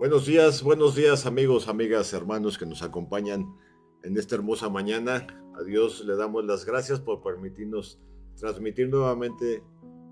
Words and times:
Buenos 0.00 0.24
días, 0.24 0.62
buenos 0.62 0.94
días 0.94 1.26
amigos, 1.26 1.68
amigas, 1.68 2.14
hermanos 2.14 2.56
que 2.56 2.64
nos 2.64 2.80
acompañan 2.80 3.54
en 4.02 4.16
esta 4.16 4.34
hermosa 4.34 4.70
mañana. 4.70 5.26
A 5.54 5.62
Dios 5.62 6.06
le 6.06 6.16
damos 6.16 6.46
las 6.46 6.64
gracias 6.64 7.00
por 7.00 7.22
permitirnos 7.22 8.00
transmitir 8.34 8.88
nuevamente 8.88 9.62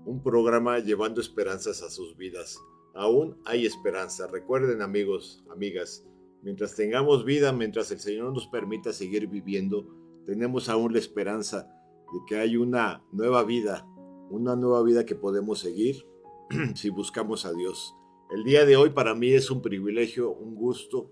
un 0.05 0.21
programa 0.21 0.77
llevando 0.77 1.21
esperanzas 1.21 1.81
a 1.81 1.89
sus 1.89 2.15
vidas. 2.17 2.59
Aún 2.93 3.41
hay 3.45 3.65
esperanza. 3.65 4.27
Recuerden 4.27 4.83
amigos, 4.83 5.43
amigas, 5.51 6.05
mientras 6.43 6.75
tengamos 6.75 7.25
vida, 7.25 7.51
mientras 7.51 7.89
el 7.89 7.99
Señor 7.99 8.31
nos 8.31 8.45
permita 8.45 8.93
seguir 8.93 9.25
viviendo, 9.25 9.87
tenemos 10.27 10.69
aún 10.69 10.93
la 10.93 10.99
esperanza 10.99 11.67
de 12.13 12.19
que 12.27 12.37
hay 12.37 12.57
una 12.57 13.03
nueva 13.11 13.43
vida, 13.43 13.87
una 14.29 14.55
nueva 14.55 14.83
vida 14.83 15.07
que 15.07 15.15
podemos 15.15 15.57
seguir 15.57 16.05
si 16.75 16.91
buscamos 16.91 17.47
a 17.47 17.53
Dios. 17.53 17.95
El 18.29 18.43
día 18.43 18.63
de 18.63 18.75
hoy 18.77 18.91
para 18.91 19.15
mí 19.15 19.31
es 19.31 19.49
un 19.49 19.63
privilegio, 19.63 20.31
un 20.31 20.53
gusto 20.53 21.11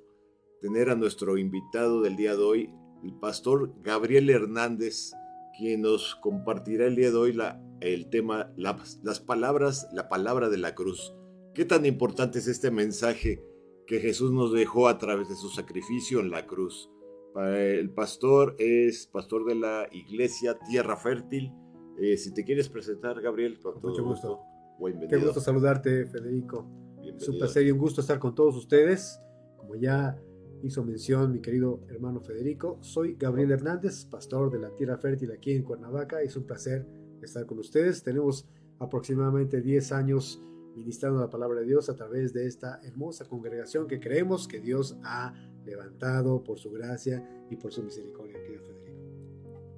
tener 0.62 0.92
a 0.92 0.96
nuestro 0.96 1.40
invitado 1.40 2.04
del 2.04 2.16
día 2.16 2.36
de 2.36 2.44
hoy, 2.44 2.70
el 3.04 3.16
pastor 3.16 3.74
Gabriel 3.82 4.30
Hernández, 4.30 5.14
quien 5.58 5.82
nos 5.82 6.14
compartirá 6.18 6.86
el 6.86 6.96
día 6.96 7.10
de 7.10 7.18
hoy 7.18 7.34
la, 7.34 7.60
el 7.82 8.12
tema, 8.12 8.54
la, 8.56 8.78
las 9.02 9.20
palabras, 9.20 9.90
la 9.94 10.10
palabra 10.10 10.50
de 10.50 10.58
la 10.58 10.76
cruz. 10.76 11.16
¿Qué 11.56 11.66
tan 11.66 11.88
importante 11.88 12.38
es 12.38 12.48
este 12.48 12.70
mensaje 12.70 13.44
que 13.88 14.00
Jesús 14.00 14.32
nos 14.32 14.54
dejó 14.54 14.88
a 14.88 15.00
través 15.00 15.28
de 15.28 15.36
su 15.36 15.50
sacrificio 15.50 16.20
en 16.20 16.30
la 16.30 16.46
cruz? 16.46 16.92
El 17.36 17.90
pastor 17.90 18.56
es 18.60 19.08
pastor 19.08 19.46
de 19.46 19.56
la 19.56 19.88
iglesia 19.92 20.60
Tierra 20.70 20.96
Fértil. 20.96 21.52
Eh, 22.00 22.16
si 22.18 22.32
te 22.32 22.44
quieres 22.44 22.70
presentar, 22.70 23.20
Gabriel, 23.22 23.60
con 23.60 23.82
todo 23.82 23.90
Mucho 23.90 24.04
gusto. 24.04 24.38
gusto. 24.38 24.86
Bienvenido. 24.86 25.18
Qué 25.20 25.26
gusto 25.26 25.42
saludarte, 25.42 26.06
Federico. 26.06 26.87
Es 27.18 27.22
Bienvenido. 27.22 27.34
un 27.34 27.40
placer 27.40 27.66
y 27.66 27.72
un 27.72 27.80
gusto 27.80 28.02
estar 28.02 28.20
con 28.20 28.36
todos 28.36 28.56
ustedes. 28.56 29.20
Como 29.58 29.76
ya 29.76 30.22
hizo 30.62 30.84
mención 30.84 31.32
mi 31.32 31.42
querido 31.42 31.82
hermano 31.90 32.22
Federico, 32.22 32.78
soy 32.82 33.16
Gabriel 33.18 33.52
Hernández, 33.52 34.06
pastor 34.06 34.52
de 34.52 34.60
la 34.60 34.70
Tierra 34.76 35.00
Fértil 35.00 35.32
aquí 35.32 35.54
en 35.54 35.64
Cuernavaca. 35.64 36.22
Es 36.22 36.36
un 36.38 36.46
placer 36.46 36.86
estar 37.24 37.48
con 37.48 37.58
ustedes. 37.58 38.04
Tenemos 38.04 38.48
aproximadamente 38.78 39.62
10 39.62 39.92
años 39.94 40.40
ministrando 40.76 41.20
la 41.20 41.30
palabra 41.32 41.62
de 41.62 41.66
Dios 41.66 41.90
a 41.90 41.96
través 41.96 42.34
de 42.34 42.46
esta 42.46 42.80
hermosa 42.84 43.26
congregación 43.28 43.88
que 43.88 44.00
creemos 44.00 44.48
que 44.48 44.60
Dios 44.60 44.96
ha 45.04 45.34
levantado 45.66 46.44
por 46.44 46.60
su 46.60 46.70
gracia 46.70 47.28
y 47.50 47.56
por 47.56 47.74
su 47.74 47.82
misericordia, 47.82 48.40
querido 48.44 48.62
Federico. 48.62 49.00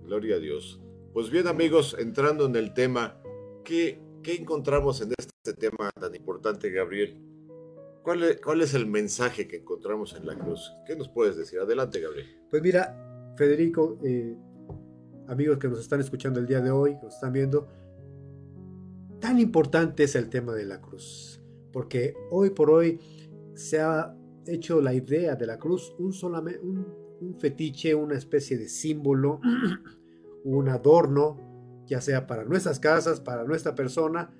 Gloria 0.03 0.36
a 0.36 0.40
Dios. 0.40 0.81
Pues 1.14 1.30
bien 1.30 1.48
amigos, 1.48 1.96
entrando 1.98 2.48
en 2.48 2.58
el 2.58 2.74
tema, 2.74 3.18
¿qué, 3.64 4.02
qué 4.24 4.36
encontramos 4.36 5.00
en 5.00 5.14
este 5.18 5.53
tema 5.53 5.90
tan 5.98 6.14
importante, 6.14 6.70
Gabriel? 6.70 7.28
¿Cuál 8.03 8.23
es, 8.23 8.42
¿Cuál 8.42 8.61
es 8.61 8.73
el 8.73 8.86
mensaje 8.88 9.47
que 9.47 9.57
encontramos 9.57 10.16
en 10.16 10.25
la 10.25 10.38
cruz? 10.38 10.74
¿Qué 10.85 10.96
nos 10.96 11.09
puedes 11.09 11.38
decir? 11.38 11.59
Adelante, 11.59 12.00
Gabriel. 12.00 12.28
Pues 12.50 12.62
mira, 12.62 13.34
Federico, 13.38 14.00
eh, 14.03 14.35
amigos 15.28 15.57
que 15.57 15.68
nos 15.68 15.79
están 15.79 16.00
escuchando 16.00 16.40
el 16.40 16.47
día 16.47 16.62
de 16.62 16.72
hoy, 16.72 16.96
que 16.97 17.03
nos 17.03 17.16
están 17.16 17.34
viendo, 17.34 17.68
tan 19.19 19.40
importante 19.40 20.03
es 20.03 20.16
el 20.16 20.29
tema 20.29 20.53
de 20.53 20.66
la 20.66 20.81
cruz, 20.81 21.41
porque 21.72 22.16
hoy 22.31 22.51
por 22.51 22.72
hoy 22.72 23.00
se 23.53 23.79
ha 23.79 24.16
hecho 24.47 24.81
la 24.81 24.94
idea 24.94 25.35
de 25.35 25.45
la 25.45 25.59
cruz 25.59 25.94
un, 26.00 26.13
solamente, 26.13 26.59
un, 26.59 26.85
un 27.22 27.40
fetiche, 27.40 27.94
una 27.94 28.16
especie 28.16 28.57
de 28.57 28.69
símbolo, 28.69 29.40
un 30.44 30.69
adorno, 30.69 31.84
ya 31.85 32.01
sea 32.01 32.28
para 32.28 32.44
nuestras 32.44 32.79
casas, 32.79 33.19
para 33.19 33.44
nuestra 33.44 33.75
persona, 33.75 34.31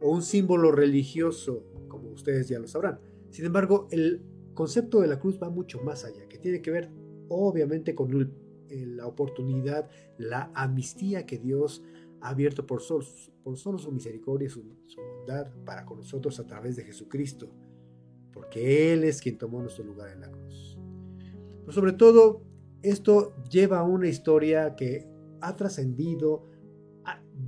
o 0.00 0.10
un 0.10 0.22
símbolo 0.22 0.72
religioso, 0.72 1.64
como 1.88 2.10
ustedes 2.10 2.48
ya 2.48 2.58
lo 2.58 2.68
sabrán. 2.68 3.00
Sin 3.30 3.44
embargo, 3.44 3.88
el 3.90 4.22
concepto 4.54 5.00
de 5.00 5.08
la 5.08 5.18
cruz 5.18 5.38
va 5.42 5.50
mucho 5.50 5.80
más 5.82 6.04
allá, 6.04 6.28
que 6.28 6.38
tiene 6.38 6.62
que 6.62 6.70
ver 6.70 6.90
obviamente 7.28 7.94
con 7.94 8.32
la 8.70 9.06
oportunidad, 9.06 9.88
la 10.18 10.50
amnistía 10.54 11.26
que 11.26 11.38
Dios 11.38 11.82
ha 12.20 12.30
abierto 12.30 12.66
por 12.66 12.80
solo, 12.80 13.04
por 13.42 13.56
solo 13.56 13.78
su 13.78 13.92
misericordia 13.92 14.46
y 14.46 14.50
su, 14.50 14.64
su 14.86 15.00
bondad 15.00 15.52
para 15.64 15.84
con 15.84 15.98
nosotros 15.98 16.38
a 16.40 16.46
través 16.46 16.76
de 16.76 16.84
Jesucristo, 16.84 17.48
porque 18.32 18.92
Él 18.92 19.04
es 19.04 19.20
quien 19.20 19.38
tomó 19.38 19.60
nuestro 19.60 19.84
lugar 19.84 20.10
en 20.10 20.20
la 20.20 20.30
cruz. 20.30 20.78
Pero 21.60 21.72
sobre 21.72 21.92
todo, 21.92 22.42
esto 22.82 23.34
lleva 23.50 23.80
a 23.80 23.84
una 23.84 24.08
historia 24.08 24.74
que 24.74 25.06
ha 25.40 25.54
trascendido 25.56 26.46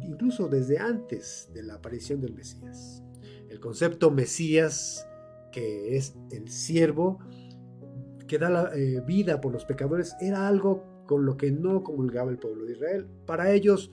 incluso 0.01 0.49
desde 0.49 0.79
antes 0.79 1.51
de 1.53 1.63
la 1.63 1.75
aparición 1.75 2.21
del 2.21 2.35
Mesías. 2.35 3.03
El 3.49 3.61
concepto 3.61 4.11
Mesías, 4.11 5.07
que 5.53 5.97
es 5.97 6.17
el 6.31 6.49
siervo, 6.49 7.19
que 8.27 8.39
da 8.39 8.49
la 8.49 8.71
eh, 8.75 9.03
vida 9.07 9.41
por 9.41 9.53
los 9.53 9.65
pecadores, 9.65 10.15
era 10.21 10.47
algo 10.47 11.05
con 11.07 11.27
lo 11.27 11.37
que 11.37 11.51
no 11.51 11.83
comulgaba 11.83 12.31
el 12.31 12.39
pueblo 12.39 12.65
de 12.65 12.73
Israel. 12.73 13.07
Para 13.27 13.53
ellos, 13.53 13.91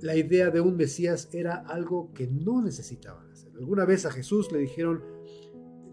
la 0.00 0.16
idea 0.16 0.50
de 0.50 0.60
un 0.60 0.76
Mesías 0.76 1.28
era 1.32 1.54
algo 1.54 2.12
que 2.12 2.26
no 2.26 2.60
necesitaban 2.62 3.30
hacer. 3.30 3.52
Alguna 3.56 3.84
vez 3.84 4.06
a 4.06 4.10
Jesús 4.10 4.50
le 4.50 4.58
dijeron, 4.58 5.02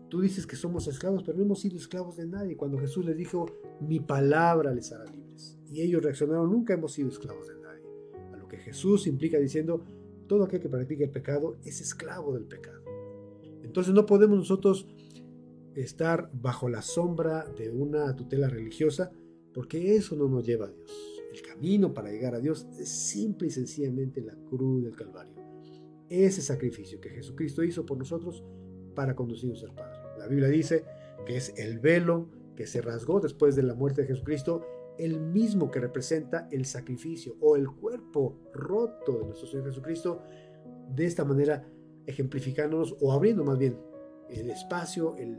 tú 0.09 0.21
dices 0.21 0.47
que 0.47 0.55
somos 0.55 0.87
esclavos, 0.87 1.23
pero 1.23 1.37
no 1.37 1.43
hemos 1.43 1.61
sido 1.61 1.77
esclavos 1.77 2.17
de 2.17 2.25
nadie. 2.25 2.57
Cuando 2.57 2.79
Jesús 2.79 3.05
les 3.05 3.17
dijo, 3.17 3.45
mi 3.81 3.99
palabra 3.99 4.73
les 4.73 4.91
hará 4.91 5.05
libres. 5.05 5.59
Y 5.67 5.81
ellos 5.81 6.03
reaccionaron, 6.03 6.49
nunca 6.49 6.73
hemos 6.73 6.93
sido 6.93 7.09
esclavos 7.09 7.47
de 7.47 7.55
nadie. 7.55 7.64
Jesús 8.57 9.07
implica 9.07 9.37
diciendo, 9.37 9.83
todo 10.27 10.43
aquel 10.43 10.59
que 10.59 10.69
practica 10.69 11.03
el 11.03 11.11
pecado 11.11 11.57
es 11.63 11.81
esclavo 11.81 12.33
del 12.33 12.45
pecado. 12.45 12.81
Entonces 13.63 13.93
no 13.93 14.05
podemos 14.05 14.37
nosotros 14.37 14.87
estar 15.75 16.29
bajo 16.33 16.69
la 16.69 16.81
sombra 16.81 17.45
de 17.57 17.69
una 17.69 18.15
tutela 18.15 18.47
religiosa 18.47 19.11
porque 19.53 19.95
eso 19.95 20.15
no 20.15 20.27
nos 20.27 20.45
lleva 20.45 20.67
a 20.67 20.71
Dios. 20.71 20.91
El 21.33 21.41
camino 21.41 21.93
para 21.93 22.11
llegar 22.11 22.35
a 22.35 22.39
Dios 22.39 22.67
es 22.79 22.89
simple 22.89 23.47
y 23.47 23.51
sencillamente 23.51 24.21
la 24.21 24.35
cruz 24.49 24.83
del 24.83 24.95
Calvario. 24.95 25.35
Ese 26.09 26.41
sacrificio 26.41 27.01
que 27.01 27.09
Jesucristo 27.09 27.63
hizo 27.63 27.85
por 27.85 27.97
nosotros 27.97 28.43
para 28.93 29.15
conducirnos 29.15 29.63
al 29.63 29.73
Padre. 29.73 29.99
La 30.17 30.27
Biblia 30.27 30.47
dice 30.47 30.85
que 31.25 31.35
es 31.35 31.53
el 31.57 31.79
velo 31.79 32.29
que 32.55 32.67
se 32.67 32.81
rasgó 32.81 33.19
después 33.19 33.55
de 33.55 33.63
la 33.63 33.73
muerte 33.73 34.01
de 34.01 34.07
Jesucristo, 34.07 34.65
el 34.97 35.19
mismo 35.19 35.69
que 35.71 35.79
representa 35.79 36.47
el 36.51 36.65
sacrificio 36.65 37.35
o 37.41 37.55
el 37.55 37.69
cuerpo 37.69 38.39
roto 38.53 39.19
de 39.19 39.25
nuestro 39.25 39.47
Señor 39.47 39.67
Jesucristo, 39.67 40.21
de 40.89 41.05
esta 41.05 41.25
manera 41.25 41.67
ejemplificándonos 42.05 42.95
o 43.01 43.11
abriendo 43.11 43.43
más 43.43 43.57
bien 43.57 43.79
el 44.29 44.49
espacio, 44.49 45.15
el, 45.17 45.37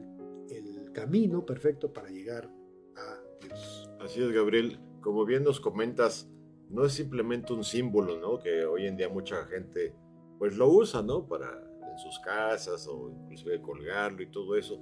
el 0.51 0.93
camino 0.93 1.45
perfecto 1.45 1.93
para 1.93 2.11
llegar 2.11 2.51
a 2.97 3.45
Dios. 3.45 3.91
Así 4.01 4.23
es, 4.23 4.33
Gabriel. 4.33 4.81
Como 5.01 5.25
bien 5.25 5.45
nos 5.45 5.61
comentas, 5.61 6.29
no 6.69 6.85
es 6.85 6.93
simplemente 6.93 7.53
un 7.53 7.65
símbolo, 7.65 8.19
¿no? 8.19 8.39
Que 8.39 8.65
hoy 8.65 8.87
en 8.87 8.97
día 8.97 9.09
mucha 9.09 9.45
gente 9.47 9.95
pues 10.39 10.57
lo 10.57 10.69
usa, 10.69 11.03
¿no? 11.03 11.27
Para 11.27 11.49
en 11.91 11.99
sus 11.99 12.19
casas 12.19 12.87
o 12.89 13.11
inclusive 13.11 13.61
colgarlo 13.63 14.23
y 14.23 14.31
todo 14.31 14.57
eso. 14.57 14.81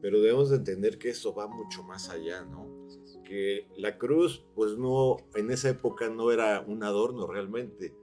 Pero 0.00 0.20
debemos 0.20 0.50
de 0.50 0.56
entender 0.56 0.98
que 0.98 1.10
eso 1.10 1.34
va 1.34 1.46
mucho 1.46 1.82
más 1.84 2.10
allá, 2.10 2.42
¿no? 2.44 2.69
La 3.76 3.96
cruz, 3.96 4.44
pues 4.54 4.76
no, 4.76 5.18
en 5.34 5.50
esa 5.52 5.68
época 5.68 6.08
no 6.08 6.32
era 6.32 6.60
un 6.66 6.82
adorno 6.82 7.26
realmente. 7.26 7.94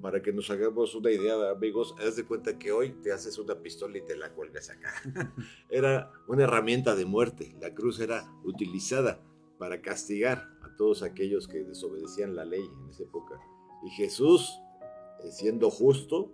Para 0.00 0.22
que 0.22 0.32
nos 0.32 0.50
hagamos 0.50 0.94
una 0.94 1.10
idea, 1.10 1.50
amigos, 1.50 1.94
haz 1.98 2.16
de 2.16 2.24
cuenta 2.24 2.58
que 2.58 2.72
hoy 2.72 2.92
te 3.02 3.12
haces 3.12 3.38
una 3.38 3.60
pistola 3.60 3.98
y 3.98 4.00
te 4.00 4.16
la 4.16 4.32
cuelgas 4.32 4.70
acá. 4.70 4.90
era 5.70 6.10
una 6.26 6.44
herramienta 6.44 6.96
de 6.96 7.04
muerte. 7.04 7.54
La 7.60 7.74
cruz 7.74 8.00
era 8.00 8.32
utilizada 8.42 9.22
para 9.58 9.82
castigar 9.82 10.48
a 10.62 10.74
todos 10.76 11.02
aquellos 11.02 11.46
que 11.46 11.62
desobedecían 11.62 12.34
la 12.34 12.44
ley 12.44 12.64
en 12.64 12.88
esa 12.88 13.04
época. 13.04 13.38
Y 13.84 13.90
Jesús, 13.90 14.58
eh, 15.22 15.30
siendo 15.30 15.70
justo, 15.70 16.32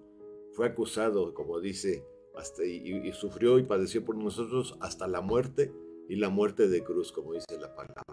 fue 0.52 0.66
acusado, 0.66 1.34
como 1.34 1.60
dice, 1.60 2.06
hasta, 2.36 2.64
y, 2.64 3.08
y 3.08 3.12
sufrió 3.12 3.58
y 3.58 3.64
padeció 3.64 4.04
por 4.04 4.16
nosotros 4.16 4.76
hasta 4.80 5.08
la 5.08 5.20
muerte 5.20 5.72
y 6.08 6.16
la 6.16 6.28
muerte 6.28 6.68
de 6.68 6.82
cruz, 6.82 7.12
como 7.12 7.32
dice 7.32 7.58
la 7.60 7.74
palabra. 7.74 8.04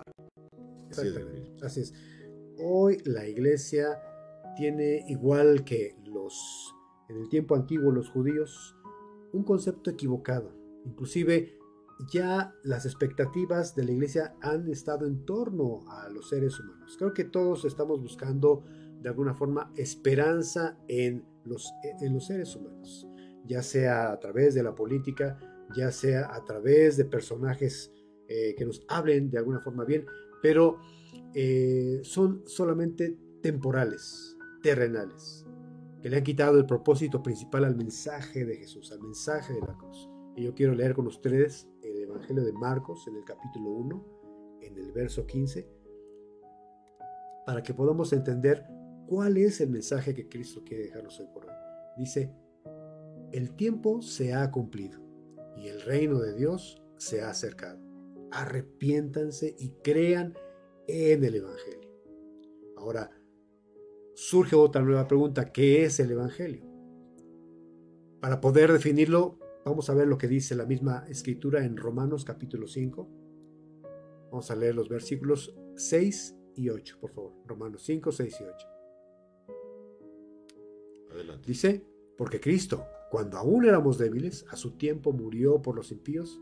Así 0.91 1.07
es. 1.07 1.63
Así 1.63 1.81
es. 1.81 1.93
Hoy 2.57 2.97
la 3.05 3.27
iglesia 3.27 4.01
tiene 4.55 5.05
igual 5.07 5.63
que 5.63 5.95
los 6.05 6.75
en 7.09 7.17
el 7.17 7.29
tiempo 7.29 7.55
antiguo 7.55 7.91
los 7.91 8.09
judíos 8.09 8.75
un 9.33 9.43
concepto 9.43 9.89
equivocado. 9.89 10.53
Inclusive 10.85 11.57
ya 12.11 12.53
las 12.63 12.85
expectativas 12.85 13.75
de 13.75 13.83
la 13.83 13.91
iglesia 13.91 14.35
han 14.41 14.67
estado 14.69 15.05
en 15.05 15.25
torno 15.25 15.81
a 15.89 16.09
los 16.09 16.29
seres 16.29 16.59
humanos. 16.59 16.95
Creo 16.97 17.13
que 17.13 17.25
todos 17.25 17.65
estamos 17.65 18.01
buscando 18.01 18.63
de 19.01 19.09
alguna 19.09 19.33
forma 19.33 19.71
esperanza 19.75 20.77
en 20.87 21.25
los, 21.45 21.71
en 22.01 22.13
los 22.13 22.27
seres 22.27 22.55
humanos, 22.55 23.07
ya 23.45 23.63
sea 23.63 24.11
a 24.11 24.19
través 24.19 24.53
de 24.55 24.63
la 24.63 24.75
política, 24.75 25.39
ya 25.75 25.91
sea 25.91 26.33
a 26.33 26.43
través 26.43 26.97
de 26.97 27.05
personajes 27.05 27.91
eh, 28.27 28.55
que 28.55 28.65
nos 28.65 28.85
hablen 28.87 29.29
de 29.29 29.37
alguna 29.37 29.59
forma 29.59 29.85
bien, 29.85 30.05
pero 30.41 30.77
eh, 31.33 31.99
son 32.03 32.43
solamente 32.45 33.17
temporales, 33.41 34.37
terrenales, 34.61 35.45
que 36.01 36.09
le 36.09 36.17
han 36.17 36.23
quitado 36.23 36.57
el 36.57 36.65
propósito 36.65 37.23
principal 37.23 37.65
al 37.65 37.75
mensaje 37.75 38.45
de 38.45 38.57
Jesús, 38.57 38.91
al 38.91 39.01
mensaje 39.01 39.53
de 39.53 39.61
la 39.61 39.75
cruz. 39.77 40.09
Y 40.35 40.43
yo 40.43 40.53
quiero 40.53 40.73
leer 40.73 40.93
con 40.93 41.07
ustedes 41.07 41.67
el 41.81 42.03
Evangelio 42.03 42.43
de 42.43 42.53
Marcos 42.53 43.07
en 43.07 43.15
el 43.15 43.23
capítulo 43.23 43.71
1, 43.71 44.59
en 44.61 44.77
el 44.77 44.91
verso 44.91 45.25
15, 45.25 45.67
para 47.45 47.63
que 47.63 47.73
podamos 47.73 48.13
entender 48.13 48.63
cuál 49.07 49.37
es 49.37 49.59
el 49.59 49.69
mensaje 49.69 50.13
que 50.13 50.29
Cristo 50.29 50.61
quiere 50.63 50.83
dejarnos 50.83 51.19
hoy 51.19 51.27
por 51.33 51.45
hoy. 51.45 51.51
Dice, 51.97 52.31
el 53.31 53.55
tiempo 53.55 54.01
se 54.01 54.33
ha 54.33 54.49
cumplido 54.51 55.08
y 55.59 55.67
el 55.67 55.81
reino 55.81 56.19
de 56.19 56.33
Dios 56.33 56.81
se 56.97 57.21
ha 57.21 57.29
acercado. 57.29 57.79
Arrepiéntanse 58.31 59.55
y 59.59 59.71
crean 59.83 60.35
en 60.87 61.23
el 61.23 61.35
Evangelio. 61.35 61.89
Ahora, 62.77 63.11
surge 64.15 64.55
otra 64.55 64.81
nueva 64.81 65.07
pregunta, 65.07 65.51
¿qué 65.51 65.83
es 65.83 65.99
el 65.99 66.11
Evangelio? 66.11 66.63
Para 68.21 68.39
poder 68.39 68.71
definirlo, 68.71 69.37
vamos 69.65 69.89
a 69.89 69.93
ver 69.93 70.07
lo 70.07 70.17
que 70.17 70.27
dice 70.27 70.55
la 70.55 70.65
misma 70.65 71.05
escritura 71.09 71.65
en 71.65 71.75
Romanos 71.75 72.23
capítulo 72.23 72.67
5. 72.67 73.09
Vamos 74.31 74.51
a 74.51 74.55
leer 74.55 74.75
los 74.75 74.87
versículos 74.87 75.55
6 75.75 76.37
y 76.55 76.69
8, 76.69 76.97
por 77.01 77.11
favor. 77.11 77.33
Romanos 77.45 77.83
5, 77.83 78.11
6 78.11 78.37
y 78.39 78.43
8. 78.43 78.67
Adelante. 81.11 81.47
Dice, 81.47 81.85
porque 82.17 82.39
Cristo, 82.39 82.85
cuando 83.09 83.37
aún 83.37 83.65
éramos 83.65 83.97
débiles, 83.97 84.45
a 84.49 84.55
su 84.55 84.77
tiempo 84.77 85.11
murió 85.11 85.61
por 85.61 85.75
los 85.75 85.91
impíos. 85.91 86.39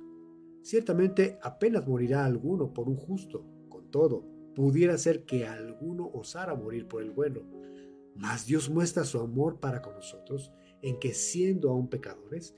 Ciertamente 0.62 1.40
apenas 1.42 1.88
morirá 1.88 2.26
alguno 2.26 2.74
por 2.74 2.90
un 2.90 2.98
justo. 2.98 3.46
Con 3.70 3.90
todo, 3.90 4.26
pudiera 4.54 4.98
ser 4.98 5.24
que 5.24 5.46
alguno 5.46 6.10
osara 6.14 6.56
morir 6.56 6.88
por 6.88 7.02
el 7.02 7.12
bueno. 7.12 7.42
Mas 8.16 8.46
Dios 8.46 8.70
muestra 8.70 9.06
su 9.06 9.20
amor 9.20 9.60
para 9.60 9.82
con 9.82 9.94
nosotros 9.94 10.52
en 10.82 11.00
que 11.00 11.14
siendo 11.14 11.70
aún 11.70 11.90
pecadores, 11.90 12.56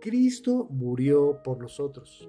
Cristo 0.00 0.66
murió 0.70 1.42
por 1.42 1.58
nosotros. 1.58 2.28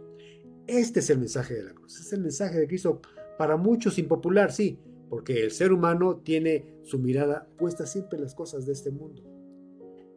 Este 0.68 1.00
es 1.00 1.10
el 1.10 1.20
mensaje 1.20 1.54
de 1.54 1.64
la 1.64 1.74
cruz. 1.74 2.00
Es 2.00 2.12
el 2.12 2.22
mensaje 2.22 2.60
de 2.60 2.68
Cristo 2.68 3.02
para 3.38 3.56
muchos 3.56 3.98
impopular, 3.98 4.52
sí, 4.52 4.80
porque 5.10 5.44
el 5.44 5.52
ser 5.52 5.72
humano 5.72 6.18
tiene 6.18 6.80
su 6.84 7.00
mirada 7.00 7.48
puesta 7.58 7.86
siempre 7.86 8.18
en 8.18 8.24
las 8.24 8.36
cosas 8.36 8.66
de 8.66 8.74
este 8.74 8.92
mundo. 8.92 9.31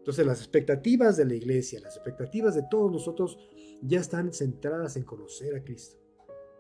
Entonces 0.05 0.27
las 0.27 0.41
expectativas 0.41 1.17
de 1.17 1.25
la 1.25 1.35
iglesia, 1.35 1.81
las 1.81 1.97
expectativas 1.97 2.55
de 2.55 2.65
todos 2.71 2.93
nosotros 2.93 3.39
ya 3.81 4.01
están 4.01 4.35
centradas 4.35 4.99
en 4.99 5.03
conocer 5.03 5.57
a 5.57 5.65
Cristo, 5.65 5.97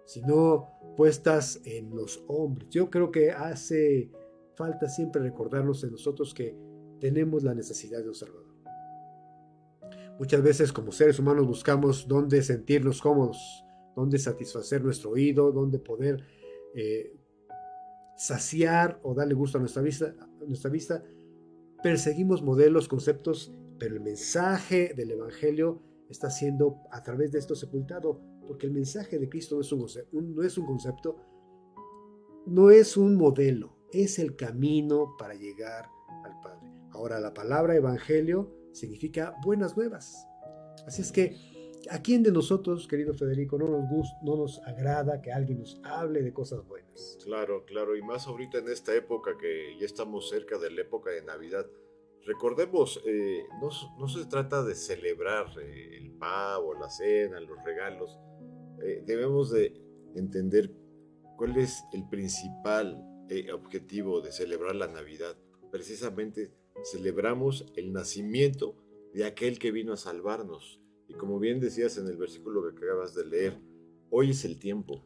sino 0.06 0.70
puestas 0.96 1.60
en 1.66 1.94
los 1.94 2.24
hombres. 2.26 2.70
Yo 2.70 2.88
creo 2.88 3.10
que 3.10 3.32
hace 3.32 4.10
falta 4.54 4.88
siempre 4.88 5.20
recordarnos 5.20 5.84
en 5.84 5.90
nosotros 5.90 6.32
que 6.32 6.56
tenemos 7.00 7.42
la 7.42 7.54
necesidad 7.54 8.00
de 8.00 8.08
un 8.08 8.14
Salvador. 8.14 8.54
Muchas 10.18 10.42
veces 10.42 10.72
como 10.72 10.90
seres 10.90 11.18
humanos 11.18 11.46
buscamos 11.46 12.08
dónde 12.08 12.42
sentirnos 12.42 13.02
cómodos, 13.02 13.62
dónde 13.94 14.18
satisfacer 14.18 14.82
nuestro 14.82 15.10
oído, 15.10 15.52
dónde 15.52 15.78
poder 15.78 16.24
eh, 16.74 17.14
saciar 18.16 18.98
o 19.02 19.12
darle 19.12 19.34
gusto 19.34 19.58
a 19.58 19.60
nuestra 19.60 19.82
vista, 19.82 20.14
a 20.18 20.44
nuestra 20.46 20.70
vista 20.70 21.04
perseguimos 21.84 22.42
modelos, 22.42 22.88
conceptos, 22.88 23.52
pero 23.78 23.94
el 23.94 24.00
mensaje 24.00 24.94
del 24.96 25.10
Evangelio 25.10 25.82
está 26.08 26.30
siendo 26.30 26.78
a 26.90 27.02
través 27.02 27.30
de 27.30 27.38
esto 27.38 27.54
sepultado, 27.54 28.22
porque 28.48 28.66
el 28.66 28.72
mensaje 28.72 29.18
de 29.18 29.28
Cristo 29.28 29.56
no 29.56 29.60
es 29.60 29.70
un, 29.70 30.34
no 30.34 30.42
es 30.42 30.56
un 30.56 30.64
concepto, 30.64 31.18
no 32.46 32.70
es 32.70 32.96
un 32.96 33.16
modelo, 33.16 33.76
es 33.92 34.18
el 34.18 34.34
camino 34.34 35.14
para 35.18 35.34
llegar 35.34 35.84
al 36.24 36.40
Padre. 36.42 36.72
Ahora, 36.92 37.20
la 37.20 37.34
palabra 37.34 37.76
Evangelio 37.76 38.50
significa 38.72 39.34
buenas 39.44 39.76
nuevas. 39.76 40.26
Así 40.86 41.02
es 41.02 41.12
que, 41.12 41.36
¿a 41.90 42.02
quién 42.02 42.22
de 42.22 42.32
nosotros, 42.32 42.88
querido 42.88 43.14
Federico, 43.14 43.58
no 43.58 43.68
nos, 43.68 43.88
gusta, 43.88 44.16
no 44.22 44.36
nos 44.36 44.58
agrada 44.66 45.20
que 45.20 45.32
alguien 45.32 45.60
nos 45.60 45.80
hable 45.84 46.22
de 46.22 46.32
cosas 46.32 46.66
buenas? 46.66 47.18
Claro, 47.24 47.64
claro, 47.64 47.96
y 47.96 48.02
más 48.02 48.26
ahorita 48.26 48.58
en 48.58 48.68
esta 48.68 48.94
época 48.94 49.36
que 49.38 49.76
ya 49.78 49.86
estamos 49.86 50.28
cerca 50.28 50.58
de 50.58 50.70
la 50.70 50.82
época 50.82 51.10
de 51.10 51.22
Navidad. 51.22 51.66
Recordemos, 52.26 53.02
eh, 53.06 53.44
no, 53.60 54.08
se 54.08 54.24
trata 54.26 54.62
de 54.62 54.74
celebrar 54.74 55.46
eh, 55.60 55.98
el 55.98 56.12
pavo, 56.12 56.74
la 56.74 56.88
cena, 56.88 57.38
los 57.40 57.62
regalos. 57.64 58.18
Eh, 58.82 59.02
debemos 59.04 59.50
de 59.50 59.74
entender 60.14 60.72
cuál 61.36 61.56
es 61.58 61.84
el 61.92 62.08
principal 62.08 63.10
objetivo 63.54 64.20
de 64.20 64.32
celebrar 64.32 64.76
la 64.76 64.86
Navidad. 64.86 65.36
Precisamente 65.72 66.52
celebramos 66.84 67.66
el 67.74 67.92
nacimiento 67.92 68.76
de 69.14 69.24
aquel 69.24 69.58
que 69.58 69.72
vino 69.72 69.94
a 69.94 69.96
salvarnos. 69.96 70.83
Y 71.08 71.14
como 71.14 71.38
bien 71.38 71.60
decías 71.60 71.98
en 71.98 72.06
el 72.06 72.16
versículo 72.16 72.62
que 72.62 72.84
acabas 72.84 73.14
de 73.14 73.26
leer, 73.26 73.60
hoy 74.10 74.30
es 74.30 74.44
el 74.44 74.58
tiempo, 74.58 75.04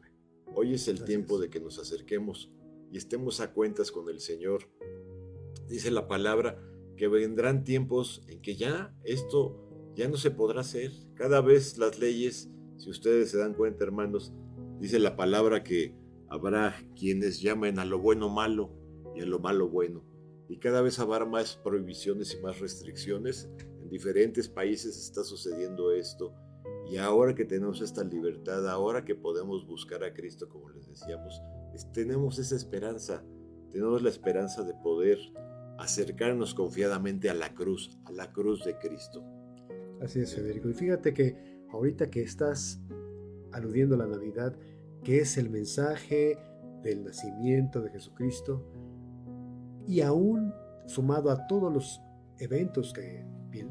hoy 0.55 0.73
es 0.73 0.87
el 0.87 1.03
tiempo 1.03 1.39
de 1.39 1.49
que 1.49 1.59
nos 1.59 1.79
acerquemos 1.79 2.51
y 2.91 2.97
estemos 2.97 3.39
a 3.41 3.53
cuentas 3.53 3.91
con 3.91 4.09
el 4.09 4.19
Señor. 4.19 4.69
Dice 5.67 5.91
la 5.91 6.07
palabra 6.07 6.61
que 6.95 7.07
vendrán 7.07 7.63
tiempos 7.63 8.23
en 8.27 8.41
que 8.41 8.55
ya 8.55 8.95
esto 9.03 9.69
ya 9.95 10.07
no 10.07 10.17
se 10.17 10.31
podrá 10.31 10.61
hacer. 10.61 10.91
Cada 11.15 11.41
vez 11.41 11.77
las 11.77 11.99
leyes, 11.99 12.49
si 12.77 12.89
ustedes 12.89 13.31
se 13.31 13.37
dan 13.37 13.53
cuenta, 13.53 13.83
hermanos, 13.83 14.33
dice 14.79 14.99
la 14.99 15.15
palabra 15.15 15.63
que 15.63 15.95
habrá 16.29 16.75
quienes 16.95 17.41
llamen 17.41 17.79
a 17.79 17.85
lo 17.85 17.99
bueno 17.99 18.29
malo 18.29 18.71
y 19.15 19.21
a 19.21 19.25
lo 19.25 19.39
malo 19.39 19.69
bueno. 19.69 20.03
Y 20.47 20.57
cada 20.57 20.81
vez 20.81 20.99
habrá 20.99 21.25
más 21.25 21.57
prohibiciones 21.57 22.33
y 22.33 22.41
más 22.41 22.59
restricciones 22.59 23.49
diferentes 23.89 24.47
países 24.47 24.97
está 24.97 25.23
sucediendo 25.23 25.91
esto. 25.91 26.33
Y 26.89 26.97
ahora 26.97 27.35
que 27.35 27.45
tenemos 27.45 27.81
esta 27.81 28.03
libertad, 28.03 28.67
ahora 28.69 29.05
que 29.05 29.15
podemos 29.15 29.67
buscar 29.67 30.03
a 30.03 30.13
Cristo, 30.13 30.49
como 30.49 30.69
les 30.69 30.87
decíamos, 30.87 31.41
tenemos 31.93 32.39
esa 32.39 32.55
esperanza, 32.55 33.23
tenemos 33.71 34.01
la 34.01 34.09
esperanza 34.09 34.63
de 34.63 34.73
poder 34.73 35.19
acercarnos 35.77 36.53
confiadamente 36.53 37.29
a 37.29 37.33
la 37.33 37.53
cruz, 37.53 37.97
a 38.05 38.11
la 38.11 38.31
cruz 38.31 38.65
de 38.65 38.77
Cristo. 38.77 39.23
Así 40.01 40.19
es, 40.19 40.33
Federico. 40.33 40.69
Y 40.69 40.73
fíjate 40.73 41.13
que 41.13 41.63
ahorita 41.69 42.09
que 42.09 42.21
estás 42.21 42.81
aludiendo 43.51 43.95
a 43.95 43.99
la 43.99 44.07
Navidad, 44.07 44.57
que 45.03 45.19
es 45.19 45.37
el 45.37 45.49
mensaje 45.49 46.37
del 46.83 47.03
nacimiento 47.03 47.81
de 47.81 47.91
Jesucristo, 47.91 48.65
y 49.87 50.01
aún 50.01 50.53
sumado 50.85 51.31
a 51.31 51.47
todos 51.47 51.71
los 51.73 52.01
eventos 52.39 52.93
que 52.93 53.25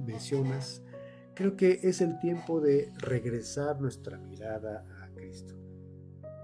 mencionas, 0.05 0.83
creo 1.35 1.57
que 1.57 1.81
es 1.83 2.01
el 2.01 2.19
tiempo 2.19 2.61
de 2.61 2.93
regresar 2.99 3.81
nuestra 3.81 4.19
mirada 4.19 4.85
a 5.03 5.09
Cristo. 5.15 5.55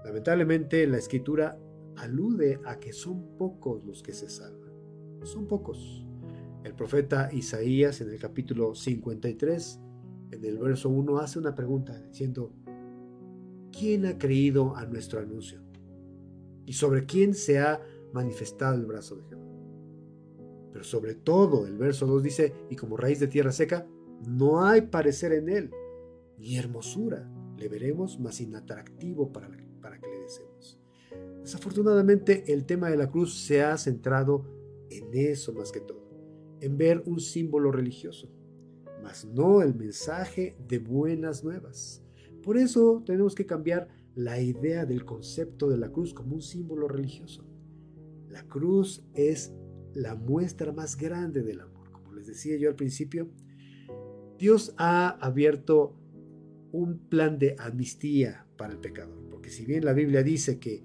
Lamentablemente 0.03 0.85
la 0.87 0.97
escritura 0.97 1.57
alude 1.97 2.59
a 2.65 2.79
que 2.79 2.93
son 2.93 3.37
pocos 3.37 3.83
los 3.85 4.03
que 4.03 4.13
se 4.13 4.29
salvan. 4.29 4.71
Son 5.23 5.47
pocos. 5.47 6.05
El 6.63 6.73
profeta 6.73 7.29
Isaías 7.31 8.01
en 8.01 8.09
el 8.09 8.19
capítulo 8.19 8.75
53, 8.75 9.79
en 10.31 10.45
el 10.45 10.57
verso 10.57 10.89
1, 10.89 11.17
hace 11.19 11.39
una 11.39 11.55
pregunta 11.55 11.99
diciendo, 12.01 12.53
¿quién 13.71 14.05
ha 14.05 14.17
creído 14.17 14.75
a 14.75 14.85
nuestro 14.85 15.19
anuncio? 15.19 15.61
¿Y 16.65 16.73
sobre 16.73 17.05
quién 17.05 17.33
se 17.33 17.59
ha 17.59 17.81
manifestado 18.13 18.75
el 18.75 18.85
brazo 18.85 19.15
de 19.15 19.23
Jehová? 19.23 19.44
Pero 20.75 20.83
sobre 20.83 21.15
todo, 21.15 21.65
el 21.65 21.77
verso 21.77 22.05
2 22.05 22.21
dice, 22.21 22.53
y 22.69 22.75
como 22.75 22.97
raíz 22.97 23.21
de 23.21 23.29
tierra 23.29 23.53
seca, 23.53 23.87
no 24.27 24.65
hay 24.65 24.81
parecer 24.81 25.31
en 25.31 25.47
él, 25.47 25.71
ni 26.37 26.57
hermosura. 26.57 27.31
Le 27.57 27.69
veremos 27.69 28.19
más 28.19 28.41
inatractivo 28.41 29.31
para, 29.31 29.49
para 29.81 30.01
que 30.01 30.07
le 30.09 30.19
deseemos. 30.19 30.77
Desafortunadamente, 31.39 32.51
el 32.51 32.65
tema 32.65 32.89
de 32.89 32.97
la 32.97 33.09
cruz 33.09 33.39
se 33.39 33.63
ha 33.63 33.77
centrado 33.77 34.43
en 34.89 35.13
eso 35.13 35.53
más 35.53 35.71
que 35.71 35.79
todo, 35.79 36.09
en 36.59 36.77
ver 36.77 37.03
un 37.05 37.21
símbolo 37.21 37.71
religioso, 37.71 38.29
mas 39.01 39.23
no 39.23 39.61
el 39.61 39.75
mensaje 39.75 40.57
de 40.67 40.79
buenas 40.79 41.41
nuevas. 41.41 42.03
Por 42.43 42.57
eso 42.57 43.01
tenemos 43.05 43.33
que 43.33 43.45
cambiar 43.45 43.87
la 44.13 44.41
idea 44.41 44.85
del 44.85 45.05
concepto 45.05 45.69
de 45.69 45.77
la 45.77 45.89
cruz 45.89 46.13
como 46.13 46.35
un 46.35 46.41
símbolo 46.41 46.89
religioso. 46.89 47.45
La 48.27 48.43
cruz 48.45 49.05
es 49.13 49.53
la 49.95 50.15
muestra 50.15 50.71
más 50.71 50.97
grande 50.97 51.41
del 51.41 51.61
amor, 51.61 51.89
como 51.91 52.13
les 52.13 52.27
decía 52.27 52.57
yo 52.57 52.69
al 52.69 52.75
principio, 52.75 53.29
Dios 54.37 54.75
ha 54.77 55.09
abierto 55.25 55.95
un 56.71 56.99
plan 57.09 57.39
de 57.39 57.55
amnistía 57.57 58.45
para 58.57 58.73
el 58.73 58.79
pecador. 58.79 59.17
Porque 59.29 59.49
si 59.49 59.65
bien 59.65 59.85
la 59.85 59.93
Biblia 59.93 60.21
dice 60.21 60.59
que 60.59 60.83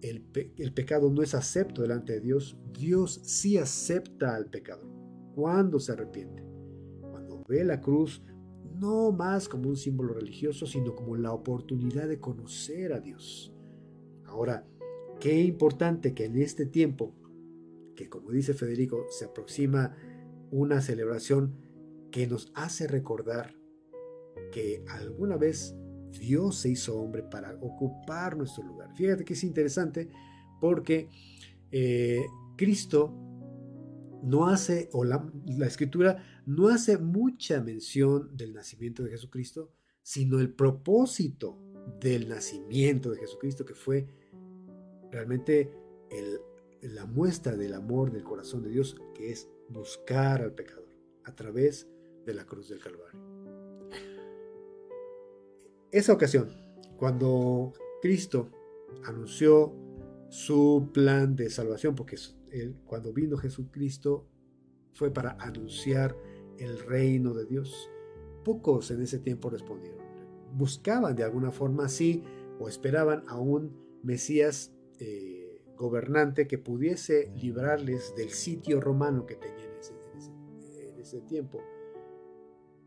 el, 0.00 0.24
el, 0.56 0.72
pecado 0.72 1.10
no 1.10 1.22
es 1.22 1.34
acepto 1.34 1.82
delante 1.82 2.12
de 2.12 2.20
Dios, 2.20 2.56
Dios 2.72 3.20
sí 3.24 3.58
acepta 3.58 4.36
al 4.36 4.46
pecador 4.46 4.88
cuando 5.34 5.80
se 5.80 5.92
arrepiente. 5.92 6.44
Cuando 7.00 7.44
ve 7.48 7.64
la 7.64 7.80
cruz, 7.80 8.22
no 8.78 9.10
más 9.10 9.48
como 9.48 9.68
un 9.68 9.76
símbolo 9.76 10.14
religioso, 10.14 10.66
sino 10.66 10.94
como 10.94 11.16
la 11.16 11.32
oportunidad 11.32 12.06
de 12.06 12.20
conocer 12.20 12.92
a 12.92 13.00
Dios. 13.00 13.52
Ahora, 14.24 14.64
qué 15.18 15.42
importante 15.42 16.14
que 16.14 16.26
en 16.26 16.40
este 16.40 16.64
tiempo, 16.66 17.12
que 17.98 18.08
como 18.08 18.30
dice 18.30 18.54
Federico, 18.54 19.06
se 19.10 19.24
aproxima 19.24 19.96
una 20.52 20.80
celebración 20.80 21.56
que 22.12 22.28
nos 22.28 22.52
hace 22.54 22.86
recordar 22.86 23.56
que 24.52 24.84
alguna 24.86 25.36
vez 25.36 25.74
Dios 26.12 26.60
se 26.60 26.68
hizo 26.70 26.96
hombre 26.96 27.24
para 27.24 27.56
ocupar 27.56 28.36
nuestro 28.36 28.62
lugar. 28.62 28.94
Fíjate 28.94 29.24
que 29.24 29.32
es 29.32 29.42
interesante 29.42 30.08
porque 30.60 31.08
eh, 31.72 32.24
Cristo 32.56 33.12
no 34.22 34.46
hace, 34.46 34.88
o 34.92 35.02
la, 35.02 35.28
la, 35.46 35.66
escritura 35.66 36.22
no 36.46 36.68
hace 36.68 36.98
mucha 36.98 37.60
mención 37.60 38.36
del 38.36 38.52
nacimiento 38.52 39.02
de 39.02 39.10
Jesucristo, 39.10 39.72
sino 40.02 40.38
el 40.38 40.54
propósito 40.54 41.58
del 42.00 42.28
nacimiento 42.28 43.10
de 43.10 43.18
Jesucristo, 43.18 43.64
que 43.64 43.74
fue 43.74 44.06
realmente 45.10 45.72
el, 46.10 46.38
la 46.82 47.06
muestra 47.06 47.56
del 47.56 47.74
amor 47.74 48.12
del 48.12 48.24
corazón 48.24 48.62
de 48.62 48.70
Dios, 48.70 48.96
que 49.14 49.30
es 49.30 49.48
buscar 49.68 50.42
al 50.42 50.54
pecador 50.54 50.88
a 51.24 51.34
través 51.34 51.88
de 52.24 52.34
la 52.34 52.44
cruz 52.44 52.68
del 52.68 52.80
Calvario 52.80 53.28
esa 55.90 56.12
ocasión, 56.12 56.50
cuando 56.98 57.72
Cristo 58.02 58.50
anunció 59.04 59.74
su 60.28 60.90
plan 60.92 61.34
de 61.34 61.48
salvación, 61.48 61.94
porque 61.94 62.16
cuando 62.84 63.12
vino 63.12 63.38
Jesucristo 63.38 64.26
fue 64.92 65.10
para 65.10 65.32
anunciar 65.40 66.16
el 66.58 66.78
reino 66.80 67.32
de 67.32 67.46
Dios, 67.46 67.90
pocos 68.44 68.90
en 68.90 69.02
ese 69.02 69.18
tiempo 69.18 69.48
respondieron. 69.48 69.98
Buscaban 70.54 71.14
de 71.16 71.24
alguna 71.24 71.50
forma 71.50 71.86
así 71.86 72.22
o 72.58 72.68
esperaban 72.68 73.24
a 73.28 73.38
un 73.38 73.76
Mesías 74.02 74.72
eh, 74.98 75.37
gobernante 75.78 76.46
que 76.46 76.58
pudiese 76.58 77.32
librarles 77.36 78.14
del 78.16 78.30
sitio 78.30 78.80
romano 78.80 79.24
que 79.26 79.36
tenían 79.36 79.68
en 79.68 81.00
ese 81.00 81.20
tiempo 81.22 81.62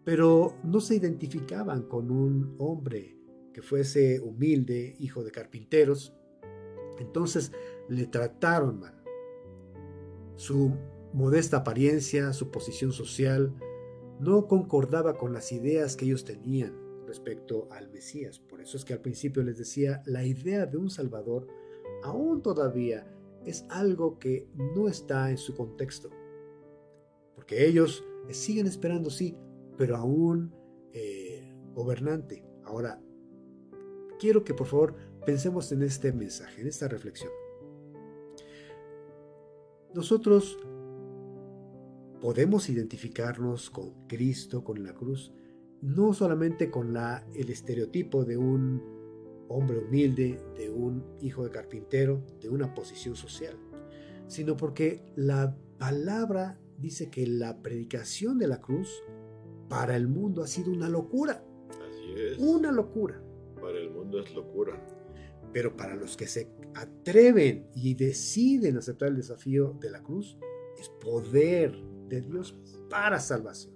pero 0.04 0.58
no 0.64 0.80
se 0.80 0.96
identificaban 0.96 1.84
con 1.84 2.12
un 2.12 2.56
hombre 2.58 3.18
que 3.54 3.62
fuese 3.62 4.20
humilde, 4.20 4.96
hijo 5.00 5.24
de 5.24 5.32
carpinteros. 5.32 6.14
Entonces 7.00 7.52
le 7.90 8.08
trataron 8.08 8.80
mal. 8.80 9.04
Su 10.36 10.74
modesta 11.14 11.58
apariencia, 11.58 12.34
su 12.34 12.50
posición 12.50 12.92
social, 12.92 13.54
no 14.20 14.48
concordaba 14.48 15.18
con 15.18 15.34
las 15.34 15.52
ideas 15.52 15.96
que 15.96 16.06
ellos 16.06 16.26
tenían 16.26 16.76
respecto 17.06 17.68
al 17.72 17.90
Mesías. 17.92 18.40
Por 18.40 18.62
eso 18.62 18.78
es 18.78 18.86
que 18.86 18.94
al 18.94 19.02
principio 19.02 19.44
les 19.44 19.58
decía, 19.58 20.02
la 20.06 20.26
idea 20.26 20.66
de 20.66 20.78
un 20.78 20.90
Salvador 20.90 21.48
aún 22.04 22.42
todavía 22.42 23.08
es 23.46 23.66
algo 23.70 24.20
que 24.20 24.48
no 24.76 24.88
está 24.88 25.30
en 25.30 25.38
su 25.38 25.56
contexto. 25.56 26.10
Porque 27.36 27.66
ellos 27.66 28.04
siguen 28.30 28.68
esperando, 28.68 29.10
sí, 29.10 29.38
pero 29.78 29.98
aún 29.98 30.54
eh, 30.94 31.54
gobernante. 31.74 32.46
Ahora, 32.64 33.02
quiero 34.20 34.44
que 34.44 34.54
por 34.54 34.68
favor 34.68 34.96
pensemos 35.26 35.72
en 35.72 35.84
este 35.84 36.14
mensaje, 36.14 36.62
en 36.62 36.68
esta 36.68 36.88
reflexión. 36.88 37.32
Nosotros 39.94 40.58
podemos 42.22 42.70
identificarnos 42.70 43.70
con 43.70 44.08
Cristo, 44.08 44.64
con 44.64 44.84
la 44.84 44.94
cruz, 44.94 45.34
no 45.82 46.14
solamente 46.14 46.70
con 46.70 46.94
la, 46.94 47.26
el 47.34 47.50
estereotipo 47.50 48.24
de 48.24 48.38
un 48.38 49.01
hombre 49.52 49.80
humilde, 49.80 50.40
de 50.56 50.70
un 50.70 51.04
hijo 51.22 51.44
de 51.44 51.52
carpintero, 51.52 52.22
de 52.40 52.50
una 52.50 52.74
posición 52.74 53.16
social, 53.16 53.58
sino 54.28 54.58
porque 54.58 55.04
la 55.16 55.56
palabra 55.78 56.60
dice 56.78 57.10
que 57.10 57.28
la 57.28 57.62
predicación 57.62 58.40
de 58.40 58.48
la 58.48 58.62
cruz 58.62 59.04
para 59.70 59.96
el 59.96 60.08
mundo 60.08 60.44
ha 60.44 60.48
sido 60.48 60.72
una 60.72 60.90
locura. 60.90 61.44
Así 61.70 62.14
es. 62.16 62.38
Una 62.40 62.72
locura. 62.72 63.22
Para 63.60 63.78
el 63.78 63.90
mundo 63.92 64.20
es 64.20 64.34
locura. 64.34 64.80
Pero 65.54 65.76
para 65.76 65.96
los 65.96 66.18
que 66.18 66.28
se 66.28 66.50
atreven 66.74 67.68
y 67.76 67.94
deciden 67.96 68.78
aceptar 68.78 69.10
el 69.10 69.18
desafío 69.18 69.78
de 69.80 69.92
la 69.92 70.02
cruz, 70.02 70.38
es 70.80 70.90
poder 70.90 71.76
de 72.08 72.22
Dios 72.22 72.58
para 72.90 73.20
salvación. 73.20 73.74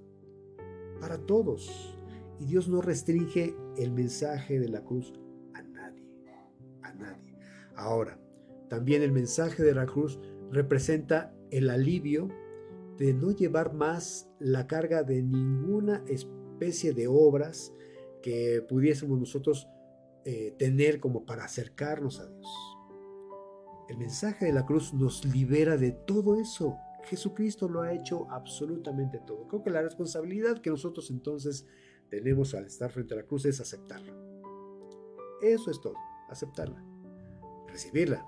Para 0.99 1.17
todos. 1.17 1.97
Y 2.39 2.45
Dios 2.45 2.67
no 2.67 2.81
restringe 2.81 3.55
el 3.77 3.91
mensaje 3.91 4.59
de 4.59 4.69
la 4.69 4.83
cruz 4.83 5.13
Ahora, 7.85 8.17
también 8.67 9.03
el 9.03 9.11
mensaje 9.11 9.61
de 9.61 9.75
la 9.75 9.85
cruz 9.85 10.19
representa 10.49 11.31
el 11.51 11.69
alivio 11.69 12.29
de 12.97 13.13
no 13.13 13.29
llevar 13.29 13.75
más 13.75 14.27
la 14.39 14.65
carga 14.65 15.03
de 15.03 15.21
ninguna 15.21 16.03
especie 16.07 16.93
de 16.93 17.07
obras 17.07 17.71
que 18.23 18.65
pudiésemos 18.67 19.19
nosotros 19.19 19.67
eh, 20.23 20.55
tener 20.57 20.99
como 20.99 21.27
para 21.27 21.45
acercarnos 21.45 22.19
a 22.19 22.25
Dios. 22.25 22.47
El 23.87 23.99
mensaje 23.99 24.45
de 24.45 24.53
la 24.53 24.65
cruz 24.65 24.91
nos 24.91 25.23
libera 25.23 25.77
de 25.77 25.91
todo 25.91 26.41
eso. 26.41 26.79
Jesucristo 27.03 27.69
lo 27.69 27.81
ha 27.81 27.93
hecho 27.93 28.27
absolutamente 28.31 29.19
todo. 29.27 29.47
Creo 29.47 29.61
que 29.61 29.69
la 29.69 29.83
responsabilidad 29.83 30.59
que 30.59 30.71
nosotros 30.71 31.11
entonces 31.11 31.67
tenemos 32.09 32.55
al 32.55 32.65
estar 32.65 32.91
frente 32.91 33.13
a 33.13 33.17
la 33.17 33.27
cruz 33.27 33.45
es 33.45 33.61
aceptarla. 33.61 34.11
Eso 35.43 35.69
es 35.69 35.79
todo, 35.79 35.93
aceptarla, 36.31 36.83
recibirla. 37.75 38.25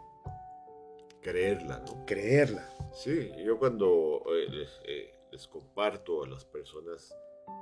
Creerla, 1.21 1.79
¿no? 1.79 2.05
Creerla. 2.05 2.69
Sí, 2.91 3.31
yo 3.45 3.57
cuando 3.57 4.21
eh, 4.29 4.67
eh, 4.85 5.19
les, 5.31 5.47
comparto 5.47 6.23
a 6.23 6.27
las 6.27 6.43
personas, 6.43 7.15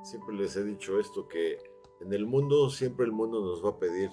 siempre 0.03 0.35
les 0.35 0.55
he 0.55 0.63
dicho 0.63 0.99
esto, 0.99 1.27
que 1.27 1.59
en 2.01 2.11
el 2.11 2.25
mundo 2.25 2.71
siempre 2.71 3.05
el 3.05 3.11
mundo 3.11 3.39
nos 3.41 3.63
va 3.63 3.69
a 3.69 3.79
pedir 3.79 4.09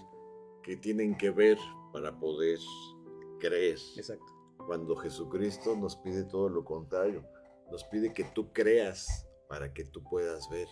que 0.62 0.76
tienen 0.76 1.16
que 1.16 1.30
ver 1.30 1.56
para 1.94 2.18
poder 2.18 2.58
creer. 3.40 3.78
Exacto. 3.96 4.26
Cuando 4.66 4.94
Jesucristo 4.96 5.74
nos 5.74 5.96
pide 5.96 6.24
todo 6.24 6.50
lo 6.50 6.64
contrario, 6.64 7.24
nos 7.70 7.84
pide 7.84 8.12
que 8.12 8.24
tú 8.24 8.52
creas 8.52 9.26
para 9.48 9.72
que 9.72 9.84
tú 9.84 10.02
puedas 10.04 10.48
ver 10.50 10.68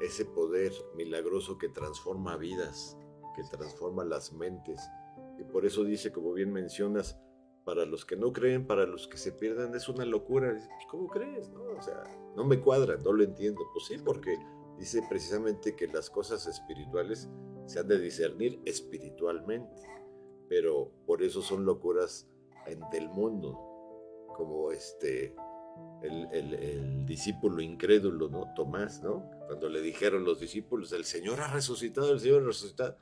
ese 0.00 0.24
poder 0.24 0.72
milagroso 0.94 1.58
que 1.58 1.68
transforma 1.68 2.36
vidas, 2.36 2.96
que 3.34 3.42
transforma 3.42 4.04
las 4.04 4.32
mentes. 4.32 4.80
Y 5.44 5.52
por 5.52 5.66
eso 5.66 5.84
dice, 5.84 6.10
como 6.12 6.32
bien 6.32 6.52
mencionas, 6.52 7.18
para 7.64 7.84
los 7.86 8.04
que 8.04 8.16
no 8.16 8.32
creen, 8.32 8.66
para 8.66 8.86
los 8.86 9.08
que 9.08 9.16
se 9.16 9.32
pierdan, 9.32 9.74
es 9.74 9.88
una 9.88 10.04
locura. 10.04 10.50
Pues, 10.50 10.86
¿Cómo 10.90 11.08
crees? 11.08 11.48
No, 11.50 11.62
o 11.62 11.82
sea, 11.82 12.02
no 12.36 12.44
me 12.44 12.60
cuadra, 12.60 12.96
no 12.96 13.12
lo 13.12 13.24
entiendo. 13.24 13.62
Pues 13.72 13.86
sí, 13.86 13.96
porque 14.04 14.38
dice 14.78 15.02
precisamente 15.08 15.74
que 15.74 15.86
las 15.88 16.10
cosas 16.10 16.46
espirituales 16.46 17.28
se 17.66 17.80
han 17.80 17.88
de 17.88 17.98
discernir 17.98 18.60
espiritualmente, 18.64 19.82
pero 20.48 20.90
por 21.06 21.22
eso 21.22 21.40
son 21.40 21.64
locuras 21.64 22.28
ante 22.66 22.98
el 22.98 23.08
mundo, 23.08 23.58
como 24.36 24.70
este, 24.70 25.34
el, 26.02 26.28
el, 26.32 27.06
discípulo 27.06 27.62
incrédulo, 27.62 28.28
¿no? 28.28 28.52
Tomás, 28.54 29.02
¿no? 29.02 29.30
Cuando 29.46 29.68
le 29.68 29.80
dijeron 29.80 30.24
los 30.24 30.40
discípulos, 30.40 30.92
el 30.92 31.04
Señor 31.04 31.40
ha 31.40 31.48
resucitado, 31.48 32.12
el 32.12 32.20
Señor 32.20 32.42
ha 32.42 32.46
resucitado. 32.46 32.96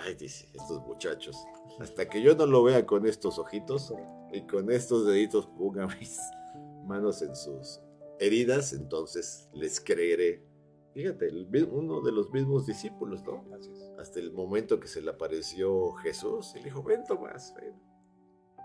Ay, 0.00 0.14
dice, 0.14 0.48
estos 0.54 0.80
muchachos, 0.86 1.36
hasta 1.78 2.08
que 2.08 2.22
yo 2.22 2.34
no 2.34 2.46
lo 2.46 2.62
vea 2.62 2.86
con 2.86 3.06
estos 3.06 3.38
ojitos 3.38 3.92
y 4.32 4.46
con 4.46 4.70
estos 4.70 5.06
deditos 5.06 5.46
ponga 5.46 5.86
mis 5.86 6.18
manos 6.86 7.22
en 7.22 7.36
sus 7.36 7.80
heridas, 8.18 8.72
entonces 8.72 9.48
les 9.52 9.80
creeré. 9.80 10.44
Fíjate, 10.94 11.30
uno 11.70 12.02
de 12.02 12.12
los 12.12 12.30
mismos 12.30 12.66
discípulos, 12.66 13.22
¿no? 13.24 13.44
Hasta 13.98 14.20
el 14.20 14.32
momento 14.32 14.78
que 14.78 14.88
se 14.88 15.00
le 15.00 15.10
apareció 15.10 15.92
Jesús 15.94 16.52
y 16.54 16.58
le 16.58 16.64
dijo, 16.64 16.82
ven 16.82 17.04
Tomás, 17.04 17.54
ven, 17.56 17.74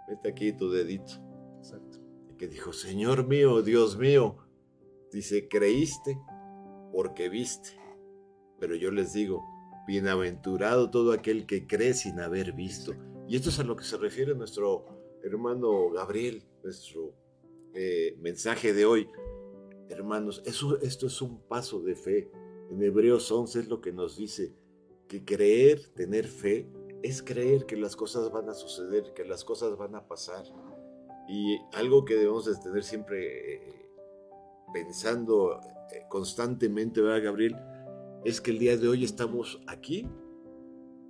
vete 0.08 0.30
aquí 0.30 0.52
tu 0.52 0.70
dedito. 0.70 1.14
Exacto. 1.58 2.00
Y 2.30 2.36
que 2.36 2.48
dijo, 2.48 2.74
Señor 2.74 3.26
mío, 3.28 3.62
Dios 3.62 3.98
mío, 3.98 4.38
dice, 5.12 5.48
creíste 5.48 6.20
porque 6.92 7.30
viste. 7.30 7.70
Pero 8.60 8.76
yo 8.76 8.92
les 8.92 9.14
digo, 9.14 9.44
Bienaventurado 9.88 10.92
todo 10.92 11.14
aquel 11.14 11.46
que 11.46 11.66
cree 11.66 11.94
sin 11.94 12.20
haber 12.20 12.52
visto. 12.52 12.94
Y 13.28 13.36
esto 13.36 13.50
es 13.50 13.60
a 13.60 13.64
lo 13.64 13.76
que 13.76 13.86
se 13.86 13.98
refiere 13.98 14.36
nuestro 14.36 14.86
hermano 15.24 15.90
Gabriel, 15.90 16.44
nuestro 16.64 17.14
eh, 17.74 18.16
mensaje 18.20 18.74
de 18.74 18.86
hoy. 18.86 19.08
hermanos, 19.90 20.42
esto 20.46 21.08
es 21.08 21.22
un 21.22 21.40
paso 21.48 21.80
de 21.82 21.96
fe. 21.96 22.30
En 22.70 22.84
Hebreos 22.84 23.32
11 23.32 23.62
es 23.62 23.68
lo 23.70 23.80
que 23.80 23.94
nos 23.94 24.18
dice 24.18 24.54
que 25.08 25.24
creer, 25.24 25.88
tener 25.96 26.28
fe, 26.28 26.68
es 27.02 27.24
creer 27.24 27.66
que 27.66 27.78
las 27.78 27.96
cosas 27.96 28.32
van 28.32 28.50
a 28.50 28.54
suceder, 28.54 29.14
que 29.14 29.24
las 29.24 29.44
cosas 29.44 29.78
van 29.78 29.96
a 29.96 30.08
pasar. 30.08 30.44
Y 31.30 31.58
algo 31.74 32.06
que 32.06 32.16
debemos 32.16 32.46
de 32.46 32.56
tener 32.56 32.84
siempre 32.84 33.56
eh, 33.56 33.90
pensando 34.74 35.60
eh, 35.92 36.04
constantemente, 36.10 37.02
¿verdad, 37.02 37.24
Gabriel? 37.24 37.56
Es 38.28 38.42
que 38.42 38.52
el 38.52 38.60
día 38.60 38.76
de 38.76 38.90
hoy 38.90 39.06
estamos 39.06 39.62
aquí, 39.68 40.06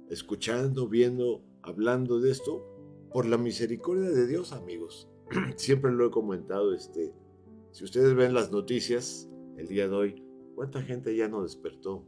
escuchando, 0.07 0.88
viendo, 0.88 1.41
hablando 1.63 2.19
de 2.19 2.29
esto, 2.29 2.63
por 3.12 3.25
la 3.25 3.39
misericordia 3.39 4.12
de 4.12 4.27
Dios, 4.27 4.51
amigos. 4.51 5.09
siempre 5.55 5.91
lo 5.91 6.05
he 6.05 6.12
comentado, 6.12 6.75
este, 6.75 7.15
si 7.71 7.86
ustedes 7.86 8.13
ven 8.13 8.36
las 8.36 8.51
noticias 8.51 9.27
el 9.57 9.67
día 9.67 9.88
de 9.88 9.95
hoy, 9.95 10.24
¿cuánta 10.53 10.83
gente 10.83 11.15
ya 11.15 11.27
no 11.27 11.41
despertó? 11.41 12.07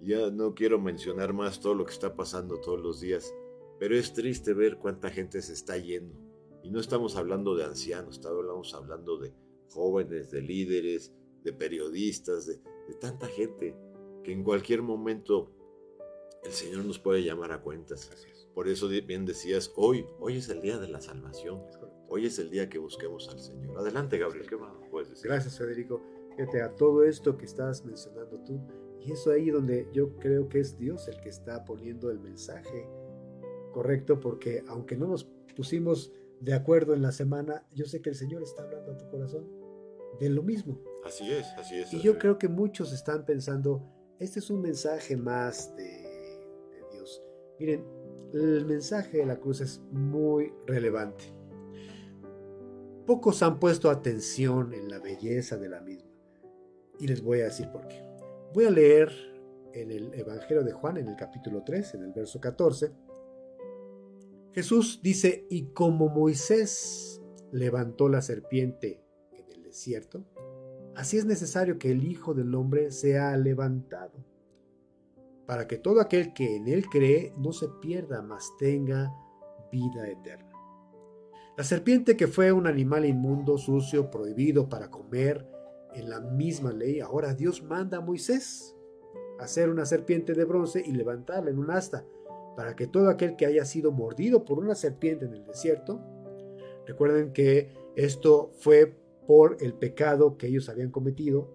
Ya 0.00 0.30
no 0.30 0.54
quiero 0.54 0.80
mencionar 0.80 1.34
más 1.34 1.60
todo 1.60 1.74
lo 1.74 1.84
que 1.84 1.92
está 1.92 2.16
pasando 2.16 2.58
todos 2.58 2.80
los 2.80 3.02
días, 3.02 3.34
pero 3.78 3.98
es 3.98 4.14
triste 4.14 4.54
ver 4.54 4.78
cuánta 4.78 5.10
gente 5.10 5.42
se 5.42 5.52
está 5.52 5.76
yendo. 5.76 6.18
Y 6.62 6.70
no 6.70 6.80
estamos 6.80 7.16
hablando 7.16 7.54
de 7.54 7.64
ancianos, 7.64 8.14
estamos 8.14 8.72
hablando 8.72 9.18
de 9.18 9.34
jóvenes, 9.68 10.30
de 10.30 10.40
líderes, 10.40 11.12
de 11.44 11.52
periodistas, 11.52 12.46
de, 12.46 12.58
tanta 12.98 13.26
gente 13.26 13.76
que 14.26 14.32
en 14.32 14.42
cualquier 14.42 14.82
momento 14.82 15.52
el 16.42 16.50
Señor 16.50 16.84
nos 16.84 16.98
puede 16.98 17.22
llamar 17.22 17.52
a 17.52 17.62
cuentas. 17.62 18.10
Por 18.54 18.66
eso 18.66 18.88
bien 18.88 19.24
decías, 19.24 19.72
hoy, 19.76 20.04
hoy 20.18 20.38
es 20.38 20.48
el 20.48 20.60
día 20.60 20.78
de 20.78 20.88
la 20.88 21.00
salvación. 21.00 21.62
Hoy 22.08 22.26
es 22.26 22.40
el 22.40 22.50
día 22.50 22.68
que 22.68 22.78
busquemos 22.78 23.28
al 23.28 23.38
Señor. 23.38 23.78
Adelante, 23.78 24.18
Gabriel, 24.18 24.48
¿qué 24.48 24.56
más 24.56 24.72
puedes 24.90 25.10
decir? 25.10 25.30
Gracias, 25.30 25.56
Federico. 25.56 26.02
Fíjate, 26.30 26.60
a 26.60 26.74
todo 26.74 27.04
esto 27.04 27.38
que 27.38 27.44
estás 27.44 27.84
mencionando 27.84 28.42
tú, 28.42 28.60
y 29.00 29.12
eso 29.12 29.30
ahí 29.30 29.50
donde 29.50 29.88
yo 29.92 30.16
creo 30.16 30.48
que 30.48 30.58
es 30.58 30.76
Dios 30.76 31.06
el 31.06 31.20
que 31.20 31.28
está 31.28 31.64
poniendo 31.64 32.10
el 32.10 32.18
mensaje 32.18 32.88
correcto, 33.72 34.18
porque 34.18 34.64
aunque 34.66 34.96
no 34.96 35.06
nos 35.06 35.22
pusimos 35.54 36.12
de 36.40 36.52
acuerdo 36.52 36.94
en 36.94 37.02
la 37.02 37.12
semana, 37.12 37.64
yo 37.72 37.84
sé 37.84 38.02
que 38.02 38.10
el 38.10 38.16
Señor 38.16 38.42
está 38.42 38.64
hablando 38.64 38.90
a 38.90 38.98
tu 38.98 39.08
corazón 39.08 39.48
de 40.18 40.30
lo 40.30 40.42
mismo. 40.42 40.80
Así 41.04 41.30
es, 41.30 41.46
así 41.56 41.76
es. 41.76 41.92
Y 41.92 42.00
yo 42.00 42.18
creo 42.18 42.38
que 42.38 42.48
muchos 42.48 42.92
están 42.92 43.24
pensando, 43.24 43.92
este 44.18 44.38
es 44.38 44.50
un 44.50 44.62
mensaje 44.62 45.16
más 45.16 45.74
de, 45.76 46.04
Dios. 46.92 47.22
Miren, 47.58 47.84
el 48.32 48.64
mensaje 48.66 49.18
de 49.18 49.26
la 49.26 49.36
cruz 49.36 49.60
es 49.60 49.80
muy 49.90 50.52
relevante. 50.66 51.24
Pocos 53.06 53.42
han 53.42 53.58
puesto 53.60 53.90
atención 53.90 54.72
en 54.74 54.88
la 54.88 54.98
belleza 54.98 55.56
de 55.56 55.68
la 55.68 55.80
misma. 55.80 56.10
Y 56.98 57.06
les 57.06 57.22
voy 57.22 57.40
a 57.40 57.44
decir 57.44 57.70
por 57.70 57.86
qué. 57.86 58.02
Voy 58.52 58.64
a 58.64 58.70
leer 58.70 59.12
en 59.74 59.90
el 59.90 60.14
Evangelio 60.14 60.64
de 60.64 60.72
Juan, 60.72 60.96
en 60.96 61.08
el 61.08 61.16
capítulo 61.16 61.62
3, 61.64 61.94
en 61.94 62.04
el 62.04 62.12
verso 62.12 62.40
14. 62.40 62.92
Jesús 64.52 65.00
dice, 65.02 65.46
y 65.50 65.66
como 65.66 66.08
Moisés 66.08 67.20
levantó 67.52 68.08
la 68.08 68.22
serpiente 68.22 69.04
en 69.32 69.50
el 69.50 69.62
desierto, 69.62 70.24
así 70.96 71.18
es 71.18 71.26
necesario 71.26 71.78
que 71.78 71.90
el 71.90 72.04
Hijo 72.04 72.34
del 72.34 72.54
Hombre 72.54 72.90
sea 72.90 73.36
levantado, 73.36 74.24
para 75.46 75.68
que 75.68 75.78
todo 75.78 76.00
aquel 76.00 76.32
que 76.32 76.56
en 76.56 76.66
él 76.66 76.86
cree 76.86 77.32
no 77.38 77.52
se 77.52 77.68
pierda, 77.80 78.22
mas 78.22 78.52
tenga 78.58 79.12
vida 79.70 80.08
eterna. 80.08 80.50
La 81.56 81.64
serpiente 81.64 82.16
que 82.16 82.26
fue 82.26 82.52
un 82.52 82.66
animal 82.66 83.04
inmundo, 83.04 83.56
sucio, 83.56 84.10
prohibido 84.10 84.68
para 84.68 84.90
comer 84.90 85.46
en 85.94 86.10
la 86.10 86.20
misma 86.20 86.72
ley, 86.72 87.00
ahora 87.00 87.34
Dios 87.34 87.62
manda 87.62 87.98
a 87.98 88.02
Moisés 88.02 88.74
hacer 89.38 89.68
una 89.68 89.86
serpiente 89.86 90.34
de 90.34 90.44
bronce 90.44 90.82
y 90.84 90.92
levantarla 90.92 91.50
en 91.50 91.58
un 91.58 91.70
asta, 91.70 92.04
para 92.56 92.74
que 92.74 92.86
todo 92.86 93.10
aquel 93.10 93.36
que 93.36 93.46
haya 93.46 93.64
sido 93.64 93.92
mordido 93.92 94.44
por 94.44 94.58
una 94.58 94.74
serpiente 94.74 95.26
en 95.26 95.34
el 95.34 95.44
desierto, 95.44 96.00
recuerden 96.86 97.32
que 97.32 97.70
esto 97.96 98.50
fue 98.58 98.96
por 99.26 99.56
el 99.60 99.74
pecado 99.74 100.36
que 100.36 100.46
ellos 100.46 100.68
habían 100.68 100.90
cometido 100.90 101.50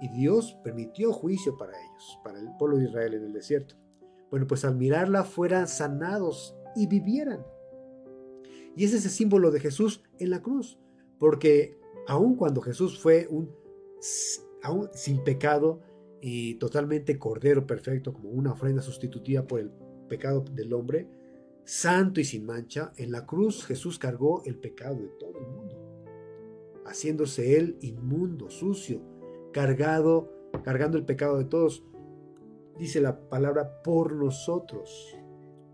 y 0.00 0.08
Dios 0.08 0.58
permitió 0.64 1.12
juicio 1.12 1.56
para 1.56 1.72
ellos, 1.72 2.18
para 2.24 2.38
el 2.38 2.48
pueblo 2.58 2.78
de 2.78 2.84
Israel 2.84 3.14
en 3.14 3.24
el 3.24 3.32
desierto. 3.32 3.76
Bueno, 4.30 4.46
pues 4.46 4.64
al 4.64 4.76
mirarla 4.76 5.24
fueran 5.24 5.68
sanados 5.68 6.56
y 6.74 6.86
vivieran. 6.86 7.44
Y 8.76 8.84
es 8.84 8.94
ese 8.94 9.10
símbolo 9.10 9.50
de 9.50 9.60
Jesús 9.60 10.02
en 10.18 10.30
la 10.30 10.40
cruz, 10.40 10.78
porque 11.18 11.78
aun 12.06 12.36
cuando 12.36 12.60
Jesús 12.60 12.98
fue 12.98 13.26
un 13.28 13.50
aún 14.62 14.88
sin 14.94 15.22
pecado 15.22 15.80
y 16.20 16.54
totalmente 16.54 17.18
cordero 17.18 17.66
perfecto, 17.66 18.12
como 18.12 18.30
una 18.30 18.52
ofrenda 18.52 18.82
sustitutiva 18.82 19.46
por 19.46 19.60
el 19.60 19.70
pecado 20.08 20.44
del 20.52 20.72
hombre, 20.72 21.08
santo 21.64 22.20
y 22.20 22.24
sin 22.24 22.44
mancha, 22.44 22.92
en 22.96 23.10
la 23.10 23.26
cruz 23.26 23.64
Jesús 23.64 23.98
cargó 23.98 24.42
el 24.44 24.58
pecado 24.58 24.96
de 24.96 25.08
todo 25.18 25.38
el 25.38 25.46
mundo, 25.46 25.79
haciéndose 26.90 27.56
él 27.56 27.78
inmundo, 27.80 28.50
sucio, 28.50 29.00
cargado, 29.52 30.32
cargando 30.64 30.98
el 30.98 31.04
pecado 31.04 31.38
de 31.38 31.44
todos. 31.44 31.84
Dice 32.78 33.00
la 33.00 33.28
palabra 33.28 33.82
por 33.82 34.12
nosotros, 34.14 35.16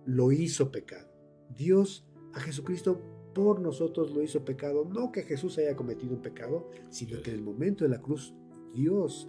lo 0.04 0.30
hizo 0.30 0.70
pecado. 0.70 1.08
Dios 1.56 2.06
a 2.34 2.40
Jesucristo 2.40 3.00
por 3.34 3.60
nosotros 3.60 4.12
lo 4.12 4.22
hizo 4.22 4.44
pecado. 4.44 4.84
No 4.84 5.10
que 5.10 5.22
Jesús 5.22 5.56
haya 5.58 5.74
cometido 5.74 6.14
un 6.14 6.22
pecado, 6.22 6.68
sino 6.90 7.22
que 7.22 7.30
en 7.30 7.36
el 7.36 7.42
momento 7.42 7.84
de 7.84 7.90
la 7.90 8.02
cruz 8.02 8.34
Dios 8.74 9.28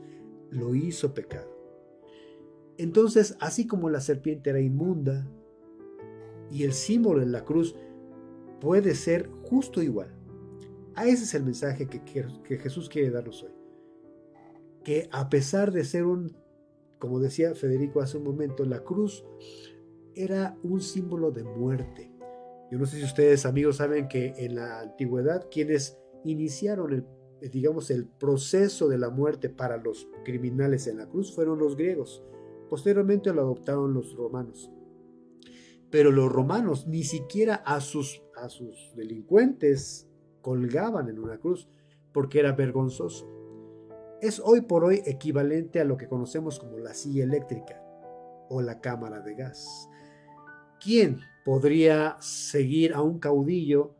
lo 0.49 0.75
hizo 0.75 1.13
pecado. 1.13 1.55
Entonces, 2.77 3.37
así 3.39 3.65
como 3.65 3.89
la 3.89 4.01
serpiente 4.01 4.49
era 4.49 4.59
inmunda 4.59 5.27
y 6.51 6.63
el 6.63 6.73
símbolo 6.73 7.21
en 7.21 7.31
la 7.31 7.43
cruz 7.45 7.75
puede 8.59 8.93
ser 8.93 9.29
justo 9.43 9.81
igual. 9.81 10.16
A 10.97 11.07
ese 11.07 11.23
es 11.23 11.33
el 11.33 11.43
mensaje 11.43 11.87
que, 11.87 12.01
que 12.03 12.57
Jesús 12.57 12.89
quiere 12.89 13.11
darnos 13.11 13.41
hoy. 13.43 13.53
Que 14.83 15.07
a 15.13 15.29
pesar 15.29 15.71
de 15.71 15.85
ser 15.85 16.03
un, 16.05 16.35
como 16.99 17.21
decía 17.21 17.55
Federico 17.55 18.01
hace 18.01 18.17
un 18.17 18.25
momento, 18.25 18.65
la 18.65 18.83
cruz 18.83 19.23
era 20.13 20.57
un 20.63 20.81
símbolo 20.81 21.31
de 21.31 21.43
muerte 21.43 22.17
yo 22.69 22.77
no 22.77 22.85
sé 22.85 22.97
si 22.97 23.05
ustedes, 23.05 23.45
amigos, 23.45 23.77
saben 23.77 24.09
que 24.09 24.33
en 24.37 24.55
la 24.55 24.81
antigüedad 24.81 25.47
quienes 25.49 25.97
iniciaron 26.25 26.93
el, 26.93 27.05
digamos, 27.49 27.89
el 27.91 28.05
proceso 28.07 28.89
de 28.89 28.97
la 28.97 29.09
muerte 29.09 29.49
para 29.49 29.77
los 29.77 30.09
criminales 30.25 30.87
en 30.87 30.97
la 30.97 31.07
cruz 31.07 31.33
fueron 31.33 31.59
los 31.59 31.77
griegos. 31.77 32.23
Posteriormente 32.69 33.33
lo 33.33 33.41
adoptaron 33.41 33.93
los 33.93 34.13
romanos. 34.15 34.69
Pero 35.89 36.11
los 36.11 36.29
romanos 36.29 36.87
ni 36.87 37.03
siquiera 37.03 37.55
a 37.55 37.79
sus, 37.79 38.21
a 38.35 38.49
sus 38.49 38.93
delincuentes 38.97 40.09
colgaban 40.41 41.09
en 41.09 41.19
una 41.19 41.37
cruz 41.37 41.69
porque 42.13 42.39
era 42.39 42.53
vergonzoso. 42.53 43.27
Es 44.21 44.39
hoy 44.43 44.61
por 44.61 44.83
hoy 44.83 45.01
equivalente 45.05 45.79
a 45.79 45.85
lo 45.85 45.97
que 45.97 46.07
conocemos 46.07 46.59
como 46.59 46.77
la 46.79 46.93
silla 46.93 47.23
eléctrica 47.23 47.83
o 48.49 48.61
la 48.61 48.79
cámara 48.79 49.19
de 49.21 49.35
gas. 49.35 49.89
¿Quién 50.83 51.19
podría 51.45 52.17
seguir 52.19 52.93
a 52.93 53.01
un 53.01 53.19
caudillo 53.19 53.95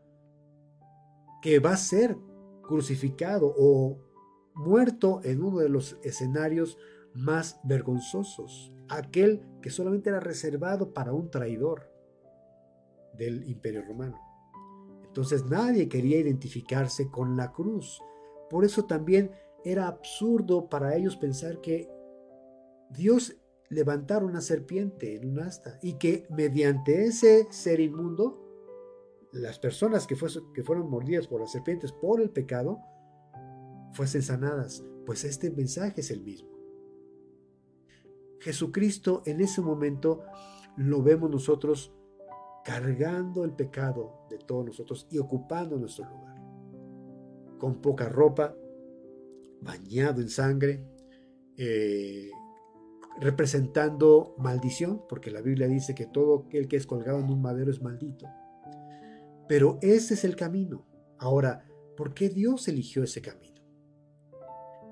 que 1.42 1.60
va 1.60 1.72
a 1.72 1.76
ser 1.76 2.16
crucificado 2.62 3.54
o 3.56 3.98
muerto 4.54 5.20
en 5.24 5.42
uno 5.42 5.58
de 5.58 5.68
los 5.68 5.98
escenarios 6.02 6.78
más 7.14 7.60
vergonzosos, 7.64 8.72
aquel 8.88 9.42
que 9.62 9.70
solamente 9.70 10.10
era 10.10 10.20
reservado 10.20 10.92
para 10.92 11.12
un 11.12 11.30
traidor 11.30 11.90
del 13.14 13.48
imperio 13.48 13.82
romano. 13.82 14.27
Entonces 15.18 15.46
nadie 15.46 15.88
quería 15.88 16.20
identificarse 16.20 17.10
con 17.10 17.36
la 17.36 17.50
cruz. 17.50 18.00
Por 18.48 18.64
eso 18.64 18.84
también 18.84 19.32
era 19.64 19.88
absurdo 19.88 20.68
para 20.68 20.94
ellos 20.94 21.16
pensar 21.16 21.60
que 21.60 21.90
Dios 22.90 23.36
levantar 23.68 24.22
una 24.22 24.40
serpiente 24.40 25.16
en 25.16 25.28
un 25.28 25.40
asta 25.40 25.76
y 25.82 25.94
que 25.94 26.28
mediante 26.30 27.04
ese 27.04 27.48
ser 27.50 27.80
inmundo, 27.80 28.40
las 29.32 29.58
personas 29.58 30.06
que, 30.06 30.14
que 30.54 30.62
fueron 30.62 30.88
mordidas 30.88 31.26
por 31.26 31.40
las 31.40 31.50
serpientes 31.50 31.90
por 31.90 32.20
el 32.20 32.30
pecado, 32.30 32.78
fuesen 33.94 34.22
sanadas. 34.22 34.84
Pues 35.04 35.24
este 35.24 35.50
mensaje 35.50 36.00
es 36.00 36.12
el 36.12 36.22
mismo. 36.22 36.50
Jesucristo 38.38 39.24
en 39.26 39.40
ese 39.40 39.62
momento 39.62 40.22
lo 40.76 41.02
vemos 41.02 41.28
nosotros 41.28 41.92
cargando 42.68 43.44
el 43.44 43.52
pecado 43.52 44.26
de 44.28 44.36
todos 44.36 44.66
nosotros 44.66 45.06
y 45.10 45.18
ocupando 45.18 45.78
nuestro 45.78 46.04
lugar. 46.04 46.36
Con 47.58 47.80
poca 47.80 48.10
ropa, 48.10 48.54
bañado 49.62 50.20
en 50.20 50.28
sangre, 50.28 50.84
eh, 51.56 52.30
representando 53.20 54.34
maldición, 54.36 55.02
porque 55.08 55.30
la 55.30 55.40
Biblia 55.40 55.66
dice 55.66 55.94
que 55.94 56.06
todo 56.06 56.44
aquel 56.46 56.68
que 56.68 56.76
es 56.76 56.86
colgado 56.86 57.18
en 57.20 57.30
un 57.30 57.40
madero 57.40 57.70
es 57.70 57.80
maldito. 57.80 58.26
Pero 59.48 59.78
ese 59.80 60.12
es 60.12 60.24
el 60.24 60.36
camino. 60.36 60.86
Ahora, 61.16 61.64
¿por 61.96 62.12
qué 62.12 62.28
Dios 62.28 62.68
eligió 62.68 63.02
ese 63.02 63.22
camino? 63.22 63.48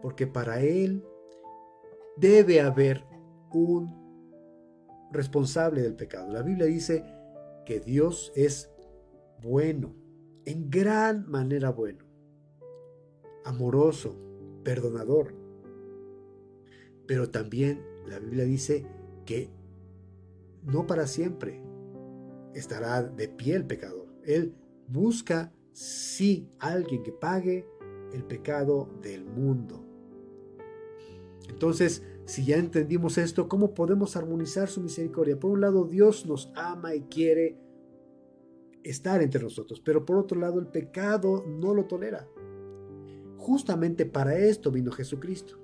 porque 0.07 0.29
para 0.29 0.61
Él 0.61 1.05
debe 2.17 2.61
haber 2.61 3.05
un 3.53 3.93
responsable 5.11 5.83
del 5.83 5.97
pecado. 5.97 6.33
La 6.33 6.43
Biblia 6.43 6.67
dice 6.67 7.05
que 7.67 7.81
Dios 7.81 8.33
es 8.35 8.71
bueno, 9.43 9.95
en 10.47 10.71
gran 10.71 11.29
manera 11.29 11.71
bueno, 11.71 12.05
amoroso, 13.45 14.17
perdonador. 14.65 15.35
Pero 17.07 17.31
también 17.31 17.85
la 18.07 18.19
Biblia 18.19 18.45
dice 18.45 18.87
que 19.27 19.51
no 20.63 20.87
para 20.87 21.07
siempre 21.07 21.61
estará 22.55 23.03
de 23.03 23.29
pie 23.29 23.57
el 23.57 23.67
pecador. 23.67 24.07
Él 24.25 24.55
busca 24.89 25.53
sí 25.73 26.49
alguien 26.59 27.03
que 27.03 27.13
pague 27.13 27.67
el 28.13 28.25
pecado 28.25 28.89
del 29.03 29.25
mundo. 29.25 29.85
Entonces, 31.49 32.03
si 32.27 32.45
ya 32.45 32.57
entendimos 32.57 33.19
esto, 33.19 33.49
¿cómo 33.49 33.73
podemos 33.73 34.17
armonizar 34.17 34.69
su 34.69 34.81
misericordia? 34.81 35.39
Por 35.39 35.53
un 35.53 35.61
lado, 35.61 35.85
Dios 35.85 36.27
nos 36.27 36.53
ama 36.57 36.93
y 36.95 37.03
quiere 37.03 37.57
estar 38.83 39.23
entre 39.23 39.43
nosotros, 39.43 39.81
pero 39.81 40.05
por 40.05 40.17
otro 40.17 40.39
lado, 40.39 40.59
el 40.59 40.67
pecado 40.67 41.45
no 41.47 41.73
lo 41.73 41.87
tolera. 41.87 42.29
Justamente 43.37 44.07
para 44.07 44.37
esto 44.37 44.73
vino 44.73 44.91
Jesucristo, 44.91 45.61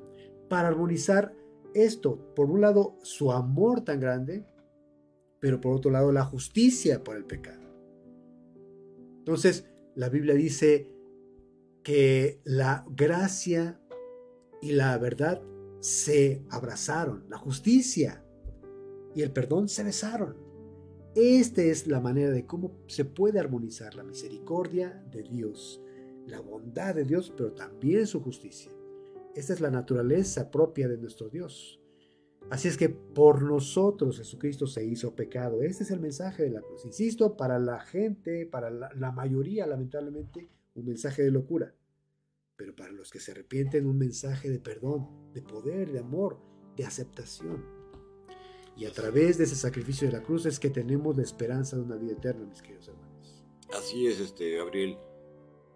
para 0.49 0.69
armonizar 0.69 1.35
esto, 1.75 2.33
por 2.37 2.49
un 2.49 2.61
lado, 2.61 2.97
su 3.03 3.33
amor 3.33 3.81
tan 3.81 3.99
grande, 3.99 4.47
pero 5.41 5.61
por 5.61 5.75
otro 5.75 5.91
lado, 5.91 6.13
la 6.13 6.25
justicia 6.25 7.03
por 7.03 7.17
el 7.17 7.25
pecado. 7.25 7.63
Entonces, 9.19 9.67
la 9.97 10.09
Biblia 10.09 10.35
dice 10.35 10.89
que 11.83 12.41
la 12.45 12.85
gracia 12.89 13.81
y 14.61 14.73
la 14.73 14.97
verdad 14.99 15.43
se 15.83 16.45
abrazaron, 16.49 17.25
la 17.29 17.39
justicia 17.39 18.25
y 19.17 19.23
el 19.23 19.33
perdón 19.33 19.69
se 19.69 19.83
besaron. 19.83 20.37
Esta 21.17 21.61
es 21.61 21.89
la 21.89 21.99
manera 22.01 22.31
de 22.31 22.47
cómo 22.47 22.79
se 22.87 23.05
puede 23.05 23.41
armonizar 23.41 23.97
la 23.97 24.05
misericordia 24.05 25.05
de 25.11 25.25
Dios, 25.25 25.83
la 26.27 26.41
bondad 26.41 26.95
de 26.95 27.05
Dios, 27.05 27.35
pero 27.37 27.53
también 27.53 28.07
su 28.07 28.23
justicia. 28.23 28.71
Esta 29.35 29.53
es 29.53 29.61
la 29.61 29.73
naturaleza 29.73 30.53
propia 30.53 30.87
de 30.87 30.99
nuestro 30.99 31.29
Dios. 31.29 31.81
Así 32.49 32.69
es 32.69 32.77
que 32.77 32.89
por 32.89 33.43
nosotros 33.43 34.19
Jesucristo 34.19 34.69
se 34.69 34.85
hizo 34.85 35.17
pecado. 35.17 35.63
Este 35.63 35.83
es 35.83 35.91
el 35.91 36.01
mensaje 36.01 36.45
de 36.45 36.51
la 36.51 36.61
cruz. 36.61 36.85
Insisto, 36.85 37.37
para 37.37 37.59
la 37.59 37.81
gente, 37.81 38.47
para 38.47 38.71
la, 38.71 39.11
mayoría, 39.11 39.67
lamentablemente, 39.67 40.49
un 40.75 40.85
mensaje 40.85 41.25
de 41.25 41.33
locura 41.33 41.75
pero 42.63 42.77
para 42.77 42.93
los 42.93 43.11
que 43.11 43.19
se 43.19 43.33
arrepienten 43.33 43.89
un 43.89 43.99
mensaje 43.99 44.49
de 44.49 44.61
perdón, 44.61 45.33
de 45.33 45.43
poder, 45.43 45.91
de 45.91 45.99
amor, 45.99 46.39
de 46.77 46.85
aceptación. 46.85 47.67
Y 48.77 48.85
a 48.85 48.93
través 48.93 49.37
de 49.37 49.45
ese 49.45 49.57
sacrificio 49.57 50.07
de 50.07 50.13
la 50.17 50.23
cruz 50.23 50.47
es 50.47 50.61
que 50.61 50.71
tenemos 50.71 51.17
la 51.17 51.25
esperanza 51.25 51.75
de 51.75 51.83
una 51.83 51.97
vida 51.97 52.13
eterna, 52.13 52.47
mis 52.47 52.63
queridos 52.63 52.87
hermanos. 52.87 53.45
Así 53.77 54.07
es, 54.07 54.21
este 54.21 54.59
Gabriel. 54.59 54.97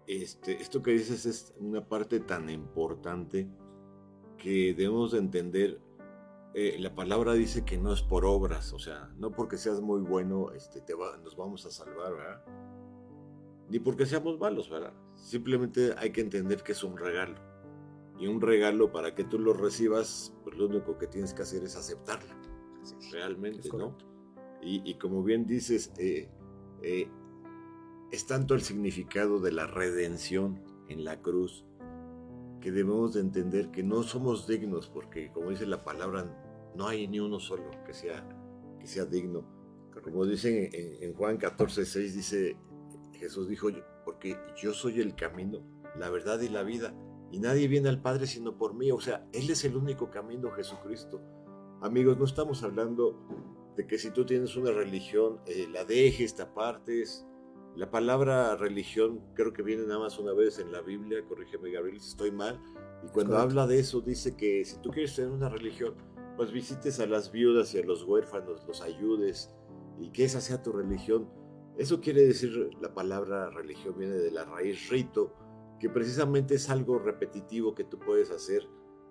Este, 0.07 0.61
esto 0.61 0.81
que 0.81 0.91
dices 0.91 1.25
es 1.25 1.53
una 1.59 1.85
parte 1.85 2.21
tan 2.21 2.49
importante 2.49 3.49
que 4.37 4.73
debemos 4.73 5.11
de 5.11 5.17
entender. 5.17 5.81
Eh, 6.53 6.77
la 6.79 6.95
palabra 6.95 7.33
dice 7.33 7.65
que 7.65 7.77
no 7.77 7.91
es 7.91 8.01
por 8.01 8.23
obras, 8.23 8.71
o 8.71 8.79
sea, 8.79 9.11
no 9.17 9.33
porque 9.33 9.57
seas 9.57 9.81
muy 9.81 9.99
bueno, 9.99 10.53
este, 10.53 10.79
te 10.79 10.93
nos 11.21 11.35
vamos 11.35 11.65
a 11.65 11.69
salvar, 11.69 12.13
¿verdad? 12.13 12.45
Ni 13.69 13.79
porque 13.79 14.05
seamos 14.05 14.39
malos, 14.39 14.69
¿verdad? 14.69 14.93
Simplemente 15.15 15.93
hay 15.97 16.11
que 16.11 16.21
entender 16.21 16.63
que 16.63 16.71
es 16.71 16.83
un 16.83 16.97
regalo. 16.97 17.35
Y 18.19 18.27
un 18.27 18.41
regalo 18.41 18.91
para 18.91 19.13
que 19.13 19.23
tú 19.23 19.37
lo 19.37 19.53
recibas, 19.53 20.33
pues 20.43 20.57
lo 20.57 20.65
único 20.67 20.97
que 20.97 21.07
tienes 21.07 21.33
que 21.33 21.43
hacer 21.43 21.63
es 21.63 21.75
aceptarlo. 21.75 22.33
Realmente, 23.11 23.69
¿no? 23.77 23.95
Y, 24.61 24.95
como 24.95 25.23
bien 25.23 25.45
dices, 25.45 25.93
eh, 25.97 26.29
eh, 26.81 27.07
es 28.11 28.25
tanto 28.25 28.53
el 28.55 28.61
significado 28.61 29.39
de 29.39 29.51
la 29.51 29.67
redención 29.67 30.61
en 30.89 31.03
la 31.03 31.21
cruz 31.21 31.65
que 32.59 32.71
debemos 32.71 33.13
de 33.13 33.21
entender 33.21 33.69
que 33.71 33.83
no 33.83 34.03
somos 34.03 34.47
dignos, 34.47 34.89
porque 34.89 35.31
como 35.31 35.51
dice 35.51 35.65
la 35.67 35.83
palabra, 35.83 36.73
no 36.75 36.87
hay 36.87 37.07
ni 37.07 37.19
uno 37.19 37.39
solo 37.39 37.69
que 37.85 37.93
sea, 37.93 38.27
que 38.79 38.87
sea 38.87 39.05
digno. 39.05 39.45
Como 40.03 40.25
dicen 40.25 40.69
en, 40.73 41.03
en 41.03 41.13
Juan 41.13 41.37
14, 41.37 41.85
6, 41.85 42.15
dice, 42.15 42.57
Jesús 43.17 43.47
dijo, 43.47 43.69
porque 44.05 44.37
yo 44.55 44.73
soy 44.73 45.01
el 45.01 45.15
camino, 45.15 45.63
la 45.97 46.09
verdad 46.09 46.39
y 46.41 46.49
la 46.49 46.63
vida, 46.63 46.93
y 47.31 47.39
nadie 47.39 47.67
viene 47.67 47.89
al 47.89 48.01
Padre 48.01 48.27
sino 48.27 48.57
por 48.57 48.73
mí. 48.73 48.91
O 48.91 49.01
sea, 49.01 49.27
Él 49.33 49.49
es 49.49 49.65
el 49.65 49.75
único 49.75 50.09
camino, 50.09 50.51
Jesucristo. 50.51 51.21
Amigos, 51.81 52.17
no 52.17 52.25
estamos 52.25 52.63
hablando 52.63 53.27
de 53.75 53.85
que 53.85 53.99
si 53.99 54.11
tú 54.11 54.25
tienes 54.25 54.55
una 54.55 54.71
religión, 54.71 55.39
eh, 55.45 55.67
la 55.71 55.85
dejes, 55.85 56.35
te 56.35 56.41
apartes. 56.41 57.25
La 57.75 57.91
palabra 57.91 58.55
religión 58.55 59.21
creo 59.35 59.53
que 59.53 59.61
viene 59.61 59.83
nada 59.85 59.99
más 59.99 60.17
una 60.17 60.33
vez 60.33 60.57
en 60.57 60.71
la 60.71 60.81
Biblia, 60.81 61.23
corrígeme 61.27 61.71
Gabriel 61.71 61.99
si 62.01 62.09
estoy 62.09 62.31
mal, 62.31 62.59
y 63.05 63.09
cuando 63.09 63.37
habla 63.37 63.67
de 63.67 63.79
eso 63.79 64.01
dice 64.01 64.35
que 64.35 64.65
si 64.65 64.79
tú 64.79 64.89
quieres 64.89 65.15
tener 65.15 65.29
una 65.29 65.49
religión, 65.49 65.93
pues 66.35 66.51
visites 66.51 66.99
a 66.99 67.05
las 67.05 67.31
viudas 67.31 67.75
y 67.75 67.79
a 67.79 67.83
los 67.83 68.03
huérfanos, 68.03 68.65
los 68.67 68.81
ayudes, 68.81 69.53
y 69.99 70.11
que 70.11 70.23
esa 70.25 70.41
sea 70.41 70.63
tu 70.63 70.71
religión. 70.71 71.29
Eso 71.77 72.01
quiere 72.01 72.25
decir, 72.25 72.71
la 72.81 72.93
palabra 72.93 73.49
religión 73.51 73.95
viene 73.97 74.15
de 74.15 74.31
la 74.31 74.45
raíz 74.45 74.89
rito, 74.89 75.33
que 75.79 75.89
precisamente 75.89 76.55
es 76.55 76.69
algo 76.69 76.97
repetitivo 76.97 77.75
que 77.75 77.83
tú 77.83 77.99
puedes 77.99 78.31
hacer 78.31 78.67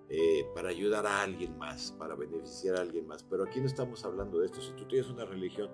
eh, 0.09 0.45
para 0.53 0.69
ayudar 0.69 1.05
a 1.05 1.21
alguien 1.21 1.57
más, 1.57 1.93
para 1.93 2.15
beneficiar 2.15 2.75
a 2.75 2.81
alguien 2.81 3.07
más. 3.07 3.23
Pero 3.23 3.43
aquí 3.43 3.61
no 3.61 3.67
estamos 3.67 4.03
hablando 4.03 4.39
de 4.39 4.47
esto. 4.47 4.59
Si 4.59 4.73
tú 4.73 4.85
tienes 4.85 5.09
una 5.09 5.23
religión, 5.23 5.69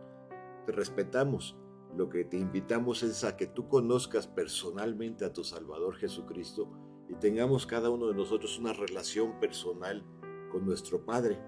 te 0.67 0.71
respetamos. 0.71 1.57
Lo 1.95 2.09
que 2.09 2.25
te 2.25 2.37
invitamos 2.37 3.01
es 3.03 3.23
a 3.23 3.37
que 3.37 3.47
tú 3.47 3.67
conozcas 3.67 4.27
personalmente 4.27 5.25
a 5.25 5.33
tu 5.33 5.43
Salvador 5.43 5.95
Jesucristo 5.95 6.69
y 7.09 7.15
tengamos 7.15 7.65
cada 7.65 7.89
uno 7.89 8.07
de 8.07 8.15
nosotros 8.15 8.57
una 8.59 8.73
relación 8.73 9.39
personal 9.39 10.03
con 10.51 10.65
nuestro 10.65 11.05
Padre. 11.05 11.39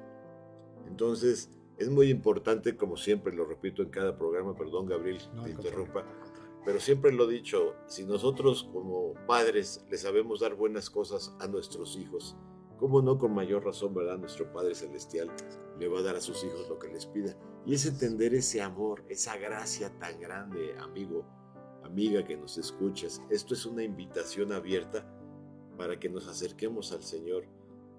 Entonces, 0.88 1.52
es 1.78 1.90
muy 1.90 2.10
importante, 2.10 2.76
como 2.76 2.98
siempre 2.98 3.34
lo 3.34 3.46
repito 3.46 3.82
en 3.82 3.90
cada 3.90 4.18
programa, 4.18 4.56
perdón 4.56 4.86
Gabriel, 4.86 5.20
te 5.44 5.52
interrumpa, 5.52 6.06
pero 6.66 6.80
siempre 6.80 7.12
lo 7.12 7.30
he 7.30 7.34
dicho, 7.34 7.76
si 7.88 8.06
nosotros 8.06 8.70
como 8.72 9.14
padres 9.28 9.86
le 9.90 9.98
sabemos 9.98 10.40
dar 10.40 10.56
buenas 10.56 10.90
cosas 10.90 11.36
a 11.40 11.48
nuestros 11.48 11.96
hijos, 11.98 12.36
¿cómo 12.78 13.02
no 13.02 13.18
con 13.18 13.34
mayor 13.34 13.64
razón, 13.64 13.94
verdad? 13.94 14.18
Nuestro 14.18 14.52
Padre 14.52 14.74
Celestial 14.74 15.30
le 15.80 15.88
va 15.88 16.00
a 16.00 16.04
dar 16.04 16.16
a 16.16 16.22
sus 16.22 16.44
hijos 16.44 16.68
lo 16.68 16.80
que 16.80 16.88
les 16.88 17.06
pida. 17.06 17.38
Y 17.66 17.76
es 17.76 17.86
entender 17.86 18.34
ese 18.34 18.62
amor, 18.62 19.04
esa 19.10 19.38
gracia 19.38 19.98
tan 20.00 20.20
grande, 20.20 20.76
amigo, 20.80 21.26
amiga 21.84 22.24
que 22.24 22.38
nos 22.38 22.58
escuchas. 22.58 23.22
Esto 23.30 23.54
es 23.54 23.66
una 23.66 23.84
invitación 23.84 24.52
abierta 24.52 25.08
para 25.78 26.00
que 26.00 26.10
nos 26.10 26.28
acerquemos 26.28 26.92
al 26.92 27.04
Señor 27.04 27.46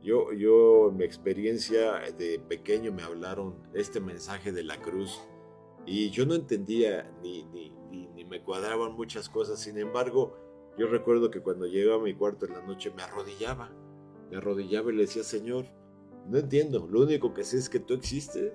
yo, 0.02 0.32
yo, 0.32 0.90
en 0.90 0.98
mi 0.98 1.04
experiencia 1.04 2.00
de 2.16 2.38
pequeño 2.38 2.92
me 2.92 3.02
hablaron 3.02 3.56
este 3.74 4.00
mensaje 4.00 4.52
de 4.52 4.62
la 4.62 4.80
cruz 4.80 5.20
y 5.84 6.10
yo 6.10 6.26
no 6.26 6.34
entendía 6.34 7.10
ni, 7.22 7.44
ni, 7.44 7.70
ni, 7.90 8.24
me 8.24 8.42
cuadraban 8.42 8.94
muchas 8.94 9.28
cosas. 9.28 9.60
Sin 9.60 9.78
embargo, 9.78 10.36
yo 10.78 10.88
recuerdo 10.88 11.30
que 11.30 11.40
cuando 11.40 11.66
llegaba 11.66 12.00
a 12.00 12.04
mi 12.04 12.14
cuarto 12.14 12.46
en 12.46 12.54
la 12.54 12.62
noche 12.62 12.92
me 12.94 13.02
arrodillaba, 13.02 13.72
me 14.30 14.36
arrodillaba 14.36 14.92
y 14.92 14.96
le 14.96 15.02
decía, 15.02 15.22
Señor, 15.22 15.66
no 16.28 16.38
entiendo, 16.38 16.88
lo 16.90 17.02
único 17.02 17.32
que 17.32 17.44
sé 17.44 17.58
es 17.58 17.68
que 17.68 17.78
tú 17.78 17.94
existes 17.94 18.52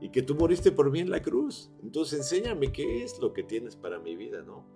y 0.00 0.10
que 0.10 0.22
tú 0.22 0.34
moriste 0.34 0.72
por 0.72 0.90
mí 0.90 1.00
en 1.00 1.10
la 1.10 1.22
cruz. 1.22 1.70
Entonces 1.82 2.18
enséñame 2.18 2.72
qué 2.72 3.02
es 3.02 3.18
lo 3.18 3.32
que 3.32 3.42
tienes 3.42 3.76
para 3.76 3.98
mi 3.98 4.14
vida, 4.14 4.42
¿no? 4.42 4.66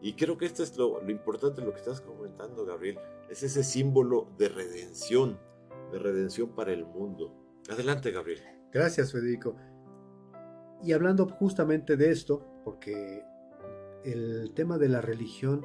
Y 0.00 0.12
creo 0.12 0.38
que 0.38 0.46
esto 0.46 0.62
es 0.62 0.76
lo, 0.76 1.00
lo 1.00 1.10
importante, 1.10 1.62
lo 1.62 1.72
que 1.72 1.78
estás 1.78 2.00
comentando, 2.00 2.64
Gabriel, 2.64 2.98
es 3.28 3.42
ese 3.42 3.64
símbolo 3.64 4.28
de 4.38 4.48
redención 4.48 5.38
de 5.92 5.98
redención 5.98 6.54
para 6.54 6.72
el 6.72 6.84
mundo. 6.84 7.34
Adelante, 7.70 8.10
Gabriel. 8.10 8.42
Gracias, 8.72 9.12
Federico. 9.12 9.56
Y 10.82 10.92
hablando 10.92 11.26
justamente 11.26 11.96
de 11.96 12.10
esto, 12.10 12.46
porque 12.64 13.24
el 14.04 14.52
tema 14.54 14.78
de 14.78 14.88
la 14.88 15.00
religión 15.00 15.64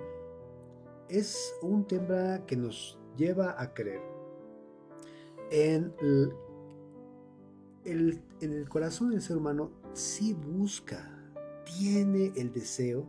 es 1.10 1.54
un 1.62 1.86
tema 1.88 2.46
que 2.46 2.56
nos 2.56 2.98
lleva 3.18 3.62
a 3.62 3.74
creer 3.74 4.12
en 5.52 5.94
el, 7.84 8.22
en 8.40 8.54
el 8.54 8.70
corazón 8.70 9.12
del 9.12 9.22
ser 9.22 9.38
humano 9.38 9.72
sí 9.94 10.34
busca, 10.34 11.10
tiene 11.78 12.32
el 12.36 12.52
deseo 12.54 13.06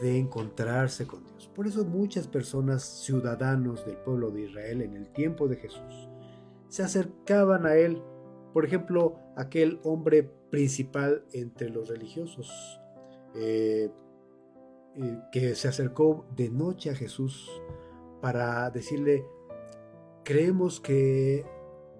de 0.00 0.18
encontrarse 0.18 1.06
con 1.06 1.24
Dios. 1.24 1.50
Por 1.54 1.66
eso 1.66 1.84
muchas 1.84 2.26
personas, 2.26 2.82
ciudadanos 2.82 3.84
del 3.84 3.98
pueblo 3.98 4.30
de 4.30 4.42
Israel 4.42 4.80
en 4.80 4.96
el 4.96 5.12
tiempo 5.12 5.46
de 5.46 5.56
Jesús, 5.56 6.08
se 6.72 6.82
acercaban 6.82 7.66
a 7.66 7.74
él, 7.76 8.02
por 8.54 8.64
ejemplo, 8.64 9.18
aquel 9.36 9.78
hombre 9.84 10.22
principal 10.50 11.22
entre 11.34 11.68
los 11.68 11.90
religiosos, 11.90 12.80
eh, 13.34 13.90
eh, 14.94 15.18
que 15.30 15.54
se 15.54 15.68
acercó 15.68 16.24
de 16.34 16.48
noche 16.48 16.88
a 16.88 16.94
Jesús 16.94 17.50
para 18.22 18.70
decirle, 18.70 19.22
creemos 20.24 20.80
que 20.80 21.44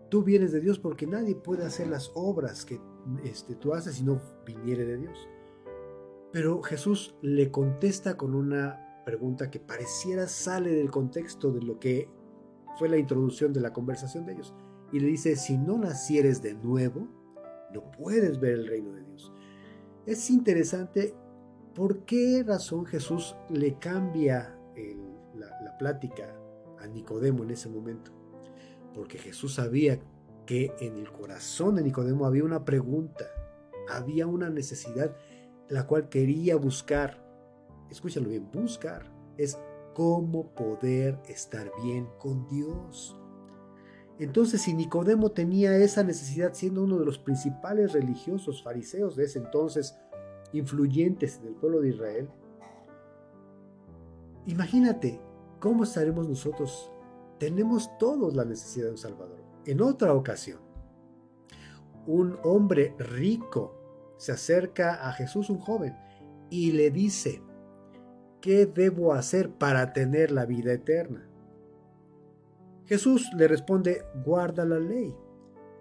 tú 0.09 0.23
vienes 0.23 0.53
de 0.53 0.61
Dios 0.61 0.79
porque 0.79 1.07
nadie 1.07 1.35
puede 1.35 1.67
hacer 1.67 1.89
las 1.89 2.11
obras 2.15 2.65
que 2.65 2.81
este, 3.25 3.55
tú 3.57 3.75
haces 3.75 3.97
si 3.97 4.05
no 4.05 4.23
viniere 4.47 4.87
de 4.87 4.97
Dios. 4.97 5.29
Pero 6.33 6.63
Jesús 6.63 7.15
le 7.21 7.51
contesta 7.51 8.17
con 8.17 8.35
una 8.35 9.03
pregunta 9.05 9.51
que 9.51 9.61
pareciera 9.61 10.29
sale 10.29 10.71
del 10.71 10.91
contexto 10.91 11.53
de 11.53 11.61
lo 11.61 11.79
que 11.79 12.09
fue 12.79 12.89
la 12.89 12.97
introducción 12.97 13.53
de 13.53 13.61
la 13.61 13.75
conversación 13.75 14.25
de 14.25 14.33
ellos. 14.33 14.55
Y 14.93 15.01
le 15.01 15.09
dice, 15.09 15.37
si 15.37 15.57
no 15.57 15.79
nacieres 15.79 16.43
de 16.43 16.55
nuevo, 16.55 17.09
no 17.73 17.91
puedes 17.91 18.39
ver 18.39 18.53
el 18.53 18.67
reino 18.67 18.93
de 18.93 19.05
Dios. 19.05 19.33
Es 20.07 20.31
interesante 20.31 21.15
por 21.75 22.05
qué 22.05 22.45
razón 22.47 22.85
Jesús 22.85 23.35
le 23.49 23.79
cambia 23.79 24.59
la 25.35 25.79
plática 25.79 26.37
a 26.79 26.87
Nicodemo 26.87 27.43
en 27.43 27.51
ese 27.51 27.69
momento 27.69 28.13
porque 28.95 29.19
Jesús 29.19 29.55
sabía 29.55 30.01
que 30.47 30.73
en 30.81 30.97
el 30.97 31.11
corazón 31.13 31.77
de 31.77 31.83
Nicodemo 31.83 32.27
había 32.27 32.45
una 32.45 32.65
pregunta, 32.65 33.25
había 33.89 34.27
una 34.27 34.51
necesidad 34.51 35.17
la 35.69 35.87
cual 35.87 36.09
quería 36.09 36.57
buscar. 36.57 37.25
Escúchalo 37.91 38.29
bien, 38.29 38.51
buscar 38.53 39.11
es 39.39 39.59
cómo 39.95 40.55
poder 40.55 41.19
estar 41.29 41.71
bien 41.83 42.09
con 42.19 42.47
Dios. 42.49 43.17
Entonces, 44.23 44.63
si 44.63 44.73
Nicodemo 44.73 45.33
tenía 45.33 45.77
esa 45.77 46.05
necesidad 46.05 46.55
siendo 46.55 46.85
uno 46.85 46.97
de 46.97 47.05
los 47.05 47.19
principales 47.19 47.93
religiosos 47.93 48.63
fariseos 48.63 49.17
de 49.17 49.25
ese 49.25 49.41
entonces, 49.41 49.97
influyentes 50.53 51.39
en 51.39 51.49
el 51.49 51.55
pueblo 51.55 51.81
de 51.81 51.89
Israel, 51.89 52.29
imagínate 54.47 55.21
cómo 55.59 55.83
estaremos 55.83 56.29
nosotros 56.29 56.93
tenemos 57.41 57.91
todos 57.99 58.37
la 58.37 58.45
necesidad 58.45 58.87
de 58.87 58.91
un 58.93 58.99
Salvador. 58.99 59.43
En 59.67 59.81
otra 59.81 60.15
ocasión, 60.15 60.61
un 62.07 62.39
hombre 62.45 62.95
rico 63.01 64.15
se 64.19 64.31
acerca 64.31 65.09
a 65.09 65.13
Jesús, 65.15 65.51
un 65.51 65.59
joven, 65.59 65.97
y 66.49 66.71
le 66.71 66.93
dice, 66.93 67.43
¿qué 68.41 68.67
debo 68.67 69.15
hacer 69.15 69.51
para 69.51 69.93
tener 69.93 70.31
la 70.31 70.47
vida 70.47 70.73
eterna? 70.73 71.29
Jesús 72.87 73.31
le 73.37 73.49
responde, 73.49 74.03
guarda 74.25 74.65
la 74.65 74.79
ley. 74.79 75.15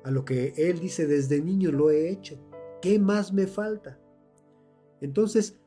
A 0.04 0.12
lo 0.12 0.26
que 0.26 0.54
él 0.58 0.80
dice, 0.80 1.08
desde 1.08 1.42
niño 1.42 1.72
lo 1.72 1.92
he 1.92 2.10
hecho. 2.10 2.40
¿Qué 2.82 3.00
más 3.00 3.34
me 3.34 3.48
falta? 3.48 4.00
Entonces, 5.00 5.60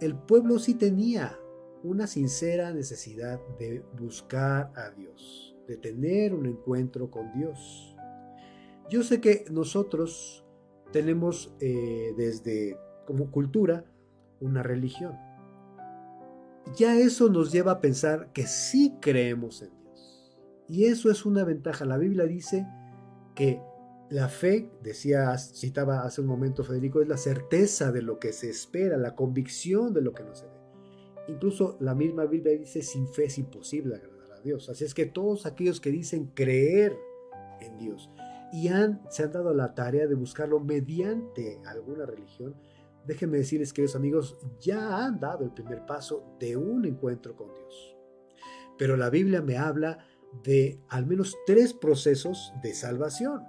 el 0.00 0.16
pueblo 0.16 0.58
sí 0.58 0.74
tenía 0.74 1.38
una 1.82 2.06
sincera 2.06 2.72
necesidad 2.72 3.40
de 3.58 3.84
buscar 3.98 4.72
a 4.76 4.90
Dios, 4.90 5.56
de 5.66 5.76
tener 5.76 6.34
un 6.34 6.46
encuentro 6.46 7.10
con 7.10 7.32
Dios. 7.32 7.96
Yo 8.88 9.02
sé 9.02 9.20
que 9.20 9.44
nosotros 9.50 10.44
tenemos 10.92 11.54
eh, 11.60 12.14
desde 12.16 12.76
como 13.06 13.30
cultura 13.30 13.84
una 14.40 14.62
religión. 14.62 15.16
Ya 16.76 16.96
eso 16.96 17.28
nos 17.28 17.52
lleva 17.52 17.72
a 17.72 17.80
pensar 17.80 18.32
que 18.32 18.46
sí 18.46 18.96
creemos 19.00 19.62
en 19.62 19.70
Dios. 19.70 19.81
Y 20.72 20.86
eso 20.86 21.10
es 21.10 21.26
una 21.26 21.44
ventaja. 21.44 21.84
La 21.84 21.98
Biblia 21.98 22.24
dice 22.24 22.66
que 23.34 23.60
la 24.08 24.30
fe, 24.30 24.70
decía, 24.82 25.36
citaba 25.36 26.00
hace 26.00 26.22
un 26.22 26.26
momento 26.26 26.64
Federico, 26.64 27.02
es 27.02 27.08
la 27.08 27.18
certeza 27.18 27.92
de 27.92 28.00
lo 28.00 28.18
que 28.18 28.32
se 28.32 28.48
espera, 28.48 28.96
la 28.96 29.14
convicción 29.14 29.92
de 29.92 30.00
lo 30.00 30.14
que 30.14 30.24
no 30.24 30.34
se 30.34 30.46
ve. 30.46 30.52
Incluso 31.28 31.76
la 31.80 31.94
misma 31.94 32.24
Biblia 32.24 32.56
dice, 32.56 32.80
sin 32.80 33.06
fe 33.06 33.24
es 33.24 33.36
imposible 33.36 33.96
agradar 33.96 34.32
a 34.32 34.40
Dios. 34.40 34.70
Así 34.70 34.84
es 34.84 34.94
que 34.94 35.04
todos 35.04 35.44
aquellos 35.44 35.78
que 35.78 35.90
dicen 35.90 36.30
creer 36.34 36.96
en 37.60 37.76
Dios 37.76 38.08
y 38.50 38.68
han, 38.68 39.02
se 39.10 39.24
han 39.24 39.32
dado 39.32 39.52
la 39.52 39.74
tarea 39.74 40.06
de 40.06 40.14
buscarlo 40.14 40.58
mediante 40.58 41.60
alguna 41.66 42.06
religión, 42.06 42.56
déjenme 43.06 43.36
decirles, 43.36 43.74
queridos 43.74 43.94
amigos, 43.94 44.38
ya 44.58 45.04
han 45.04 45.20
dado 45.20 45.44
el 45.44 45.52
primer 45.52 45.84
paso 45.84 46.34
de 46.40 46.56
un 46.56 46.86
encuentro 46.86 47.36
con 47.36 47.52
Dios. 47.52 47.94
Pero 48.78 48.96
la 48.96 49.10
Biblia 49.10 49.42
me 49.42 49.58
habla 49.58 49.98
de 50.44 50.80
al 50.88 51.06
menos 51.06 51.36
tres 51.46 51.74
procesos 51.74 52.52
de 52.62 52.74
salvación. 52.74 53.42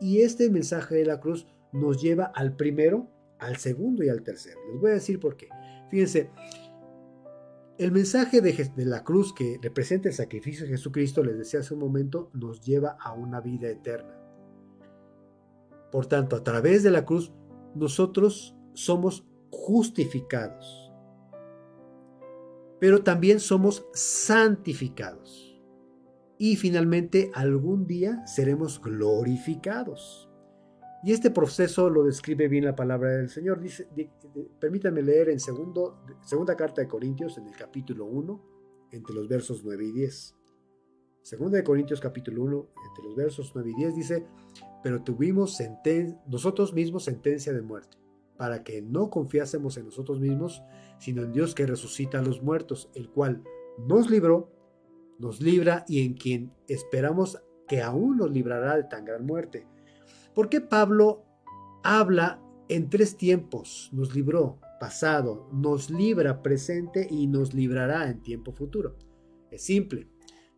Y 0.00 0.20
este 0.20 0.50
mensaje 0.50 0.96
de 0.96 1.04
la 1.04 1.20
cruz 1.20 1.46
nos 1.72 2.00
lleva 2.00 2.24
al 2.34 2.56
primero, 2.56 3.10
al 3.38 3.56
segundo 3.56 4.04
y 4.04 4.08
al 4.08 4.22
tercero. 4.22 4.58
Les 4.72 4.80
voy 4.80 4.90
a 4.90 4.94
decir 4.94 5.20
por 5.20 5.36
qué. 5.36 5.48
Fíjense, 5.90 6.30
el 7.78 7.92
mensaje 7.92 8.40
de, 8.40 8.72
la 8.76 9.04
cruz 9.04 9.34
que 9.34 9.58
representa 9.62 10.08
el 10.08 10.14
sacrificio 10.14 10.64
de 10.64 10.72
Jesucristo, 10.72 11.22
les 11.22 11.36
decía 11.36 11.60
hace 11.60 11.74
un 11.74 11.80
momento, 11.80 12.30
nos 12.32 12.62
lleva 12.62 12.96
a 12.98 13.12
una 13.12 13.40
vida 13.40 13.68
eterna. 13.68 14.18
Por 15.92 16.06
tanto, 16.06 16.36
a 16.36 16.42
través 16.42 16.82
de 16.82 16.90
la 16.90 17.04
cruz, 17.04 17.32
nosotros 17.74 18.56
somos 18.72 19.26
justificados, 19.50 20.90
pero 22.80 23.02
también 23.02 23.40
somos 23.40 23.86
santificados. 23.92 25.45
Y 26.38 26.56
finalmente, 26.56 27.30
algún 27.34 27.86
día 27.86 28.26
seremos 28.26 28.80
glorificados. 28.80 30.28
Y 31.02 31.12
este 31.12 31.30
proceso 31.30 31.88
lo 31.88 32.04
describe 32.04 32.48
bien 32.48 32.64
la 32.64 32.74
palabra 32.74 33.10
del 33.10 33.28
Señor. 33.28 33.60
Dice, 33.60 33.88
permítanme 34.58 35.02
leer 35.02 35.28
en 35.28 35.40
segundo, 35.40 36.02
segunda 36.22 36.56
carta 36.56 36.80
de 36.80 36.88
Corintios, 36.88 37.38
en 37.38 37.46
el 37.46 37.56
capítulo 37.56 38.06
1, 38.06 38.42
entre 38.92 39.14
los 39.14 39.28
versos 39.28 39.62
9 39.64 39.84
y 39.84 39.92
10. 39.92 40.34
Segunda 41.22 41.58
de 41.58 41.64
Corintios 41.64 42.00
capítulo 42.00 42.42
1, 42.42 42.68
entre 42.88 43.04
los 43.04 43.16
versos 43.16 43.52
9 43.54 43.70
y 43.70 43.74
10 43.74 43.96
dice, 43.96 44.26
pero 44.82 45.02
tuvimos 45.02 45.58
nosotros 46.28 46.72
mismos 46.72 47.02
sentencia 47.02 47.52
de 47.52 47.62
muerte, 47.62 47.98
para 48.36 48.62
que 48.62 48.80
no 48.80 49.10
confiásemos 49.10 49.76
en 49.76 49.86
nosotros 49.86 50.20
mismos, 50.20 50.62
sino 51.00 51.22
en 51.22 51.32
Dios 51.32 51.56
que 51.56 51.66
resucita 51.66 52.20
a 52.20 52.22
los 52.22 52.42
muertos, 52.42 52.90
el 52.94 53.10
cual 53.10 53.42
nos 53.78 54.08
libró, 54.08 54.52
nos 55.18 55.40
libra 55.40 55.84
y 55.88 56.04
en 56.04 56.14
quien 56.14 56.52
esperamos 56.68 57.38
que 57.66 57.82
aún 57.82 58.16
nos 58.18 58.30
librará 58.30 58.76
de 58.76 58.84
tan 58.84 59.04
gran 59.04 59.24
muerte 59.24 59.66
¿Por 60.36 60.50
qué 60.50 60.60
Pablo 60.60 61.24
habla 61.82 62.42
en 62.68 62.90
tres 62.90 63.16
tiempos? 63.16 63.88
Nos 63.94 64.14
libró 64.14 64.60
pasado, 64.78 65.48
nos 65.50 65.88
libra 65.88 66.42
presente 66.42 67.08
y 67.10 67.26
nos 67.26 67.54
librará 67.54 68.10
en 68.10 68.20
tiempo 68.20 68.52
futuro. 68.52 68.98
Es 69.50 69.62
simple. 69.62 70.10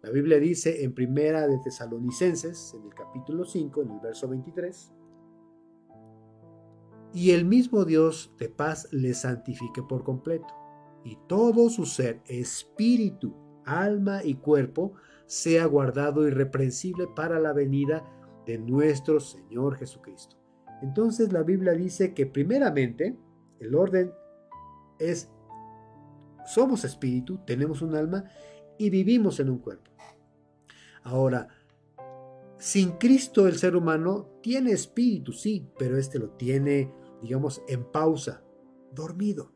La 0.03 0.11
Biblia 0.11 0.40
dice 0.40 0.83
en 0.83 0.94
Primera 0.94 1.47
de 1.47 1.61
Tesalonicenses, 1.61 2.75
en 2.75 2.87
el 2.87 2.94
capítulo 2.94 3.44
5, 3.44 3.83
en 3.83 3.90
el 3.92 4.01
verso 4.01 4.29
23, 4.29 4.92
y 7.14 7.31
el 7.31 7.44
mismo 7.44 7.85
Dios 7.85 8.33
de 8.37 8.49
paz 8.49 8.88
le 8.90 9.14
santifique 9.14 9.85
por 9.85 10.03
completo, 10.03 10.53
y 11.05 11.16
todo 11.29 11.71
su 11.71 11.87
ser, 11.87 12.21
espíritu, 12.27 13.33
alma 13.68 14.24
y 14.24 14.35
cuerpo, 14.35 14.94
sea 15.26 15.66
guardado 15.66 16.26
irreprensible 16.26 17.07
para 17.14 17.38
la 17.38 17.52
venida 17.52 18.04
de 18.46 18.59
nuestro 18.59 19.20
Señor 19.20 19.76
Jesucristo. 19.76 20.37
Entonces 20.81 21.33
la 21.33 21.42
Biblia 21.42 21.72
dice 21.72 22.14
que 22.14 22.26
primeramente 22.26 23.16
el 23.61 23.74
orden 23.74 24.12
es, 24.98 25.31
somos 26.46 26.85
espíritu, 26.85 27.38
tenemos 27.44 27.83
un 27.83 27.94
alma 27.94 28.24
y 28.78 28.90
vivimos 28.90 29.38
en 29.40 29.50
un 29.50 29.59
cuerpo. 29.59 29.90
Ahora, 31.02 31.48
sin 32.57 32.92
Cristo 32.92 33.46
el 33.46 33.57
ser 33.57 33.76
humano 33.76 34.28
tiene 34.42 34.72
espíritu, 34.72 35.33
sí, 35.33 35.68
pero 35.78 35.98
este 35.98 36.18
lo 36.18 36.31
tiene, 36.31 36.92
digamos, 37.22 37.62
en 37.68 37.85
pausa, 37.85 38.42
dormido. 38.92 39.52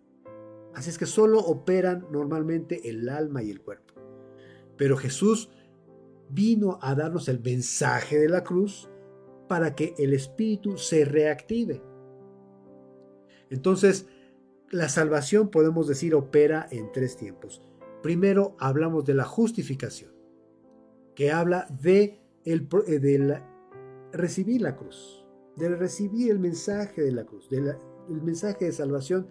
Así 0.75 0.91
es 0.91 0.99
que 0.99 1.07
solo 1.07 1.41
operan 1.41 2.07
normalmente 2.11 2.89
el 2.89 3.09
alma 3.09 3.43
y 3.43 3.51
el 3.51 3.61
cuerpo. 3.61 3.92
Pero 4.83 4.97
Jesús 4.97 5.49
vino 6.29 6.81
a 6.83 6.97
darnos 6.97 7.29
el 7.29 7.39
mensaje 7.39 8.19
de 8.19 8.29
la 8.29 8.43
cruz 8.43 8.91
para 9.49 9.77
que 9.77 9.95
el 9.97 10.13
espíritu 10.13 10.77
se 10.77 11.05
reactive. 11.05 11.81
Entonces, 13.49 14.09
la 14.71 14.89
salvación 14.89 15.51
podemos 15.51 15.87
decir 15.87 16.17
opera 16.17 16.67
en 16.73 16.91
tres 16.91 17.17
tiempos. 17.17 17.63
Primero 18.03 18.57
hablamos 18.59 19.05
de 19.05 19.15
la 19.15 19.23
justificación, 19.23 20.11
que 21.15 21.31
habla 21.31 21.69
de, 21.81 22.21
el, 22.45 22.69
eh, 22.89 22.99
de 22.99 23.41
recibir 24.13 24.63
la 24.63 24.75
cruz, 24.75 25.25
de 25.55 25.69
recibir 25.77 26.29
el 26.33 26.41
mensaje 26.41 27.03
de 27.03 27.13
la 27.13 27.25
cruz, 27.25 27.49
del 27.49 27.77
mensaje 28.09 28.65
de 28.65 28.73
salvación 28.73 29.29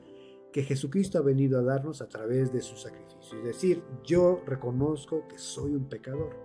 que 0.51 0.63
Jesucristo 0.63 1.17
ha 1.17 1.21
venido 1.21 1.59
a 1.59 1.63
darnos 1.63 2.01
a 2.01 2.07
través 2.07 2.51
de 2.51 2.61
su 2.61 2.75
sacrificio. 2.75 3.37
Es 3.39 3.43
decir, 3.43 3.83
yo 4.03 4.41
reconozco 4.45 5.27
que 5.27 5.37
soy 5.37 5.73
un 5.73 5.87
pecador 5.87 6.35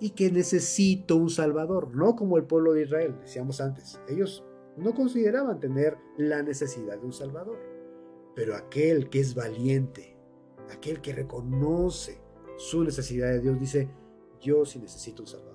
y 0.00 0.10
que 0.10 0.30
necesito 0.30 1.16
un 1.16 1.30
Salvador, 1.30 1.94
no 1.94 2.14
como 2.14 2.36
el 2.36 2.44
pueblo 2.44 2.72
de 2.72 2.82
Israel, 2.82 3.16
decíamos 3.20 3.60
antes. 3.60 4.00
Ellos 4.08 4.44
no 4.76 4.94
consideraban 4.94 5.60
tener 5.60 5.96
la 6.18 6.42
necesidad 6.42 6.98
de 6.98 7.06
un 7.06 7.12
Salvador, 7.12 7.58
pero 8.34 8.54
aquel 8.54 9.08
que 9.08 9.20
es 9.20 9.34
valiente, 9.34 10.16
aquel 10.70 11.00
que 11.00 11.12
reconoce 11.12 12.20
su 12.56 12.84
necesidad 12.84 13.30
de 13.30 13.40
Dios, 13.40 13.58
dice, 13.58 13.88
yo 14.40 14.64
sí 14.64 14.78
necesito 14.78 15.22
un 15.22 15.28
Salvador. 15.28 15.54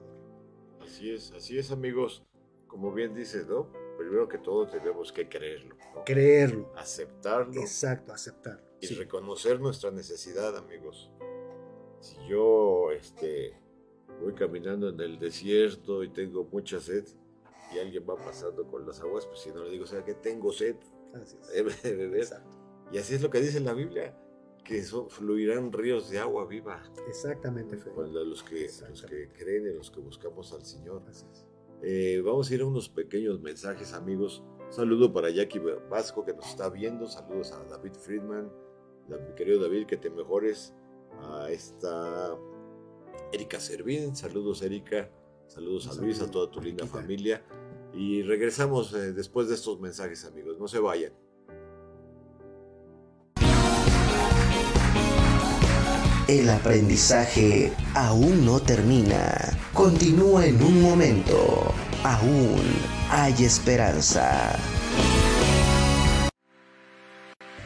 Así 0.82 1.12
es, 1.12 1.32
así 1.34 1.58
es 1.58 1.72
amigos. 1.72 2.26
Como 2.68 2.94
bien 2.94 3.14
dices, 3.14 3.48
¿no? 3.48 3.68
Primero 4.00 4.30
que 4.30 4.38
todo 4.38 4.66
tenemos 4.66 5.12
que 5.12 5.28
creerlo. 5.28 5.76
¿no? 5.94 6.06
Creerlo. 6.06 6.72
Aceptarlo. 6.78 7.60
Exacto, 7.60 8.14
aceptarlo. 8.14 8.66
Y 8.80 8.88
sí. 8.88 8.96
reconocer 8.96 9.60
nuestra 9.60 9.92
necesidad, 9.92 10.56
amigos. 10.56 11.12
Si 12.00 12.16
yo 12.30 12.92
este, 12.92 13.60
voy 14.22 14.34
caminando 14.36 14.88
en 14.88 15.02
el 15.02 15.20
desierto 15.20 16.02
y 16.02 16.14
tengo 16.14 16.46
mucha 16.46 16.80
sed 16.80 17.06
y 17.74 17.80
alguien 17.80 18.06
va 18.10 18.16
pasando 18.16 18.66
con 18.66 18.88
las 18.88 19.02
aguas, 19.02 19.26
pues 19.26 19.42
si 19.42 19.52
no 19.52 19.66
le 19.66 19.72
digo, 19.72 19.84
o 19.84 19.88
sea, 19.88 20.06
que 20.06 20.14
tengo 20.14 20.54
sed, 20.54 20.78
Así 21.14 21.38
es. 21.42 21.48
debe 21.50 21.74
de 21.84 21.96
beber. 21.98 22.22
Exacto. 22.22 22.58
Y 22.94 23.00
así 23.00 23.16
es 23.16 23.22
lo 23.22 23.30
que 23.30 23.42
dice 23.42 23.60
la 23.60 23.74
Biblia, 23.74 24.18
que 24.64 24.78
eso, 24.78 25.10
fluirán 25.10 25.74
ríos 25.74 26.10
de 26.10 26.20
agua 26.20 26.46
viva. 26.46 26.82
Exactamente, 27.06 27.76
Fede. 27.76 28.08
Los 28.08 28.44
que, 28.44 28.70
los 28.90 29.02
que 29.02 29.28
creen 29.34 29.68
y 29.68 29.74
los 29.74 29.92
que 29.92 30.00
buscamos 30.00 30.54
al 30.54 30.64
Señor. 30.64 31.04
Así 31.10 31.26
es. 31.30 31.49
Eh, 31.82 32.22
vamos 32.26 32.52
a 32.52 32.56
ir 32.56 32.62
a 32.62 32.66
unos 32.66 32.90
pequeños 32.90 33.40
mensajes, 33.40 33.94
amigos. 33.94 34.44
Un 34.66 34.74
saludo 34.74 35.14
para 35.14 35.30
Jackie 35.30 35.62
Vasco 35.90 36.26
que 36.26 36.34
nos 36.34 36.48
está 36.48 36.70
viendo. 36.70 37.08
Saludos 37.08 37.52
a 37.54 37.64
David 37.64 37.94
Friedman, 37.94 38.52
a 39.12 39.18
mi 39.18 39.36
querido 39.36 39.62
David, 39.62 39.86
que 39.88 39.98
te 39.98 40.10
mejores. 40.10 40.74
A 41.22 41.50
esta 41.52 42.38
Erika 43.32 43.60
Servín. 43.60 44.16
Saludos, 44.16 44.62
Erika. 44.62 45.10
Saludos 45.48 45.88
a 45.88 46.00
Luis, 46.00 46.22
a 46.22 46.30
toda 46.30 46.52
tu 46.52 46.62
linda 46.62 46.86
familia. 46.86 47.44
Y 47.94 48.22
regresamos 48.22 48.94
eh, 48.94 49.14
después 49.14 49.50
de 49.50 49.56
estos 49.56 49.80
mensajes, 49.80 50.24
amigos. 50.26 50.60
No 50.60 50.68
se 50.68 50.80
vayan. 50.80 51.14
El 56.28 56.48
aprendizaje 56.48 57.74
aún 57.96 58.46
no 58.46 58.60
termina. 58.60 59.59
Continúa 59.74 60.46
en 60.46 60.62
un 60.62 60.82
momento. 60.82 61.74
Aún 62.04 62.62
hay 63.10 63.34
esperanza. 63.44 64.56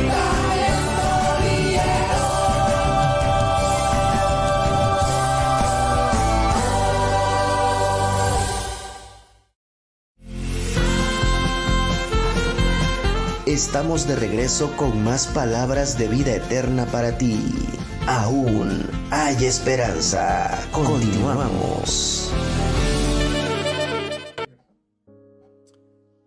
Estamos 13.51 14.07
de 14.07 14.15
regreso 14.15 14.71
con 14.77 15.03
más 15.03 15.27
palabras 15.27 15.99
de 15.99 16.07
vida 16.07 16.33
eterna 16.33 16.85
para 16.85 17.17
ti. 17.17 17.35
Aún 18.07 18.79
hay 19.11 19.43
esperanza. 19.43 20.69
Continuamos. 20.71 22.31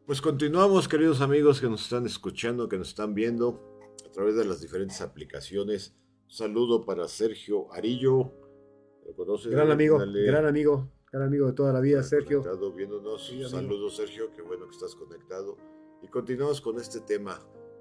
Pues 0.05 0.21
continuamos, 0.21 0.87
queridos 0.87 1.23
amigos 1.23 1.63
que 1.63 1.71
nos 1.71 1.85
están 1.85 2.05
escuchando, 2.05 2.69
que 2.69 2.77
nos 2.77 2.89
están 2.89 3.15
viendo 3.15 3.81
a 4.07 4.11
través 4.13 4.37
de 4.37 4.45
las 4.45 4.61
diferentes 4.61 5.01
aplicaciones. 5.01 5.97
Un 6.27 6.31
saludo 6.31 6.85
para 6.85 7.09
Sergio 7.09 7.73
Arillo. 7.73 8.35
¿Lo 9.07 9.15
conoces? 9.17 9.51
Gran 9.51 9.71
amigo, 9.71 9.99
Dale. 9.99 10.27
gran 10.27 10.45
amigo, 10.45 10.91
gran 11.11 11.23
amigo 11.23 11.47
de 11.47 11.55
toda 11.55 11.73
la 11.73 11.81
vida, 11.81 12.03
Sergio. 12.03 12.43
Conectado 12.43 12.71
viéndonos. 12.75 13.27
Sí. 13.27 13.43
Saludos, 13.49 13.97
Sergio. 13.97 14.31
Qué 14.37 14.43
bueno 14.43 14.67
que 14.67 14.73
estás 14.73 14.95
conectado. 14.95 15.57
Y 16.05 16.09
continuamos 16.09 16.61
con 16.61 16.79
este 16.79 17.01
tema, 17.01 17.41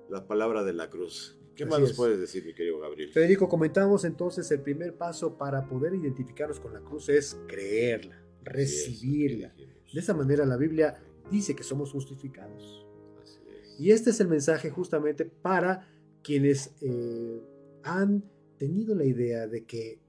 la 0.10 0.26
palabra 0.26 0.64
de 0.64 0.72
la 0.72 0.90
cruz. 0.90 1.38
¿Qué 1.56 1.64
Así 1.64 1.70
más 1.72 1.82
nos 1.82 1.90
es. 1.90 1.98
puedes 1.98 2.18
decir, 2.18 2.46
mi 2.46 2.54
querido 2.54 2.80
Gabriel? 2.80 3.12
Federico, 3.12 3.50
comentamos 3.50 4.06
entonces 4.06 4.50
el 4.52 4.62
primer 4.62 4.96
paso 4.96 5.38
para 5.38 5.68
poder 5.68 5.94
identificarnos 5.94 6.62
con 6.62 6.72
la 6.72 6.80
cruz 6.80 7.10
es 7.10 7.38
creerla, 7.48 8.24
es, 8.46 8.54
recibirla. 8.54 9.54
De 9.58 10.00
esa 10.00 10.14
manera 10.14 10.46
la 10.46 10.56
Biblia 10.56 11.04
dice 11.30 11.54
que 11.54 11.64
somos 11.64 11.92
justificados. 11.92 12.88
Así 13.22 13.42
es. 13.50 13.80
Y 13.82 13.92
este 13.92 14.12
es 14.12 14.22
el 14.22 14.30
mensaje 14.30 14.70
justamente 14.70 15.26
para 15.26 15.90
quienes 16.24 16.74
eh, 16.80 17.44
han 17.84 18.24
tenido 18.58 18.96
la 18.96 19.04
idea 19.04 19.48
de 19.48 19.66
que 19.66 20.00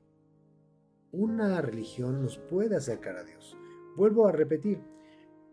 una 1.10 1.60
religión 1.60 2.22
nos 2.22 2.38
puede 2.38 2.76
acercar 2.76 3.16
a 3.16 3.24
Dios. 3.24 3.58
Vuelvo 3.96 4.28
a 4.28 4.32
repetir, 4.32 4.78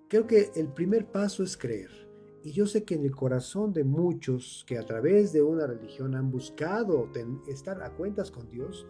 creo 0.07 0.27
que 0.27 0.51
el 0.55 0.67
primer 0.67 1.07
paso 1.07 1.43
es 1.43 1.57
creer. 1.57 2.10
Y 2.43 2.51
yo 2.53 2.65
sé 2.65 2.83
que 2.83 2.95
en 2.95 3.03
el 3.03 3.15
corazón 3.15 3.71
de 3.71 3.83
muchos 3.83 4.63
que 4.67 4.77
a 4.77 4.85
través 4.85 5.31
de 5.31 5.41
una 5.41 5.67
religión 5.67 6.15
han 6.15 6.31
buscado 6.31 7.09
estar 7.47 7.83
a 7.83 7.93
cuentas 7.93 8.31
con 8.31 8.49
Dios, 8.49 8.87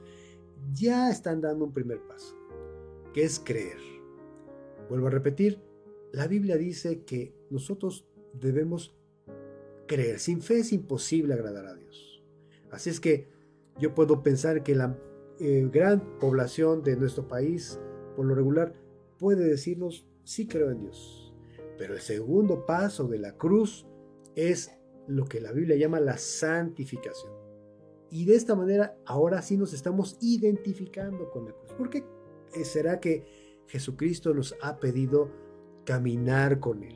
ya 0.73 1.09
están 1.09 1.41
dando 1.41 1.65
un 1.65 1.73
primer 1.73 2.01
paso, 2.01 2.35
que 3.13 3.23
es 3.23 3.39
creer. 3.39 3.79
Vuelvo 4.89 5.07
a 5.07 5.11
repetir, 5.11 5.59
la 6.13 6.27
Biblia 6.27 6.57
dice 6.57 7.03
que 7.03 7.33
nosotros 7.49 8.05
debemos 8.33 8.95
creer. 9.87 10.19
Sin 10.19 10.41
fe 10.41 10.59
es 10.59 10.71
imposible 10.71 11.33
agradar 11.33 11.65
a 11.65 11.75
Dios. 11.75 12.23
Así 12.71 12.89
es 12.89 12.99
que 12.99 13.27
yo 13.79 13.93
puedo 13.93 14.23
pensar 14.23 14.63
que 14.63 14.75
la 14.75 14.97
eh, 15.39 15.67
gran 15.71 16.19
población 16.19 16.83
de 16.83 16.95
nuestro 16.95 17.27
país, 17.27 17.79
por 18.15 18.25
lo 18.25 18.35
regular, 18.35 18.73
puede 19.17 19.45
decirnos, 19.45 20.05
sí 20.23 20.47
creo 20.47 20.71
en 20.71 20.79
Dios. 20.79 21.20
Pero 21.77 21.93
el 21.93 22.01
segundo 22.01 22.65
paso 22.65 23.07
de 23.07 23.19
la 23.19 23.37
cruz 23.37 23.85
es 24.35 24.71
lo 25.07 25.25
que 25.25 25.41
la 25.41 25.51
Biblia 25.51 25.75
llama 25.75 25.99
la 25.99 26.17
santificación. 26.17 27.33
Y 28.09 28.25
de 28.25 28.35
esta 28.35 28.55
manera, 28.55 28.97
ahora 29.05 29.41
sí 29.41 29.57
nos 29.57 29.73
estamos 29.73 30.17
identificando 30.21 31.29
con 31.29 31.45
la 31.45 31.53
cruz. 31.53 31.73
¿Por 31.73 31.89
qué 31.89 32.03
será 32.63 32.99
que 32.99 33.25
Jesucristo 33.67 34.33
nos 34.33 34.55
ha 34.61 34.79
pedido 34.79 35.31
caminar 35.85 36.59
con 36.59 36.83
Él? 36.83 36.95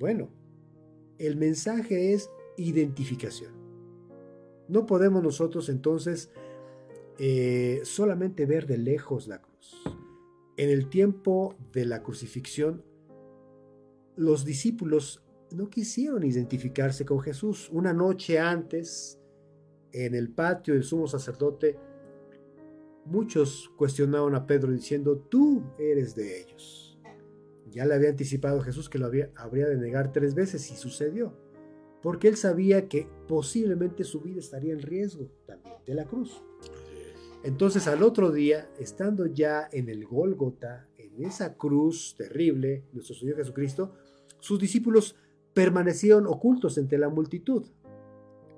Bueno, 0.00 0.30
el 1.18 1.36
mensaje 1.36 2.12
es 2.12 2.28
identificación. 2.56 3.52
No 4.68 4.86
podemos 4.86 5.22
nosotros 5.22 5.68
entonces 5.68 6.30
eh, 7.18 7.80
solamente 7.84 8.46
ver 8.46 8.66
de 8.66 8.78
lejos 8.78 9.28
la 9.28 9.40
cruz. 9.40 9.80
En 10.56 10.70
el 10.70 10.88
tiempo 10.88 11.56
de 11.72 11.84
la 11.84 12.02
crucifixión, 12.02 12.82
los 14.16 14.44
discípulos 14.44 15.22
no 15.50 15.68
quisieron 15.68 16.24
identificarse 16.24 17.04
con 17.04 17.20
Jesús. 17.20 17.68
Una 17.72 17.92
noche 17.92 18.38
antes, 18.38 19.20
en 19.92 20.14
el 20.14 20.30
patio 20.30 20.74
del 20.74 20.84
sumo 20.84 21.06
sacerdote, 21.06 21.78
muchos 23.04 23.70
cuestionaron 23.76 24.34
a 24.34 24.46
Pedro 24.46 24.72
diciendo, 24.72 25.18
tú 25.18 25.62
eres 25.78 26.14
de 26.14 26.40
ellos. 26.40 26.98
Ya 27.70 27.86
le 27.86 27.94
había 27.94 28.10
anticipado 28.10 28.60
Jesús 28.60 28.88
que 28.88 28.98
lo 28.98 29.06
había, 29.06 29.30
habría 29.34 29.66
de 29.66 29.76
negar 29.76 30.12
tres 30.12 30.34
veces 30.34 30.70
y 30.70 30.76
sucedió, 30.76 31.34
porque 32.02 32.28
él 32.28 32.36
sabía 32.36 32.88
que 32.88 33.08
posiblemente 33.26 34.04
su 34.04 34.20
vida 34.20 34.40
estaría 34.40 34.72
en 34.72 34.82
riesgo 34.82 35.30
también 35.46 35.76
de 35.86 35.94
la 35.94 36.04
cruz. 36.04 36.42
Entonces 37.44 37.88
al 37.88 38.02
otro 38.02 38.30
día, 38.30 38.70
estando 38.78 39.26
ya 39.26 39.68
en 39.72 39.88
el 39.88 40.04
Gólgota, 40.06 40.88
en 40.96 41.24
esa 41.24 41.56
cruz 41.56 42.14
terrible, 42.16 42.84
nuestro 42.92 43.16
Señor 43.16 43.36
Jesucristo, 43.36 43.94
sus 44.42 44.58
discípulos 44.58 45.14
permanecieron 45.54 46.26
ocultos 46.26 46.76
entre 46.76 46.98
la 46.98 47.08
multitud. 47.08 47.64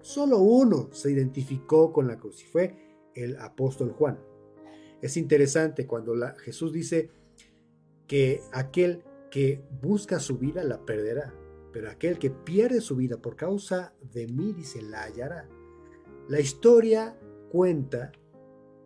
Solo 0.00 0.38
uno 0.38 0.88
se 0.92 1.12
identificó 1.12 1.92
con 1.92 2.08
la 2.08 2.18
cruz 2.18 2.42
y 2.42 2.46
fue 2.46 2.74
el 3.14 3.36
apóstol 3.36 3.92
Juan. 3.92 4.18
Es 5.02 5.18
interesante 5.18 5.86
cuando 5.86 6.14
Jesús 6.38 6.72
dice 6.72 7.10
que 8.06 8.40
aquel 8.52 9.04
que 9.30 9.62
busca 9.82 10.20
su 10.20 10.38
vida 10.38 10.64
la 10.64 10.86
perderá, 10.86 11.34
pero 11.70 11.90
aquel 11.90 12.18
que 12.18 12.30
pierde 12.30 12.80
su 12.80 12.96
vida 12.96 13.18
por 13.18 13.36
causa 13.36 13.92
de 14.10 14.26
mí, 14.26 14.54
dice, 14.54 14.80
la 14.80 15.02
hallará. 15.02 15.50
La 16.28 16.40
historia 16.40 17.18
cuenta 17.50 18.10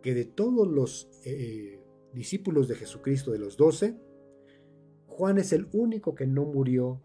que 0.02 0.14
de 0.14 0.24
todos 0.24 0.66
los 0.66 1.08
eh, 1.24 1.80
discípulos 2.12 2.66
de 2.66 2.74
Jesucristo, 2.74 3.30
de 3.30 3.38
los 3.38 3.56
doce, 3.56 3.96
Juan 5.18 5.36
es 5.38 5.52
el 5.52 5.66
único 5.72 6.14
que 6.14 6.28
no 6.28 6.44
murió 6.44 7.02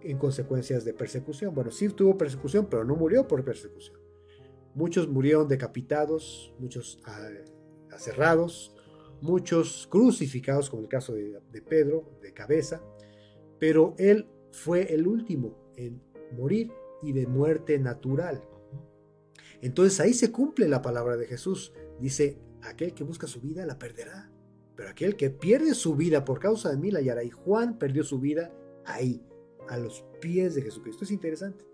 en 0.00 0.16
consecuencias 0.16 0.86
de 0.86 0.94
persecución. 0.94 1.54
Bueno, 1.54 1.70
sí 1.70 1.90
tuvo 1.90 2.16
persecución, 2.16 2.66
pero 2.70 2.82
no 2.82 2.96
murió 2.96 3.28
por 3.28 3.44
persecución. 3.44 3.98
Muchos 4.74 5.06
murieron 5.06 5.46
decapitados, 5.46 6.54
muchos 6.58 6.98
ah, 7.04 7.28
aserrados, 7.92 8.74
muchos 9.20 9.86
crucificados, 9.90 10.70
como 10.70 10.80
el 10.80 10.88
caso 10.88 11.12
de, 11.12 11.38
de 11.52 11.60
Pedro, 11.60 12.10
de 12.22 12.32
cabeza, 12.32 12.82
pero 13.58 13.94
él 13.98 14.26
fue 14.50 14.94
el 14.94 15.06
último 15.06 15.74
en 15.76 16.02
morir 16.32 16.72
y 17.02 17.12
de 17.12 17.26
muerte 17.26 17.78
natural. 17.78 18.42
Entonces 19.60 20.00
ahí 20.00 20.14
se 20.14 20.32
cumple 20.32 20.68
la 20.68 20.80
palabra 20.80 21.18
de 21.18 21.26
Jesús. 21.26 21.74
Dice, 22.00 22.38
aquel 22.62 22.94
que 22.94 23.04
busca 23.04 23.26
su 23.26 23.42
vida 23.42 23.66
la 23.66 23.78
perderá, 23.78 24.29
pero 24.80 24.92
aquel 24.92 25.14
que 25.14 25.28
pierde 25.28 25.74
su 25.74 25.94
vida 25.94 26.24
por 26.24 26.40
causa 26.40 26.70
de 26.70 26.78
mí 26.78 26.90
la 26.90 27.00
hallará. 27.00 27.22
Y 27.22 27.28
Juan 27.28 27.78
perdió 27.78 28.02
su 28.02 28.18
vida 28.18 28.50
ahí, 28.86 29.22
a 29.68 29.76
los 29.76 30.06
pies 30.22 30.54
de 30.54 30.62
Jesucristo. 30.62 31.04
Es 31.04 31.10
interesante. 31.10 31.66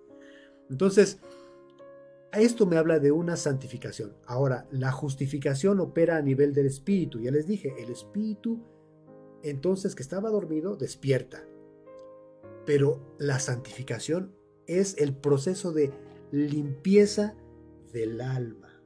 Entonces, 0.69 1.21
esto 2.33 2.67
me 2.67 2.77
habla 2.77 2.99
de 2.99 3.13
una 3.13 3.37
santificación. 3.37 4.17
Ahora, 4.27 4.67
la 4.73 4.91
justificación 4.91 5.79
opera 5.79 6.17
a 6.17 6.21
nivel 6.21 6.53
del 6.53 6.67
espíritu. 6.67 7.21
Ya 7.21 7.31
les 7.31 7.47
dije, 7.47 7.77
el 7.79 7.93
espíritu, 7.93 8.59
entonces 9.45 9.95
que 9.95 10.03
estaba 10.03 10.29
dormido, 10.29 10.75
despierta. 10.75 11.47
Pero 12.65 13.15
la 13.21 13.39
santificación 13.39 14.35
es 14.67 14.97
el 14.99 15.15
proceso 15.15 15.71
de 15.71 15.93
limpieza 16.33 17.37
del 17.93 18.21
alma. 18.21 18.83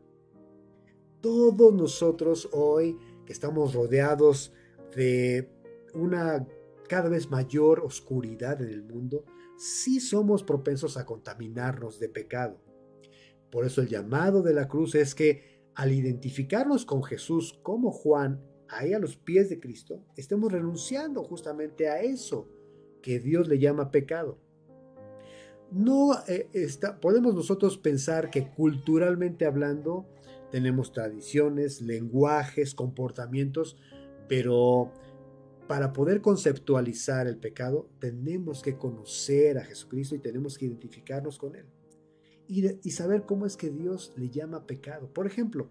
Todos 1.23 1.73
nosotros 1.73 2.51
hoy 2.53 2.99
estamos 3.31 3.75
rodeados 3.75 4.53
de 4.95 5.49
una 5.95 6.47
cada 6.89 7.09
vez 7.09 7.31
mayor 7.31 7.81
oscuridad 7.81 8.61
en 8.61 8.69
el 8.69 8.83
mundo, 8.83 9.25
sí 9.57 10.01
somos 10.01 10.43
propensos 10.43 10.97
a 10.97 11.07
contaminarnos 11.07 12.01
de 12.01 12.09
pecado. 12.09 12.61
Por 13.51 13.65
eso 13.65 13.81
el 13.81 13.89
llamado 13.89 14.43
de 14.43 14.55
la 14.55 14.67
cruz 14.67 14.97
es 14.97 15.15
que 15.15 15.61
al 15.75 15.93
identificarnos 15.93 16.85
con 16.85 17.05
Jesús 17.05 17.61
como 17.63 17.93
Juan, 17.93 18.43
ahí 18.69 18.93
a 18.93 18.99
los 18.99 19.17
pies 19.17 19.49
de 19.49 19.61
Cristo, 19.61 20.05
estemos 20.17 20.51
renunciando 20.51 21.23
justamente 21.23 21.89
a 21.89 22.01
eso 22.01 22.49
que 23.03 23.21
Dios 23.21 23.49
le 23.49 23.59
llama 23.59 23.91
pecado. 23.91 24.39
No 25.71 26.13
eh, 26.27 26.49
está, 26.53 26.99
podemos 27.01 27.35
nosotros 27.35 27.79
pensar 27.79 28.31
que 28.31 28.51
culturalmente 28.51 29.47
hablando 29.47 30.09
tenemos 30.51 30.93
tradiciones, 30.93 31.81
lenguajes, 31.81 32.75
comportamientos, 32.75 33.77
pero 34.29 34.93
para 35.71 35.93
poder 35.93 36.21
conceptualizar 36.21 37.29
el 37.29 37.37
pecado, 37.39 37.89
tenemos 38.01 38.61
que 38.61 38.77
conocer 38.77 39.57
a 39.57 39.65
Jesucristo 39.65 40.17
y 40.17 40.19
tenemos 40.19 40.59
que 40.59 40.67
identificarnos 40.67 41.39
con 41.39 41.55
Él. 41.55 41.67
Y, 42.49 42.91
saber 42.91 43.25
cómo 43.25 43.47
es 43.47 43.57
que 43.57 43.71
Dios 43.71 44.13
le 44.17 44.29
llama 44.29 44.67
pecado. 44.67 45.13
Por 45.13 45.29
ejemplo, 45.29 45.71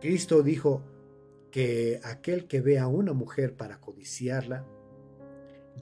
Cristo 0.00 0.42
dijo 0.42 0.82
que 1.52 2.00
aquel 2.02 2.48
que 2.48 2.60
ve 2.60 2.80
a 2.80 2.88
una 2.88 3.12
mujer 3.12 3.56
para 3.56 3.80
codiciarla, 3.80 4.66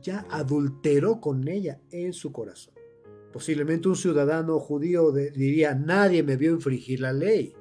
ya 0.03 0.27
adulteró 0.31 1.23
con 1.23 1.49
ella 1.49 1.81
en 1.91 2.13
su 2.13 2.33
corazón. 2.33 2.76
Posiblemente 3.37 3.87
un 3.87 3.97
ciudadano 3.97 4.59
judío 4.59 5.13
diría, 5.13 5.75
nadie 5.75 6.23
me 6.23 6.39
vio 6.39 6.53
infringir 6.53 7.01
la 7.01 7.13
ley, 7.13 7.53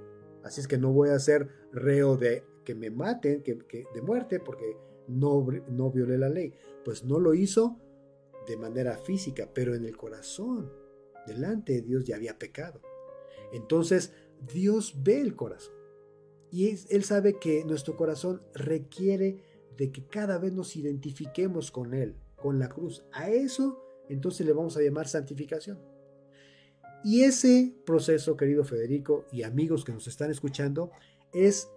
así 0.41 0.61
es 0.61 0.69
que 0.69 0.77
no 0.77 0.93
voy 0.93 1.09
a 1.09 1.19
ser 1.19 1.49
reo 1.73 2.15
de 2.15 2.45
que 2.63 2.73
me 2.73 2.89
maten 2.89 3.43
que, 3.43 3.57
de 3.93 4.01
muerte 4.01 4.39
porque 4.39 4.77
no, 5.09 5.45
no 5.67 5.91
violé 5.91 6.17
la 6.17 6.29
ley. 6.29 6.53
Pues 6.85 7.03
no 7.03 7.19
lo 7.19 7.33
hizo 7.33 7.77
de 8.47 8.55
manera 8.55 8.97
física, 8.99 9.49
pero 9.53 9.75
en 9.75 9.83
el 9.83 9.97
corazón, 9.97 10.71
delante 11.27 11.73
de 11.73 11.81
Dios 11.81 12.05
ya 12.05 12.15
había 12.15 12.39
pecado. 12.39 12.79
Entonces 13.51 14.13
Dios 14.53 15.03
ve 15.03 15.19
el 15.19 15.35
corazón 15.35 15.75
y 16.51 16.69
Él 16.69 17.03
sabe 17.03 17.37
que 17.37 17.65
nuestro 17.65 17.97
corazón 17.97 18.41
requiere 18.53 19.43
de 19.75 19.91
que 19.91 20.07
cada 20.07 20.37
vez 20.37 20.53
nos 20.53 20.77
identifiquemos 20.77 21.69
con 21.69 21.93
Él, 21.93 22.15
con 22.37 22.59
la 22.59 22.69
cruz. 22.69 23.05
A 23.11 23.29
eso 23.29 23.84
entonces 24.09 24.45
le 24.45 24.53
vamos 24.53 24.77
a 24.77 24.81
llamar 24.81 25.07
santificación. 25.07 25.79
Y 27.03 27.23
ese 27.23 27.75
proceso, 27.85 28.35
querido 28.35 28.63
Federico 28.63 29.25
y 29.31 29.43
amigos 29.43 29.85
que 29.85 29.93
nos 29.93 30.07
están 30.07 30.31
escuchando, 30.31 30.91
es 31.33 31.69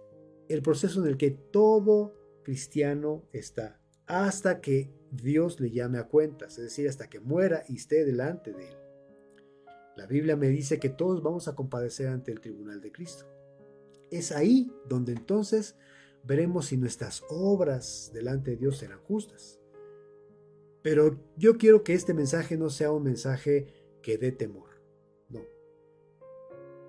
el 0.47 0.61
proceso 0.61 1.01
en 1.01 1.07
el 1.07 1.17
que 1.17 1.31
todo 1.31 2.15
cristiano 2.43 3.23
está, 3.31 3.79
hasta 4.07 4.59
que 4.59 4.91
Dios 5.11 5.59
le 5.59 5.69
llame 5.71 5.99
a 5.99 6.07
cuentas, 6.07 6.57
es 6.57 6.63
decir, 6.63 6.87
hasta 6.87 7.09
que 7.09 7.19
muera 7.19 7.63
y 7.67 7.75
esté 7.75 8.05
delante 8.05 8.53
de 8.53 8.69
él. 8.69 8.77
La 9.95 10.07
Biblia 10.07 10.35
me 10.35 10.47
dice 10.47 10.79
que 10.79 10.89
todos 10.89 11.21
vamos 11.21 11.47
a 11.47 11.55
compadecer 11.55 12.07
ante 12.07 12.31
el 12.31 12.39
tribunal 12.39 12.81
de 12.81 12.91
Cristo. 12.91 13.25
Es 14.09 14.31
ahí 14.31 14.71
donde 14.87 15.11
entonces 15.11 15.75
veremos 16.23 16.67
si 16.67 16.77
nuestras 16.77 17.21
obras 17.29 18.11
delante 18.13 18.51
de 18.51 18.57
Dios 18.57 18.77
serán 18.77 18.99
justas. 19.01 19.59
Pero 20.81 21.19
yo 21.37 21.57
quiero 21.57 21.83
que 21.83 21.93
este 21.93 22.13
mensaje 22.13 22.57
no 22.57 22.69
sea 22.69 22.91
un 22.91 23.03
mensaje 23.03 23.67
que 24.01 24.17
dé 24.17 24.31
temor. 24.31 24.81
No. 25.29 25.41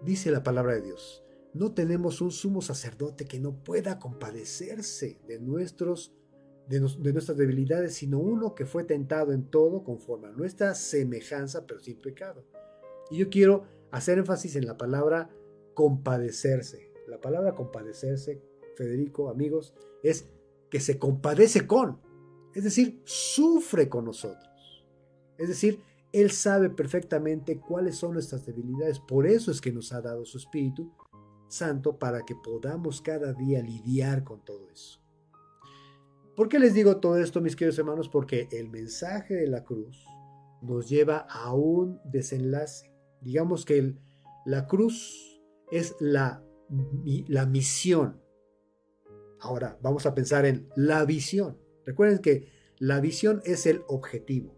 Dice 0.02 0.30
la 0.30 0.42
palabra 0.42 0.74
de 0.74 0.82
Dios. 0.82 1.24
No 1.52 1.72
tenemos 1.72 2.20
un 2.20 2.30
sumo 2.30 2.62
sacerdote 2.62 3.24
que 3.24 3.40
no 3.40 3.64
pueda 3.64 3.98
compadecerse 3.98 5.18
de, 5.26 5.40
nuestros, 5.40 6.14
de, 6.68 6.80
nuestras 7.12 7.36
debilidades, 7.36 7.94
sino 7.94 8.20
uno 8.20 8.54
que 8.54 8.66
fue 8.66 8.84
tentado 8.84 9.32
en 9.32 9.50
todo 9.50 9.82
conforme 9.82 10.28
a 10.28 10.32
nuestra 10.32 10.76
semejanza, 10.76 11.66
pero 11.66 11.80
sin 11.80 12.00
pecado. 12.00 12.44
Y 13.10 13.18
yo 13.18 13.28
quiero 13.30 13.64
hacer 13.90 14.18
énfasis 14.18 14.54
en 14.54 14.66
la 14.66 14.78
palabra 14.78 15.28
compadecerse. 15.74 16.92
La 17.08 17.20
palabra 17.20 17.56
compadecerse, 17.56 18.40
Federico, 18.76 19.28
amigos, 19.28 19.74
es 20.04 20.28
que 20.70 20.78
se 20.78 20.98
compadece 21.00 21.66
con, 21.66 22.00
es 22.54 22.64
decir, 22.64 23.00
sufre 23.04 23.88
con 23.88 24.04
nosotros. 24.04 24.48
Es 25.38 25.48
decir, 25.48 25.82
Él 26.12 26.30
sabe 26.30 26.70
perfectamente 26.70 27.58
cuáles 27.60 27.96
son 27.96 28.14
nuestras 28.14 28.44
debilidades, 28.46 29.00
por 29.00 29.26
eso 29.26 29.50
es 29.50 29.60
que 29.60 29.72
nos 29.72 29.92
ha 29.92 30.00
dado 30.00 30.24
su 30.24 30.38
espíritu 30.38 30.92
Santo 31.50 31.98
para 31.98 32.24
que 32.24 32.36
podamos 32.36 33.02
cada 33.02 33.32
día 33.32 33.60
lidiar 33.62 34.24
con 34.24 34.44
todo 34.44 34.70
eso. 34.70 35.00
¿Por 36.36 36.48
qué 36.48 36.58
les 36.58 36.74
digo 36.74 36.98
todo 36.98 37.18
esto, 37.18 37.40
mis 37.40 37.56
queridos 37.56 37.78
hermanos? 37.78 38.08
Porque 38.08 38.48
el 38.52 38.70
mensaje 38.70 39.34
de 39.34 39.48
la 39.48 39.64
cruz 39.64 40.06
nos 40.62 40.88
lleva 40.88 41.26
a 41.28 41.52
un 41.52 42.00
desenlace. 42.04 42.94
Digamos 43.20 43.64
que 43.64 43.96
la 44.46 44.66
cruz 44.66 45.42
es 45.70 45.96
la, 46.00 46.42
la 47.28 47.46
misión. 47.46 48.22
Ahora 49.40 49.78
vamos 49.82 50.06
a 50.06 50.14
pensar 50.14 50.46
en 50.46 50.68
la 50.76 51.04
visión. 51.04 51.58
Recuerden 51.90 52.20
que 52.20 52.46
la 52.78 53.00
visión 53.00 53.42
es 53.44 53.66
el 53.66 53.82
objetivo. 53.88 54.56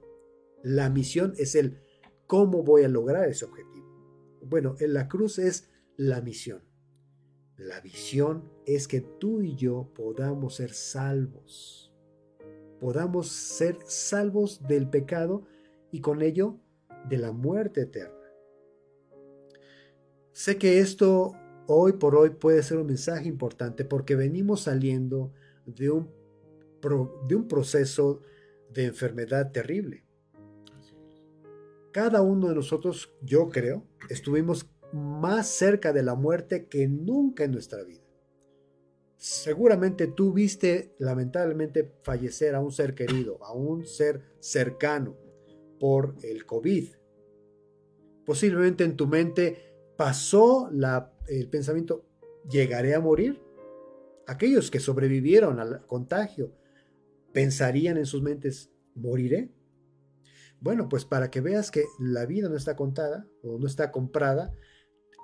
La 0.63 0.91
misión 0.91 1.33
es 1.39 1.55
el 1.55 1.81
cómo 2.27 2.63
voy 2.63 2.85
a 2.85 2.89
lograr 2.89 3.27
ese 3.27 3.47
objetivo. 3.47 4.39
Bueno, 4.43 4.77
en 4.81 4.93
la 4.93 5.09
cruz 5.09 5.39
es 5.39 5.71
la 5.97 6.21
misión. 6.21 6.63
La 7.57 7.81
visión 7.81 8.53
es 8.67 8.87
que 8.87 9.01
tú 9.01 9.41
y 9.41 9.57
yo 9.57 9.91
podamos 9.95 10.57
ser 10.57 10.75
salvos. 10.75 11.91
Podamos 12.79 13.29
ser 13.29 13.79
salvos 13.87 14.61
del 14.69 14.91
pecado 14.91 15.47
y 15.91 16.03
con 16.03 16.21
ello 16.21 16.59
de 17.09 17.17
la 17.17 17.33
muerte 17.33 17.81
eterna. 17.81 18.29
Sé 20.33 20.59
que 20.59 20.81
esto 20.81 21.33
hoy 21.67 21.95
por 21.95 22.15
hoy 22.15 22.29
puede 22.29 22.63
ser 22.63 22.77
un 22.77 22.89
mensaje 22.89 23.27
importante 23.27 23.87
porque 23.87 24.17
venimos 24.17 24.61
saliendo 24.61 25.33
de 25.65 25.89
un, 25.89 26.22
de 26.83 27.37
un 27.37 27.47
proceso 27.47 28.21
de 28.71 28.87
enfermedad 28.87 29.53
terrible. 29.53 30.05
Cada 31.93 32.23
uno 32.23 32.49
de 32.49 32.55
nosotros, 32.55 33.15
yo 33.23 33.49
creo, 33.49 33.87
estuvimos 34.09 34.69
más 34.93 35.47
cerca 35.47 35.93
de 35.93 36.03
la 36.03 36.15
muerte 36.15 36.67
que 36.67 36.89
nunca 36.89 37.45
en 37.45 37.53
nuestra 37.53 37.83
vida. 37.85 38.03
Seguramente 39.17 40.09
tú 40.09 40.33
viste 40.33 40.95
lamentablemente 40.99 41.93
fallecer 42.03 42.55
a 42.55 42.61
un 42.61 42.73
ser 42.73 42.95
querido, 42.95 43.39
a 43.45 43.53
un 43.53 43.87
ser 43.87 44.23
cercano 44.41 45.17
por 45.79 46.17
el 46.23 46.45
COVID. 46.45 46.89
Posiblemente 48.27 48.85
en 48.85 48.97
tu 48.97 49.07
mente 49.07 49.75
pasó 49.97 50.69
el 51.29 51.49
pensamiento, 51.49 52.05
¿llegaré 52.51 52.95
a 52.95 53.01
morir? 53.01 53.41
Aquellos 54.27 54.71
que 54.71 54.81
sobrevivieron 54.81 55.61
al 55.61 55.87
contagio 55.87 56.53
pensarían 57.33 57.97
en 57.97 58.07
sus 58.07 58.23
mentes, 58.23 58.71
¿moriré? 58.95 59.51
Bueno, 60.61 60.89
pues 60.89 61.05
para 61.05 61.31
que 61.31 61.41
veas 61.41 61.71
que 61.71 61.85
la 61.99 62.27
vida 62.27 62.49
no 62.49 62.57
está 62.57 62.77
contada 62.77 63.27
o 63.43 63.59
no 63.59 63.67
está 63.67 63.91
comprada, 63.91 64.53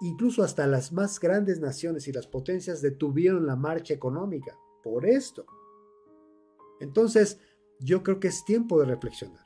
Incluso 0.00 0.44
hasta 0.44 0.66
las 0.66 0.92
más 0.92 1.18
grandes 1.18 1.60
naciones 1.60 2.06
y 2.06 2.12
las 2.12 2.26
potencias 2.26 2.80
detuvieron 2.80 3.46
la 3.46 3.56
marcha 3.56 3.94
económica 3.94 4.56
por 4.82 5.06
esto. 5.06 5.44
Entonces, 6.80 7.40
yo 7.80 8.04
creo 8.04 8.20
que 8.20 8.28
es 8.28 8.44
tiempo 8.44 8.78
de 8.78 8.86
reflexionar. 8.86 9.44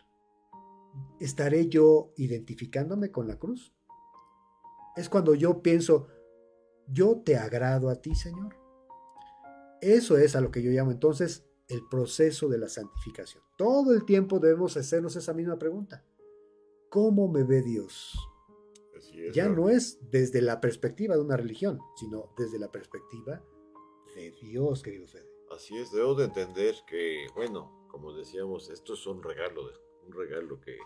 ¿Estaré 1.21 1.69
yo 1.69 2.13
identificándome 2.19 3.11
con 3.11 3.29
la 3.29 3.39
cruz? 3.39 3.75
Es 4.95 5.09
cuando 5.09 5.35
yo 5.35 5.63
pienso, 5.63 6.09
yo 6.87 7.23
te 7.25 7.37
agrado 7.37 7.89
a 7.89 7.97
ti, 7.97 8.15
Señor. 8.15 8.55
Eso 9.81 10.19
es 10.19 10.37
a 10.37 10.43
lo 10.43 10.51
que 10.51 10.63
yo 10.63 10.71
llamo 10.71 10.91
entonces 10.91 11.47
el 11.69 11.87
proceso 11.89 12.49
de 12.49 12.59
la 12.59 12.69
santificación. 12.69 13.43
Todo 13.57 13.95
el 13.95 14.05
tiempo 14.05 14.39
debemos 14.39 14.77
hacernos 14.77 15.17
esa 15.17 15.33
misma 15.33 15.59
pregunta. 15.59 16.05
¿Cómo 16.91 17.29
me 17.29 17.45
ve 17.45 17.63
Dios? 17.63 18.15
ya 19.33 19.49
no 19.49 19.69
es 19.69 19.99
desde 20.11 20.41
la 20.43 20.61
perspectiva 20.61 21.15
de 21.15 21.21
una 21.21 21.37
religión, 21.37 21.81
sino 21.97 22.33
desde 22.37 22.59
la 22.59 22.71
perspectiva 22.71 23.43
de 24.15 24.33
Dios, 24.43 24.83
querido 24.83 25.07
Fede. 25.07 25.29
Así 25.51 25.77
es, 25.77 25.93
debo 25.93 26.15
de 26.15 26.25
entender 26.25 26.75
que, 26.87 27.27
bueno, 27.35 27.87
como 27.89 28.13
decíamos, 28.15 28.71
esto 28.71 28.95
es 28.95 29.07
un 29.07 29.23
regalo, 29.23 29.71
un 30.07 30.13
regalo 30.13 30.61
que, 30.61 30.77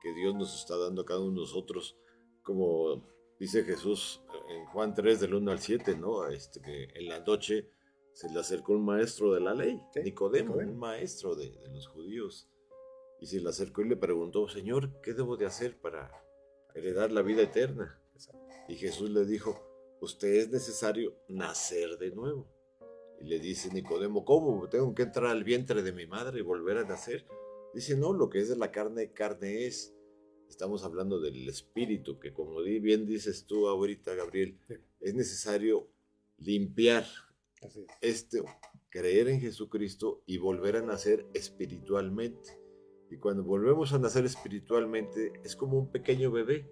que 0.00 0.12
Dios 0.14 0.34
nos 0.34 0.54
está 0.54 0.76
dando 0.76 1.02
a 1.02 1.04
cada 1.04 1.20
uno 1.20 1.30
de 1.30 1.40
nosotros, 1.40 1.96
como 2.42 3.04
dice 3.38 3.64
Jesús 3.64 4.22
en 4.48 4.64
Juan 4.66 4.94
3 4.94 5.20
del 5.20 5.34
1 5.34 5.50
al 5.50 5.58
7, 5.58 5.96
¿no? 5.96 6.28
Este, 6.28 6.60
que 6.60 6.84
en 6.94 7.08
la 7.08 7.20
noche 7.20 7.70
se 8.18 8.28
le 8.28 8.40
acercó 8.40 8.72
un 8.72 8.84
maestro 8.84 9.32
de 9.32 9.38
la 9.38 9.54
ley, 9.54 9.80
Nicodemo, 10.02 10.54
un 10.54 10.76
maestro 10.76 11.36
de, 11.36 11.52
de, 11.52 11.68
los 11.68 11.86
judíos, 11.86 12.48
y 13.20 13.26
se 13.26 13.38
le 13.40 13.48
acercó 13.48 13.82
y 13.82 13.88
le 13.88 13.96
preguntó, 13.96 14.48
Señor, 14.48 15.00
¿qué 15.02 15.14
debo 15.14 15.36
de 15.36 15.46
hacer 15.46 15.78
para 15.78 16.10
heredar 16.74 17.12
la 17.12 17.22
vida 17.22 17.42
eterna. 17.42 17.96
Y 18.68 18.74
Jesús 18.74 19.10
le 19.10 19.24
dijo, 19.24 19.96
usted 20.00 20.34
es 20.34 20.50
necesario 20.50 21.16
nacer 21.28 21.96
de 21.98 22.10
nuevo. 22.10 22.48
Y 23.20 23.24
le 23.26 23.38
dice 23.38 23.72
Nicodemo, 23.72 24.24
¿cómo? 24.24 24.68
¿Tengo 24.68 24.92
que 24.96 25.02
entrar 25.02 25.26
al 25.26 25.44
vientre 25.44 25.82
de 25.82 25.92
mi 25.92 26.06
madre 26.06 26.40
y 26.40 26.42
volver 26.42 26.78
a 26.78 26.84
nacer? 26.84 27.24
Dice, 27.72 27.96
no, 27.96 28.12
lo 28.12 28.30
que 28.30 28.40
es 28.40 28.48
de 28.48 28.56
la 28.56 28.72
carne, 28.72 29.12
carne 29.12 29.66
es. 29.66 29.94
Estamos 30.48 30.82
hablando 30.82 31.20
del 31.20 31.48
espíritu, 31.48 32.18
que 32.18 32.32
como 32.32 32.62
bien 32.62 33.06
dices 33.06 33.46
tú 33.46 33.68
ahorita, 33.68 34.16
Gabriel, 34.16 34.58
es 34.98 35.14
necesario 35.14 35.88
limpiar 36.38 37.04
este, 38.00 38.42
creer 38.90 39.28
en 39.28 39.40
Jesucristo 39.40 40.22
y 40.26 40.38
volver 40.38 40.76
a 40.76 40.82
nacer 40.82 41.26
espiritualmente. 41.34 42.60
Y 43.10 43.16
cuando 43.16 43.42
volvemos 43.42 43.92
a 43.92 43.98
nacer 43.98 44.24
espiritualmente, 44.24 45.32
es 45.44 45.56
como 45.56 45.78
un 45.78 45.90
pequeño 45.90 46.30
bebé 46.30 46.70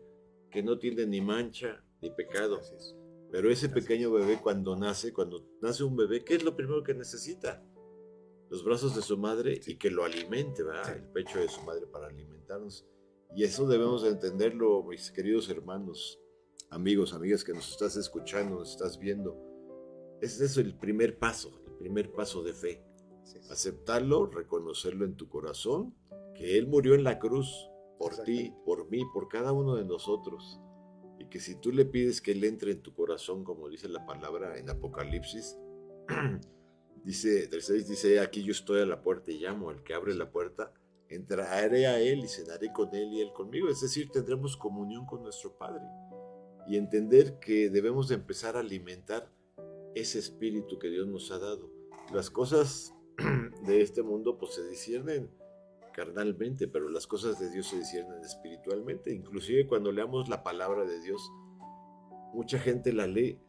que 0.51 0.63
no 0.63 0.79
tiene 0.79 1.07
ni 1.07 1.21
mancha 1.21 1.85
ni 2.01 2.11
pecado. 2.11 2.61
Pero 3.31 3.51
ese 3.51 3.69
pequeño 3.69 4.13
bebé 4.13 4.39
cuando 4.43 4.77
nace, 4.77 5.13
cuando 5.13 5.47
nace 5.61 5.83
un 5.83 5.97
bebé, 5.97 6.25
¿qué 6.25 6.35
es 6.35 6.45
lo 6.45 6.55
primero 6.55 6.83
que 6.83 6.95
necesita? 6.95 7.65
Los 8.51 8.65
brazos 8.65 8.95
de 8.95 9.03
su 9.03 9.19
madre 9.19 9.61
y 9.67 9.77
que 9.77 9.91
lo 9.91 10.05
alimente, 10.05 10.63
¿verdad? 10.63 10.97
El 10.97 11.09
pecho 11.09 11.39
de 11.41 11.49
su 11.49 11.63
madre 11.63 11.87
para 11.87 12.07
alimentarnos. 12.07 12.87
Y 13.35 13.45
eso 13.45 13.67
debemos 13.67 14.03
de 14.03 14.11
entenderlo, 14.11 14.85
mis 14.85 15.11
queridos 15.11 15.49
hermanos, 15.51 16.21
amigos, 16.71 17.13
amigas 17.13 17.43
que 17.43 17.53
nos 17.53 17.71
estás 17.71 17.97
escuchando, 17.97 18.61
nos 18.61 18.71
estás 18.71 18.99
viendo. 18.99 19.37
Ese 20.21 20.47
es 20.47 20.57
el 20.57 20.75
primer 20.75 21.19
paso, 21.19 21.61
el 21.67 21.73
primer 21.75 22.13
paso 22.13 22.43
de 22.43 22.55
fe. 22.55 22.83
Aceptarlo, 23.51 24.27
reconocerlo 24.27 25.05
en 25.05 25.17
tu 25.17 25.29
corazón 25.29 25.95
que 26.35 26.59
Él 26.59 26.67
murió 26.67 26.95
en 26.95 27.05
la 27.05 27.19
cruz 27.19 27.69
por 27.99 28.17
ti, 28.25 28.53
por 28.65 28.91
mí, 28.91 29.03
por 29.13 29.29
cada 29.29 29.53
uno 29.53 29.75
de 29.77 29.85
nosotros. 29.85 30.61
Y 31.19 31.27
que 31.27 31.41
si 31.41 31.57
tú 31.57 31.73
le 31.73 31.85
pides 31.85 32.21
que 32.21 32.33
Él 32.33 32.45
entre 32.45 32.73
en 32.73 32.83
tu 32.83 32.95
corazón, 32.95 33.45
como 33.45 33.69
dice 33.69 33.89
la 33.89 34.05
palabra 34.07 34.59
en 34.59 34.69
Apocalipsis, 34.69 35.59
dice, 37.05 37.47
del 37.49 37.63
6 37.63 37.89
dice, 37.89 38.21
aquí 38.21 38.43
yo 38.43 38.53
estoy 38.53 38.83
a 38.83 38.87
la 38.87 39.03
puerta 39.03 39.31
y 39.31 39.39
llamo, 39.39 39.71
al 39.71 39.83
que 39.83 39.95
abre 39.95 40.15
la 40.15 40.31
puerta, 40.31 40.73
entraré 41.09 41.87
a 41.87 42.01
Él 42.01 42.21
y 42.21 42.29
cenaré 42.29 42.73
con 42.73 42.95
Él 42.95 43.13
y 43.13 43.21
Él 43.21 43.33
conmigo. 43.33 43.69
Es 43.69 43.81
decir, 43.81 44.11
tendremos 44.11 44.57
comunión 44.57 45.07
con 45.07 45.23
nuestro 45.23 45.57
Padre. 45.57 45.85
Y 46.69 46.77
entender 46.77 47.39
que 47.39 47.71
debemos 47.71 48.09
de 48.09 48.17
empezar 48.17 48.57
a 48.57 48.61
alimentar 48.61 49.31
ese 49.97 50.19
espíritu 50.19 50.79
que 50.79 50.91
Dios 50.91 51.09
nos 51.09 51.31
ha 51.31 51.39
dado. 51.39 51.71
Las 52.13 52.31
cosas 52.31 52.95
de 53.67 53.81
este 53.81 54.03
mundo 54.03 54.39
pues 54.39 54.55
se 54.55 54.69
disciernen 54.69 55.31
carnalmente, 55.95 56.69
pero 56.69 56.91
las 56.91 57.07
cosas 57.07 57.41
de 57.41 57.51
Dios 57.51 57.69
se 57.69 57.79
disciernen 57.79 58.23
espiritualmente. 58.23 59.13
Inclusive 59.13 59.67
cuando 59.67 59.91
leamos 59.91 60.29
la 60.29 60.43
palabra 60.43 60.85
de 60.85 61.01
Dios, 61.01 61.33
mucha 62.35 62.59
gente 62.59 62.93
la 62.93 63.07
lee 63.07 63.41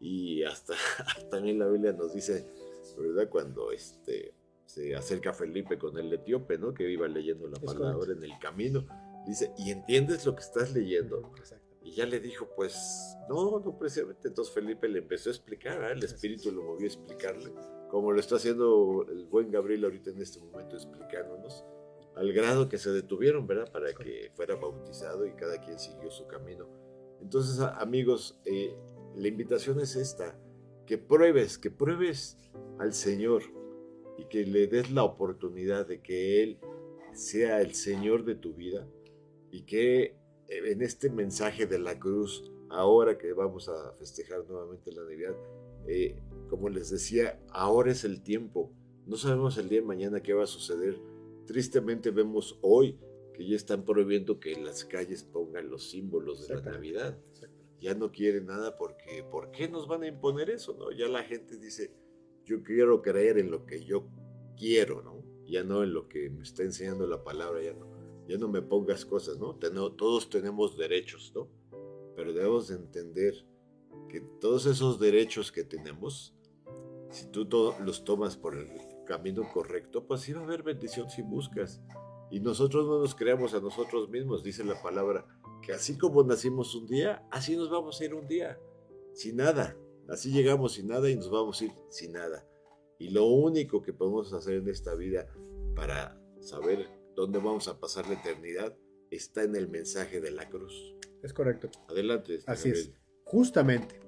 y 0.00 0.42
hasta 0.42 0.74
también 1.30 1.60
la 1.60 1.68
Biblia 1.68 1.92
nos 1.92 2.12
dice, 2.12 2.50
¿verdad? 2.98 3.28
Cuando 3.30 3.70
este, 3.70 4.34
se 4.66 4.96
acerca 4.96 5.32
Felipe 5.32 5.78
con 5.78 5.96
el 5.96 6.12
etíope, 6.12 6.58
¿no? 6.58 6.74
Que 6.74 6.90
iba 6.90 7.06
leyendo 7.06 7.46
la 7.46 7.60
palabra 7.60 8.12
en 8.12 8.24
el 8.24 8.36
camino. 8.40 8.84
Dice, 9.24 9.52
¿y 9.56 9.70
entiendes 9.70 10.26
lo 10.26 10.34
que 10.34 10.42
estás 10.42 10.72
leyendo? 10.72 11.30
Y 11.84 11.94
ya 11.94 12.06
le 12.06 12.20
dijo, 12.20 12.48
pues, 12.54 13.16
no, 13.28 13.60
no 13.60 13.78
precisamente. 13.78 14.28
Entonces 14.28 14.54
Felipe 14.54 14.88
le 14.88 15.00
empezó 15.00 15.30
a 15.30 15.32
explicar, 15.32 15.82
¿eh? 15.82 15.92
el 15.92 16.04
Espíritu 16.04 16.52
lo 16.52 16.62
movió 16.62 16.84
a 16.84 16.88
explicarle, 16.88 17.52
como 17.90 18.12
lo 18.12 18.20
está 18.20 18.36
haciendo 18.36 19.04
el 19.08 19.26
buen 19.26 19.50
Gabriel 19.50 19.84
ahorita 19.84 20.10
en 20.10 20.22
este 20.22 20.40
momento 20.40 20.76
explicándonos 20.76 21.64
al 22.14 22.32
grado 22.32 22.68
que 22.68 22.78
se 22.78 22.90
detuvieron, 22.90 23.46
¿verdad? 23.46 23.70
Para 23.72 23.92
que 23.94 24.30
fuera 24.34 24.54
bautizado 24.56 25.26
y 25.26 25.32
cada 25.32 25.58
quien 25.60 25.78
siguió 25.78 26.10
su 26.10 26.26
camino. 26.26 26.68
Entonces, 27.20 27.60
amigos, 27.60 28.38
eh, 28.44 28.76
la 29.16 29.28
invitación 29.28 29.80
es 29.80 29.96
esta, 29.96 30.38
que 30.86 30.98
pruebes, 30.98 31.58
que 31.58 31.70
pruebes 31.70 32.36
al 32.78 32.92
Señor 32.92 33.42
y 34.18 34.24
que 34.26 34.44
le 34.44 34.66
des 34.66 34.90
la 34.90 35.04
oportunidad 35.04 35.86
de 35.86 36.02
que 36.02 36.42
Él 36.42 36.58
sea 37.12 37.60
el 37.60 37.74
Señor 37.74 38.24
de 38.24 38.34
tu 38.34 38.54
vida 38.54 38.86
y 39.50 39.62
que 39.62 40.16
en 40.58 40.82
este 40.82 41.10
mensaje 41.10 41.66
de 41.66 41.78
la 41.78 41.98
cruz, 41.98 42.50
ahora 42.70 43.18
que 43.18 43.32
vamos 43.32 43.68
a 43.68 43.92
festejar 43.98 44.44
nuevamente 44.48 44.92
la 44.92 45.02
Navidad, 45.02 45.36
eh, 45.86 46.16
como 46.48 46.68
les 46.68 46.90
decía, 46.90 47.40
ahora 47.50 47.92
es 47.92 48.04
el 48.04 48.22
tiempo. 48.22 48.72
No 49.06 49.16
sabemos 49.16 49.58
el 49.58 49.68
día 49.68 49.80
de 49.80 49.86
mañana 49.86 50.22
qué 50.22 50.32
va 50.32 50.44
a 50.44 50.46
suceder 50.46 50.96
Tristemente 51.46 52.10
vemos 52.10 52.58
hoy 52.62 52.98
que 53.34 53.46
ya 53.46 53.56
están 53.56 53.84
prohibiendo 53.84 54.38
que 54.38 54.52
en 54.52 54.64
las 54.64 54.84
calles 54.84 55.24
pongan 55.24 55.70
los 55.70 55.90
símbolos 55.90 56.46
de 56.46 56.54
la 56.54 56.62
Navidad. 56.62 57.18
ya 57.80 57.94
no 57.94 58.12
quieren 58.12 58.46
nada 58.46 58.76
porque, 58.76 59.24
¿por 59.24 59.50
qué 59.50 59.68
nos 59.68 59.88
van 59.88 60.04
a 60.04 60.06
imponer 60.06 60.50
eso? 60.50 60.76
¿no? 60.78 60.92
Ya 60.92 61.08
la 61.08 61.24
gente 61.24 61.58
dice, 61.58 61.92
yo 62.44 62.62
quiero 62.62 63.02
creer 63.02 63.38
en 63.38 63.50
lo 63.50 63.66
que 63.66 63.84
yo 63.84 64.08
quiero, 64.56 65.02
¿no? 65.02 65.22
Ya 65.44 65.64
no 65.64 65.82
en 65.82 65.92
lo 65.92 66.08
que 66.08 66.30
me 66.30 66.42
está 66.42 66.62
enseñando 66.62 67.06
la 67.06 67.24
palabra, 67.24 67.60
ya 67.60 67.72
no, 67.72 67.86
ya 68.28 68.38
no 68.38 68.48
me 68.48 68.62
pongas 68.62 69.04
cosas, 69.04 69.38
¿no? 69.38 69.56
todos 69.94 70.30
tenemos 70.30 70.76
derechos, 70.76 71.32
¿no? 71.34 71.48
Pero 72.14 72.32
debemos 72.32 72.70
entender 72.70 73.34
que 74.08 74.20
todos 74.40 74.66
esos 74.66 75.00
derechos 75.00 75.50
que 75.50 75.64
tenemos, 75.64 76.34
si 77.10 77.26
tú 77.26 77.48
los 77.84 78.04
tomas 78.04 78.36
por 78.36 78.56
el 78.56 78.68
camino 79.06 79.42
correcto, 79.52 80.06
pues 80.06 80.20
sí 80.20 80.32
va 80.32 80.40
a 80.40 80.44
haber 80.44 80.62
bendición 80.62 81.10
si 81.10 81.22
buscas. 81.22 81.82
Y 82.30 82.40
nosotros 82.40 82.86
no 82.86 82.98
nos 82.98 83.14
creamos 83.14 83.54
a 83.54 83.60
nosotros 83.60 84.08
mismos, 84.08 84.42
dice 84.42 84.64
la 84.64 84.80
palabra, 84.80 85.26
que 85.62 85.72
así 85.72 85.98
como 85.98 86.22
nacimos 86.24 86.74
un 86.74 86.86
día, 86.86 87.26
así 87.30 87.56
nos 87.56 87.70
vamos 87.70 88.00
a 88.00 88.04
ir 88.04 88.14
un 88.14 88.26
día, 88.26 88.58
sin 89.12 89.36
nada. 89.36 89.76
Así 90.08 90.30
llegamos 90.30 90.72
sin 90.72 90.88
nada 90.88 91.08
y 91.10 91.16
nos 91.16 91.30
vamos 91.30 91.60
a 91.60 91.64
ir 91.64 91.72
sin 91.90 92.12
nada. 92.12 92.46
Y 92.98 93.10
lo 93.10 93.26
único 93.26 93.82
que 93.82 93.92
podemos 93.92 94.32
hacer 94.32 94.54
en 94.54 94.68
esta 94.68 94.94
vida 94.94 95.26
para 95.74 96.20
saber 96.40 96.88
dónde 97.14 97.38
vamos 97.38 97.68
a 97.68 97.78
pasar 97.78 98.06
la 98.08 98.14
eternidad 98.14 98.76
está 99.10 99.42
en 99.42 99.56
el 99.56 99.68
mensaje 99.68 100.20
de 100.20 100.30
la 100.30 100.48
cruz. 100.48 100.96
Es 101.22 101.32
correcto. 101.32 101.70
Adelante. 101.88 102.40
Así 102.46 102.70
es. 102.70 102.92
Justamente, 103.24 104.00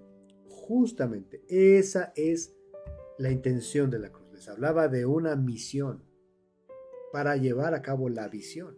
justamente, 0.46 1.44
esa 1.48 2.12
es 2.16 2.54
la 3.18 3.30
intención 3.30 3.90
de 3.90 3.98
la 3.98 4.10
cruz. 4.10 4.32
Les 4.32 4.48
hablaba 4.48 4.88
de 4.88 5.06
una 5.06 5.36
misión 5.36 6.02
para 7.12 7.36
llevar 7.36 7.74
a 7.74 7.82
cabo 7.82 8.08
la 8.08 8.28
visión. 8.28 8.76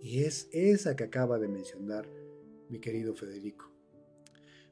Y 0.00 0.24
es 0.24 0.48
esa 0.52 0.96
que 0.96 1.04
acaba 1.04 1.38
de 1.38 1.48
mencionar 1.48 2.08
mi 2.68 2.80
querido 2.80 3.14
Federico. 3.14 3.72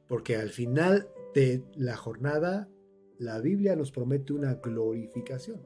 Porque 0.07 0.35
al 0.35 0.49
final 0.49 1.09
de 1.33 1.63
la 1.75 1.95
jornada, 1.95 2.69
la 3.17 3.39
Biblia 3.39 3.75
nos 3.75 3.91
promete 3.91 4.33
una 4.33 4.55
glorificación. 4.55 5.65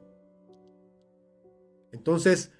Entonces, 1.90 2.52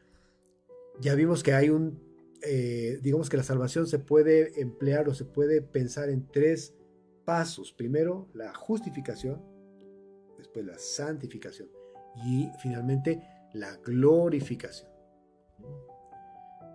ya 1.01 1.15
vimos 1.15 1.43
que 1.43 1.53
hay 1.53 1.71
un, 1.71 2.01
eh, 2.43 2.99
digamos 3.03 3.29
que 3.29 3.37
la 3.37 3.43
salvación 3.43 3.87
se 3.87 3.99
puede 3.99 4.61
emplear 4.61 5.09
o 5.09 5.15
se 5.15 5.25
puede 5.25 5.63
pensar 5.63 6.09
en 6.09 6.27
tres 6.31 6.75
pasos. 7.25 7.73
Primero, 7.73 8.29
la 8.35 8.55
justificación, 8.55 9.43
después 10.39 10.65
la 10.65 10.79
santificación 10.79 11.69
y 12.25 12.49
finalmente 12.63 13.23
la 13.53 13.77
glorificación. 13.77 14.91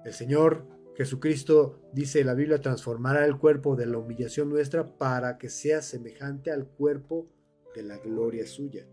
El 0.03 0.13
Señor 0.13 0.67
Jesucristo, 0.95 1.79
dice 1.93 2.23
la 2.23 2.33
Biblia, 2.33 2.59
transformará 2.59 3.25
el 3.25 3.37
cuerpo 3.37 3.75
de 3.75 3.85
la 3.85 3.97
humillación 3.97 4.49
nuestra 4.49 4.97
para 4.97 5.37
que 5.37 5.49
sea 5.49 5.81
semejante 5.81 6.51
al 6.51 6.67
cuerpo 6.67 7.27
de 7.75 7.83
la 7.83 7.97
gloria 7.97 8.45
suya. 8.45 8.85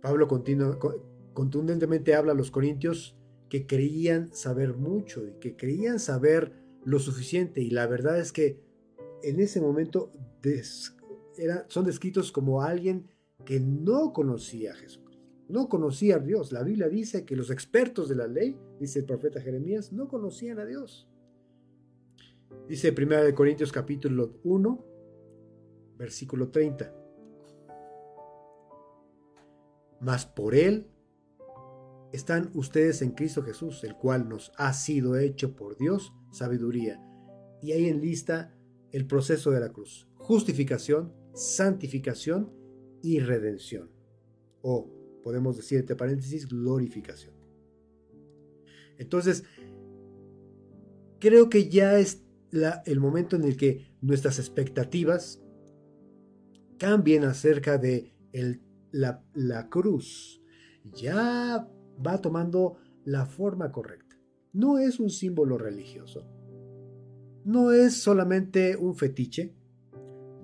Pablo 0.00 0.28
contundentemente 1.38 2.16
habla 2.16 2.32
a 2.32 2.34
los 2.34 2.50
corintios 2.50 3.16
que 3.48 3.64
creían 3.64 4.34
saber 4.34 4.74
mucho 4.74 5.24
y 5.24 5.34
que 5.34 5.54
creían 5.54 6.00
saber 6.00 6.52
lo 6.84 6.98
suficiente 6.98 7.60
y 7.60 7.70
la 7.70 7.86
verdad 7.86 8.18
es 8.18 8.32
que 8.32 8.60
en 9.22 9.38
ese 9.38 9.60
momento 9.60 10.10
son 11.68 11.84
descritos 11.84 12.32
como 12.32 12.62
alguien 12.62 13.06
que 13.44 13.60
no 13.60 14.12
conocía 14.12 14.72
a 14.72 14.74
Jesús 14.74 15.04
no 15.46 15.68
conocía 15.68 16.16
a 16.16 16.18
Dios. 16.18 16.52
La 16.52 16.62
Biblia 16.62 16.88
dice 16.88 17.24
que 17.24 17.34
los 17.34 17.50
expertos 17.50 18.08
de 18.10 18.16
la 18.16 18.26
ley, 18.26 18.58
dice 18.80 18.98
el 18.98 19.06
profeta 19.06 19.40
Jeremías, 19.40 19.94
no 19.94 20.08
conocían 20.08 20.58
a 20.58 20.66
Dios. 20.66 21.08
Dice 22.68 22.92
1 22.94 23.34
Corintios 23.34 23.72
capítulo 23.72 24.40
1, 24.42 24.84
versículo 25.96 26.50
30. 26.50 26.92
Mas 30.00 30.26
por 30.26 30.54
Él 30.54 30.86
están 32.12 32.50
ustedes 32.54 33.02
en 33.02 33.12
Cristo 33.12 33.42
Jesús, 33.42 33.84
el 33.84 33.94
cual 33.94 34.28
nos 34.28 34.52
ha 34.56 34.72
sido 34.72 35.18
hecho 35.18 35.54
por 35.54 35.76
Dios 35.76 36.12
sabiduría. 36.30 37.02
Y 37.60 37.72
ahí 37.72 37.88
enlista 37.88 38.54
el 38.92 39.06
proceso 39.06 39.50
de 39.50 39.60
la 39.60 39.72
cruz. 39.72 40.08
Justificación, 40.16 41.12
santificación 41.34 42.52
y 43.02 43.20
redención. 43.20 43.90
O 44.62 44.90
podemos 45.22 45.56
decir 45.56 45.78
entre 45.78 45.96
paréntesis, 45.96 46.48
glorificación. 46.48 47.34
Entonces, 48.96 49.44
creo 51.20 51.48
que 51.48 51.68
ya 51.68 51.98
es 51.98 52.24
el 52.86 53.00
momento 53.00 53.36
en 53.36 53.44
el 53.44 53.56
que 53.56 53.92
nuestras 54.00 54.38
expectativas 54.38 55.42
cambien 56.78 57.24
acerca 57.24 57.76
de 57.76 58.14
la, 58.90 59.24
la 59.34 59.68
cruz. 59.68 60.42
Ya 60.84 61.68
va 62.04 62.20
tomando 62.20 62.76
la 63.04 63.26
forma 63.26 63.72
correcta. 63.72 64.16
No 64.52 64.78
es 64.78 65.00
un 65.00 65.10
símbolo 65.10 65.58
religioso. 65.58 66.26
No 67.44 67.72
es 67.72 67.94
solamente 68.02 68.76
un 68.76 68.94
fetiche. 68.94 69.54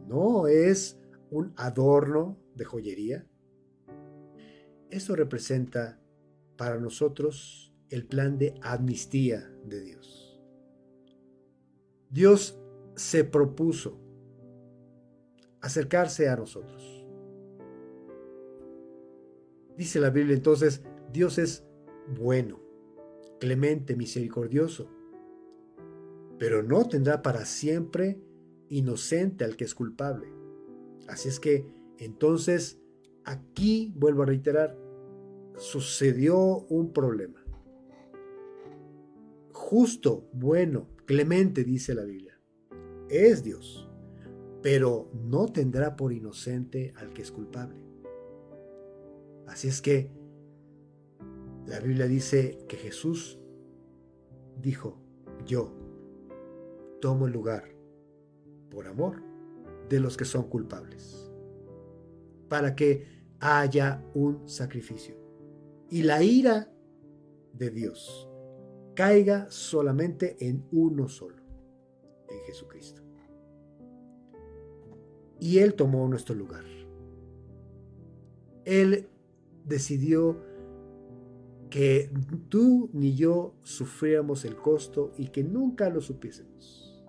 No 0.07 0.47
es 0.47 0.99
un 1.31 1.53
adorno 1.57 2.39
de 2.55 2.65
joyería. 2.65 3.27
Eso 4.91 5.17
representa 5.17 6.01
para 6.57 6.79
nosotros 6.79 7.75
el 7.91 8.07
plan 8.07 8.39
de 8.39 8.55
amnistía 8.63 9.51
de 9.67 9.81
Dios. 9.81 10.41
Dios 12.11 12.59
se 12.95 13.25
propuso 13.25 13.99
acercarse 15.61 16.29
a 16.29 16.37
nosotros. 16.37 17.05
Dice 19.77 19.99
la 19.99 20.11
Biblia 20.11 20.37
entonces, 20.37 20.85
Dios 21.15 21.39
es 21.39 21.65
bueno, 22.19 22.61
clemente, 23.39 23.95
misericordioso, 23.95 24.91
pero 26.41 26.65
no 26.65 26.89
tendrá 26.89 27.23
para 27.23 27.45
siempre 27.45 28.21
inocente 28.69 29.45
al 29.45 29.57
que 29.57 29.63
es 29.63 29.77
culpable. 29.77 30.27
Así 31.07 31.29
es 31.29 31.39
que 31.39 31.73
entonces 31.99 32.81
aquí 33.25 33.95
vuelvo 33.97 34.25
a 34.25 34.27
reiterar, 34.27 34.77
sucedió 35.57 36.67
un 36.69 36.93
problema. 36.93 37.45
Justo, 39.53 40.29
bueno, 40.33 40.89
clemente, 41.07 41.63
dice 41.63 41.95
la 41.95 42.03
Biblia. 42.03 42.41
Es 43.09 43.45
Dios, 43.45 43.89
pero 44.63 45.13
no 45.13 45.47
tendrá 45.47 45.95
por 45.95 46.13
inocente 46.13 46.93
al 46.97 47.13
que 47.13 47.23
es 47.23 47.31
culpable. 47.31 47.79
Así 49.47 49.69
es 49.69 49.81
que 49.81 50.24
la 51.67 51.81
Biblia 51.81 52.07
dice 52.07 52.59
que 52.69 52.77
Jesús 52.77 53.39
dijo, 54.61 54.99
yo 55.47 55.73
tomo 57.01 57.27
el 57.27 57.33
lugar 57.33 57.65
por 58.71 58.87
amor 58.87 59.23
de 59.89 60.01
los 60.01 60.17
que 60.17 60.25
son 60.25 60.49
culpables, 60.49 61.31
para 62.49 62.75
que 62.75 63.07
haya 63.41 64.05
un 64.15 64.49
sacrificio 64.49 65.17
y 65.91 66.03
la 66.03 66.23
ira 66.23 66.71
de 67.53 67.71
Dios 67.71 68.29
caiga 68.95 69.47
solamente 69.51 70.37
en 70.41 70.67
uno 70.73 71.09
solo, 71.09 71.37
en 72.29 72.41
Jesucristo. 72.47 73.03
Y 75.41 75.59
Él 75.59 75.75
tomó 75.75 76.09
nuestro 76.09 76.35
lugar. 76.35 76.65
Él 78.65 79.09
decidió 79.65 80.41
que 81.75 82.09
tú 82.51 82.89
ni 82.93 83.17
yo 83.17 83.57
sufriéramos 83.65 84.45
el 84.45 84.55
costo 84.55 85.13
y 85.19 85.27
que 85.31 85.43
nunca 85.43 85.91
lo 85.91 86.01
supiésemos. 86.01 87.05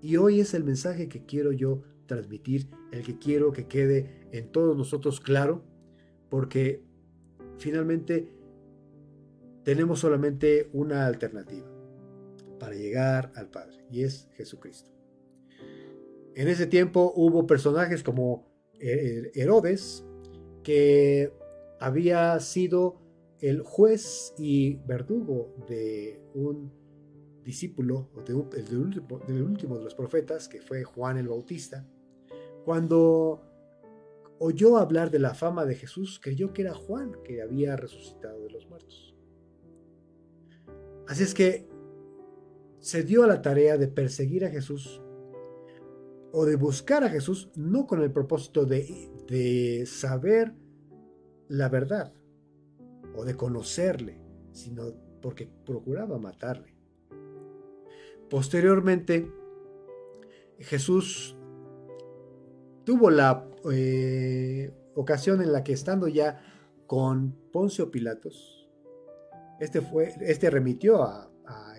Y 0.00 0.16
hoy 0.16 0.38
es 0.38 0.54
el 0.54 0.62
mensaje 0.62 1.08
que 1.08 1.26
quiero 1.26 1.50
yo 1.50 1.82
transmitir, 2.06 2.68
el 2.92 3.02
que 3.02 3.18
quiero 3.18 3.50
que 3.50 3.66
quede 3.66 4.28
en 4.30 4.52
todos 4.52 4.76
nosotros 4.76 5.18
claro, 5.18 5.64
porque 6.28 6.80
finalmente 7.58 8.32
tenemos 9.64 9.98
solamente 9.98 10.70
una 10.72 11.06
alternativa 11.06 11.66
para 12.60 12.76
llegar 12.76 13.32
al 13.34 13.50
Padre, 13.50 13.84
y 13.90 14.04
es 14.04 14.28
Jesucristo. 14.34 14.92
En 16.36 16.46
ese 16.46 16.68
tiempo 16.68 17.12
hubo 17.16 17.48
personajes 17.48 18.04
como 18.04 18.46
Herodes, 18.78 20.04
que 20.62 21.39
había 21.80 22.38
sido 22.40 23.00
el 23.40 23.62
juez 23.62 24.34
y 24.38 24.76
verdugo 24.86 25.54
de 25.66 26.22
un 26.34 26.70
discípulo, 27.42 28.10
del 28.26 29.42
último 29.42 29.78
de 29.78 29.84
los 29.84 29.94
profetas, 29.94 30.46
que 30.46 30.60
fue 30.60 30.84
Juan 30.84 31.16
el 31.16 31.28
Bautista, 31.28 31.88
cuando 32.64 33.42
oyó 34.38 34.76
hablar 34.76 35.10
de 35.10 35.18
la 35.18 35.34
fama 35.34 35.64
de 35.64 35.74
Jesús, 35.74 36.20
creyó 36.22 36.52
que 36.52 36.62
era 36.62 36.74
Juan 36.74 37.16
que 37.24 37.40
había 37.40 37.76
resucitado 37.76 38.42
de 38.42 38.50
los 38.50 38.68
muertos. 38.68 39.16
Así 41.08 41.22
es 41.22 41.34
que 41.34 41.66
se 42.78 43.02
dio 43.04 43.24
a 43.24 43.26
la 43.26 43.42
tarea 43.42 43.78
de 43.78 43.88
perseguir 43.88 44.44
a 44.44 44.50
Jesús 44.50 45.02
o 46.32 46.44
de 46.44 46.56
buscar 46.56 47.04
a 47.04 47.08
Jesús 47.08 47.50
no 47.56 47.86
con 47.86 48.02
el 48.02 48.12
propósito 48.12 48.64
de, 48.64 49.10
de 49.26 49.84
saber 49.86 50.54
la 51.50 51.68
verdad 51.68 52.12
o 53.16 53.24
de 53.24 53.36
conocerle, 53.36 54.20
sino 54.52 54.84
porque 55.20 55.50
procuraba 55.66 56.16
matarle. 56.16 56.76
Posteriormente, 58.30 59.28
Jesús 60.60 61.36
tuvo 62.84 63.10
la 63.10 63.48
eh, 63.72 64.72
ocasión 64.94 65.42
en 65.42 65.52
la 65.52 65.64
que 65.64 65.72
estando 65.72 66.06
ya 66.06 66.40
con 66.86 67.32
Poncio 67.52 67.90
Pilatos, 67.90 68.70
este, 69.58 69.80
fue, 69.80 70.14
este 70.20 70.50
remitió 70.50 71.02
a, 71.02 71.26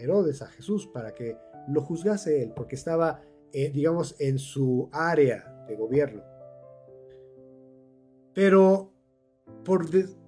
Herodes, 0.02 0.42
a 0.42 0.48
Jesús, 0.48 0.88
para 0.88 1.14
que 1.14 1.38
lo 1.70 1.82
juzgase 1.82 2.44
él, 2.44 2.54
porque 2.56 2.76
estaba, 2.76 3.22
eh, 3.54 3.70
digamos, 3.70 4.20
en 4.20 4.40
su 4.40 4.90
área 4.92 5.64
de 5.68 5.76
gobierno. 5.76 6.24
Pero 8.34 8.91
por, 9.64 9.88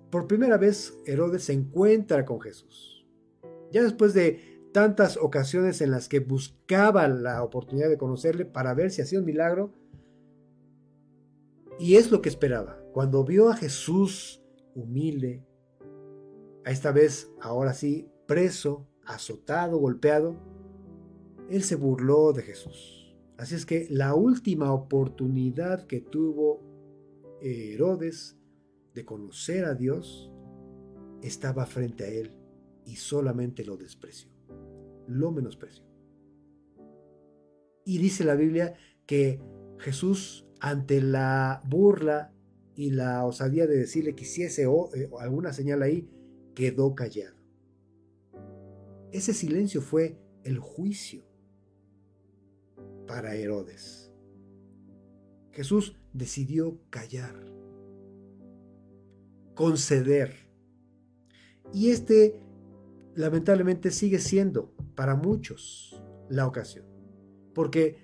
por 0.10 0.28
primera 0.28 0.58
vez 0.58 0.98
Herodes 1.06 1.46
se 1.46 1.54
encuentra 1.54 2.26
con 2.26 2.42
Jesús. 2.42 3.06
Ya 3.72 3.84
después 3.84 4.14
de 4.14 4.54
tantas 4.74 5.18
ocasiones 5.18 5.82
en 5.82 5.92
las 5.92 6.10
que 6.10 6.20
buscaba 6.20 7.08
la 7.08 7.44
oportunidad 7.44 7.90
de 7.90 7.98
conocerle 7.98 8.46
para 8.46 8.74
ver 8.74 8.92
si 8.92 9.02
hacía 9.02 9.20
un 9.20 9.26
milagro, 9.26 9.74
y 11.80 11.96
es 11.96 12.12
lo 12.12 12.22
que 12.22 12.30
esperaba. 12.30 12.80
Cuando 12.92 13.24
vio 13.24 13.50
a 13.50 13.56
Jesús 13.56 14.44
humilde, 14.76 15.44
a 16.66 16.72
esta 16.72 16.92
vez, 16.92 17.32
ahora 17.42 17.74
sí, 17.74 18.10
preso, 18.28 18.88
azotado, 19.06 19.78
golpeado, 19.78 20.36
él 21.50 21.64
se 21.64 21.76
burló 21.76 22.32
de 22.34 22.44
Jesús. 22.44 23.16
Así 23.38 23.56
es 23.56 23.66
que 23.66 23.88
la 23.90 24.14
última 24.14 24.72
oportunidad 24.72 25.86
que 25.88 26.00
tuvo 26.00 26.62
Herodes 27.42 28.38
de 28.94 29.06
conocer 29.06 29.66
a 29.66 29.76
Dios 29.76 30.32
estaba 31.22 31.66
frente 31.66 32.04
a 32.04 32.08
él 32.08 32.32
y 32.86 32.96
solamente 32.98 33.64
lo 33.66 33.78
despreció, 33.78 34.30
lo 35.08 35.32
menospreció. 35.32 35.86
Y 37.86 37.98
dice 37.98 38.24
la 38.24 38.36
Biblia 38.36 38.76
que 39.06 39.42
Jesús 39.80 40.46
ante 40.60 41.02
la 41.02 41.62
burla 41.66 42.34
y 42.76 42.92
la 42.92 43.26
osadía 43.26 43.68
de 43.68 43.78
decirle 43.78 44.16
que 44.16 44.24
hiciese 44.24 44.64
eh, 44.64 45.10
alguna 45.20 45.54
señal 45.54 45.82
ahí, 45.82 46.10
quedó 46.56 46.96
callado. 46.96 47.36
Ese 49.12 49.34
silencio 49.34 49.82
fue 49.82 50.18
el 50.44 50.58
juicio 50.58 51.24
para 53.08 53.36
Herodes. 53.36 54.12
Jesús 55.52 55.96
decidió 56.14 56.80
callar, 56.90 57.53
conceder. 59.54 60.34
Y 61.74 61.90
este 61.90 62.40
lamentablemente 63.16 63.92
sigue 63.92 64.20
siendo 64.20 64.74
para 64.96 65.16
muchos 65.16 66.02
la 66.30 66.48
ocasión. 66.48 66.86
Porque 67.54 67.98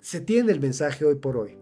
se 0.00 0.20
tiene 0.20 0.52
el 0.52 0.60
mensaje 0.60 1.04
hoy 1.04 1.16
por 1.16 1.36
hoy. 1.36 1.58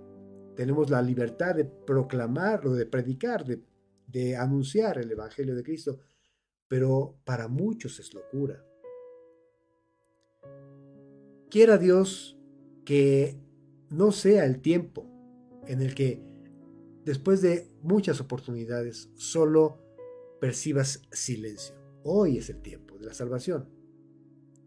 Tenemos 0.56 0.90
la 0.90 1.00
libertad 1.00 1.54
de 1.54 1.64
proclamarlo, 1.64 2.74
de 2.74 2.86
predicar, 2.86 3.44
de, 3.44 3.62
de 4.06 4.36
anunciar 4.36 4.98
el 4.98 5.10
Evangelio 5.10 5.54
de 5.54 5.62
Cristo, 5.62 5.98
pero 6.68 7.16
para 7.24 7.48
muchos 7.48 7.98
es 8.00 8.12
locura. 8.12 8.64
Quiera 11.50 11.78
Dios 11.78 12.38
que 12.84 13.38
no 13.90 14.10
sea 14.10 14.44
el 14.44 14.60
tiempo 14.60 15.06
en 15.66 15.82
el 15.82 15.94
que 15.94 16.22
después 17.04 17.42
de 17.42 17.71
muchas 17.83 18.20
oportunidades 18.20 19.11
solo 19.14 19.78
percibas 20.41 21.03
silencio. 21.11 21.74
Hoy 22.05 22.39
es 22.39 22.51
el 22.51 22.62
tiempo 22.62 22.99
de 22.99 23.07
la 23.07 23.14
salvación. 23.14 23.68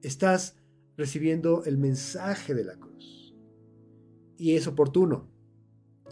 Estás 0.02 0.58
recibiendo 0.98 1.64
el 1.66 1.78
mensaje 1.78 2.54
de 2.54 2.64
la 2.64 2.78
cruz 2.78 3.36
y 4.38 4.56
es 4.56 4.68
oportuno. 4.68 5.30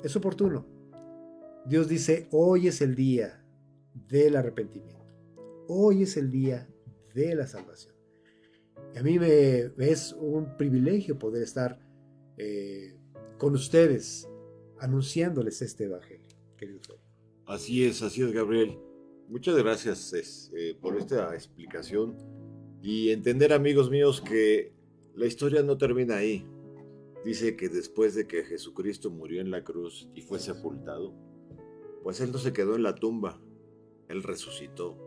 Es 0.04 0.16
oportuno. 0.16 0.68
Dios 1.66 1.88
dice, 1.88 2.28
hoy 2.32 2.68
es 2.68 2.82
el 2.82 2.96
día 2.96 3.46
del 3.94 4.36
arrepentimiento. 4.36 5.06
Hoy 5.68 6.04
es 6.04 6.18
el 6.18 6.30
día 6.30 6.68
de 7.14 7.36
la 7.36 7.48
salvación. 7.48 7.94
Y 8.94 8.98
a 8.98 9.04
mí 9.04 9.18
me 9.18 9.72
es 9.78 10.14
un 10.14 10.58
privilegio 10.58 11.18
poder 11.18 11.44
estar 11.44 11.80
eh, 12.38 12.98
con 13.38 13.54
ustedes 13.54 14.28
anunciándoles 14.80 15.62
este 15.62 15.86
evangelio, 15.86 16.23
Así 17.46 17.86
es, 17.86 18.02
así 18.02 18.22
es, 18.22 18.32
Gabriel. 18.32 18.78
Muchas 19.30 19.58
gracias 19.58 20.52
eh, 20.56 20.76
por 20.80 20.98
esta 20.98 21.34
explicación 21.34 22.18
y 22.82 23.10
entender, 23.10 23.54
amigos 23.54 23.90
míos, 23.90 24.22
que 24.22 24.74
la 25.16 25.26
historia 25.26 25.64
no 25.64 25.78
termina 25.78 26.18
ahí 26.18 26.46
dice 27.24 27.56
que 27.56 27.70
después 27.70 28.16
de 28.16 28.28
que 28.28 28.44
Jesucristo 28.44 29.10
murió 29.10 29.42
en 29.42 29.52
la 29.52 29.64
cruz 29.64 30.10
y 30.14 30.22
fue 30.22 30.40
sepultado, 30.40 31.14
pues 32.04 32.20
Él 32.20 32.32
no 32.32 32.38
se 32.38 32.54
quedó 32.54 32.76
en 32.76 32.84
la 32.84 32.96
tumba, 32.96 33.42
Él 34.10 34.24
resucitó. 34.24 34.98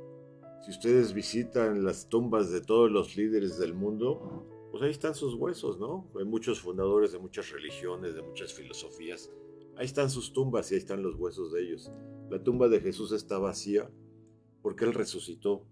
Si 0.64 0.70
ustedes 0.70 1.12
visitan 1.12 1.84
las 1.84 2.08
tumbas 2.08 2.50
de 2.50 2.60
todos 2.60 2.90
los 2.90 3.16
líderes 3.16 3.58
del 3.58 3.74
mundo, 3.74 4.68
pues 4.70 4.82
ahí 4.82 4.90
están 4.90 5.14
sus 5.14 5.34
huesos, 5.34 5.78
¿no? 5.78 6.10
Hay 6.18 6.24
muchos 6.24 6.60
fundadores 6.60 7.12
de 7.12 7.18
muchas 7.18 7.50
religiones, 7.50 8.14
de 8.14 8.22
muchas 8.22 8.52
filosofías. 8.54 9.30
Ahí 9.76 9.86
están 9.86 10.10
sus 10.10 10.32
tumbas 10.32 10.70
y 10.70 10.74
ahí 10.74 10.80
están 10.80 11.02
los 11.02 11.16
huesos 11.16 11.52
de 11.52 11.62
ellos. 11.62 11.92
La 12.30 12.42
tumba 12.42 12.68
de 12.68 12.80
Jesús 12.80 13.12
está 13.12 13.38
vacía 13.38 13.90
porque 14.62 14.84
Él 14.84 14.94
resucitó. 14.94 15.66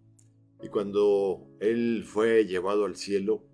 Y 0.62 0.68
cuando 0.68 1.46
Él 1.60 2.04
fue 2.06 2.46
llevado 2.46 2.84
al 2.84 2.96
cielo, 2.96 3.44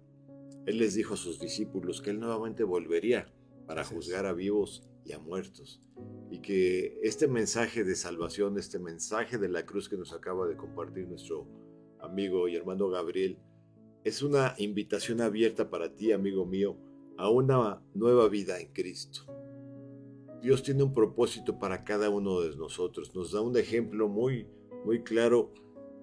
él 0.67 0.79
les 0.79 0.95
dijo 0.95 1.15
a 1.15 1.17
sus 1.17 1.41
discípulos 1.41 2.03
que 2.03 2.11
Él 2.11 2.21
nuevamente 2.21 2.65
volvería 2.65 3.33
para 3.67 3.85
juzgar 3.85 4.27
a 4.27 4.33
vivos 4.33 4.83
y 5.05 5.13
a 5.13 5.19
muertos. 5.19 5.81
Y 6.31 6.41
que 6.41 6.99
este 7.03 7.29
mensaje 7.29 7.83
de 7.83 7.97
salvación, 7.97 8.59
este 8.59 8.79
mensaje 8.79 9.39
de 9.39 9.49
la 9.49 9.65
cruz 9.65 9.89
que 9.89 9.97
nos 9.97 10.13
acaba 10.13 10.47
de 10.47 10.57
compartir 10.57 11.09
nuestro 11.09 11.49
amigo 11.99 12.47
y 12.47 12.57
hermano 12.57 12.89
Gabriel, 12.89 13.39
es 14.05 14.23
una 14.23 14.55
invitación 14.59 15.21
abierta 15.21 15.71
para 15.71 15.97
ti, 15.97 16.13
amigo 16.13 16.47
mío, 16.47 16.77
a 17.17 17.29
una 17.31 17.83
nueva 17.95 18.29
vida 18.29 18.61
en 18.61 18.73
Cristo. 18.73 19.23
Dios 20.41 20.63
tiene 20.63 20.83
un 20.83 20.95
propósito 20.95 21.59
para 21.59 21.85
cada 21.85 22.11
uno 22.11 22.41
de 22.41 22.57
nosotros. 22.57 23.15
Nos 23.15 23.33
da 23.33 23.41
un 23.41 23.57
ejemplo 23.57 24.09
muy, 24.09 24.47
muy 24.85 25.03
claro 25.03 25.53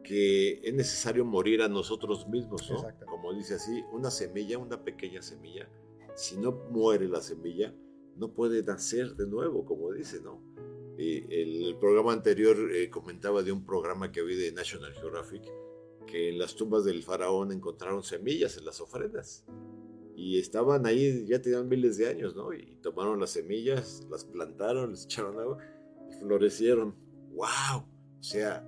que 0.04 0.62
es 0.64 0.74
necesario 0.74 1.26
morir 1.26 1.62
a 1.62 1.68
nosotros 1.68 2.28
mismos, 2.28 2.70
¿no? 2.72 2.86
Como 3.06 3.34
dice 3.34 3.56
así, 3.56 3.84
una 3.92 4.10
semilla, 4.10 4.58
una 4.58 4.84
pequeña 4.84 5.22
semilla, 5.22 5.70
si 6.16 6.38
no 6.38 6.52
muere 6.72 7.10
la 7.10 7.22
semilla, 7.22 7.76
no 8.16 8.34
puede 8.34 8.64
nacer 8.64 9.16
de 9.16 9.28
nuevo, 9.28 9.66
como 9.66 9.92
dice, 9.92 10.22
¿no? 10.22 10.42
el, 10.98 11.78
programa 11.80 12.12
anterior 12.12 12.58
eh, 12.74 12.90
comentaba 12.90 13.44
de 13.44 13.52
un 13.52 13.64
programa 13.64 14.12
que 14.12 14.22
había 14.22 14.38
de 14.38 14.52
National 14.52 14.94
Geographic, 14.94 15.44
que 16.08 16.30
en 16.30 16.40
las 16.40 16.56
tumbas 16.56 16.86
del 16.86 17.04
faraón 17.04 17.52
encontraron 17.52 18.02
semillas 18.02 18.58
en 18.58 18.66
las 18.66 18.82
ofrendas. 18.82 19.46
Y 20.18 20.40
estaban 20.40 20.88
ahí, 20.88 21.28
ya 21.28 21.40
tenían 21.40 21.70
miles 21.70 21.98
de 21.98 22.10
años, 22.10 22.36
¿no? 22.36 22.52
Y 22.52 22.80
tomaron 22.82 23.20
las 23.20 23.30
semillas, 23.30 24.08
las 24.10 24.26
plantaron, 24.26 24.90
les 24.90 25.06
echaron 25.06 25.40
agua 25.40 25.60
y 26.10 26.14
florecieron. 26.16 26.96
¡Wow! 27.36 27.86
O 28.20 28.24
sea, 28.24 28.68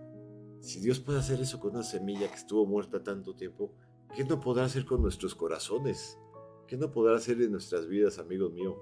si 0.59 0.79
Dios 0.79 0.99
puede 0.99 1.17
hacer 1.17 1.41
eso 1.41 1.59
con 1.59 1.71
una 1.71 1.81
semilla 1.81 2.27
que 2.27 2.35
estuvo 2.35 2.67
muerta 2.67 3.01
tanto 3.01 3.35
tiempo, 3.35 3.73
¿qué 4.15 4.23
no 4.25 4.39
podrá 4.39 4.65
hacer 4.65 4.85
con 4.85 5.01
nuestros 5.01 5.33
corazones? 5.33 6.19
¿Qué 6.67 6.77
no 6.77 6.91
podrá 6.91 7.15
hacer 7.17 7.41
en 7.41 7.51
nuestras 7.51 7.87
vidas, 7.87 8.19
amigos 8.19 8.53
míos? 8.53 8.75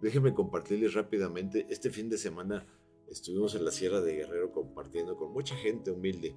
Déjenme 0.00 0.34
compartirles 0.34 0.94
rápidamente. 0.94 1.66
Este 1.68 1.90
fin 1.90 2.08
de 2.08 2.16
semana 2.16 2.64
estuvimos 3.08 3.56
en 3.56 3.64
la 3.64 3.72
Sierra 3.72 4.00
de 4.00 4.14
Guerrero 4.14 4.52
compartiendo 4.52 5.16
con 5.16 5.32
mucha 5.32 5.56
gente 5.56 5.90
humilde 5.90 6.36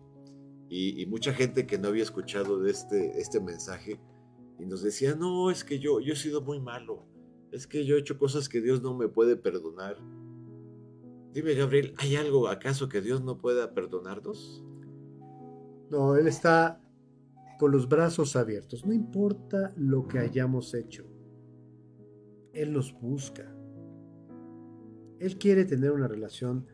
y, 0.70 1.06
mucha 1.06 1.34
gente 1.34 1.68
que 1.68 1.78
no 1.78 1.90
había 1.90 2.02
escuchado 2.02 2.60
de 2.60 2.72
este, 2.72 3.20
este 3.22 3.40
mensaje 3.40 4.00
y 4.60 4.66
nos 4.66 4.82
decía, 4.82 5.16
no, 5.16 5.52
es 5.52 5.64
que 5.64 5.80
yo, 5.80 6.00
yo 6.00 6.14
he 6.14 6.16
sido 6.16 6.42
muy 6.42 6.60
malo, 6.60 7.06
es 7.52 7.68
que 7.68 7.86
yo 7.86 7.96
he 7.96 8.00
hecho 8.00 8.18
cosas 8.18 8.50
que 8.50 8.62
Dios 8.62 8.82
no 8.82 8.96
me 8.96 9.08
puede 9.08 9.36
perdonar. 9.36 9.98
Dime, 11.34 11.54
Gabriel, 11.54 11.94
¿hay 11.98 12.16
algo 12.16 12.48
acaso 12.48 12.90
que 12.90 13.02
Dios 13.02 13.24
no 13.24 13.38
pueda 13.38 13.74
perdonarnos? 13.74 14.64
No, 15.90 16.16
Él 16.16 16.28
está 16.28 16.82
con 17.58 17.72
los 17.72 17.88
brazos 17.88 18.36
abiertos. 18.36 18.86
No 18.86 18.94
importa 18.94 19.74
lo 19.76 20.08
que 20.08 20.20
hayamos 20.20 20.74
hecho. 20.74 21.06
Él 22.54 22.74
nos 22.74 22.94
busca. 23.00 23.56
Él 25.20 25.38
quiere 25.38 25.66
tener 25.66 25.92
una 25.92 26.08
relación 26.08 26.68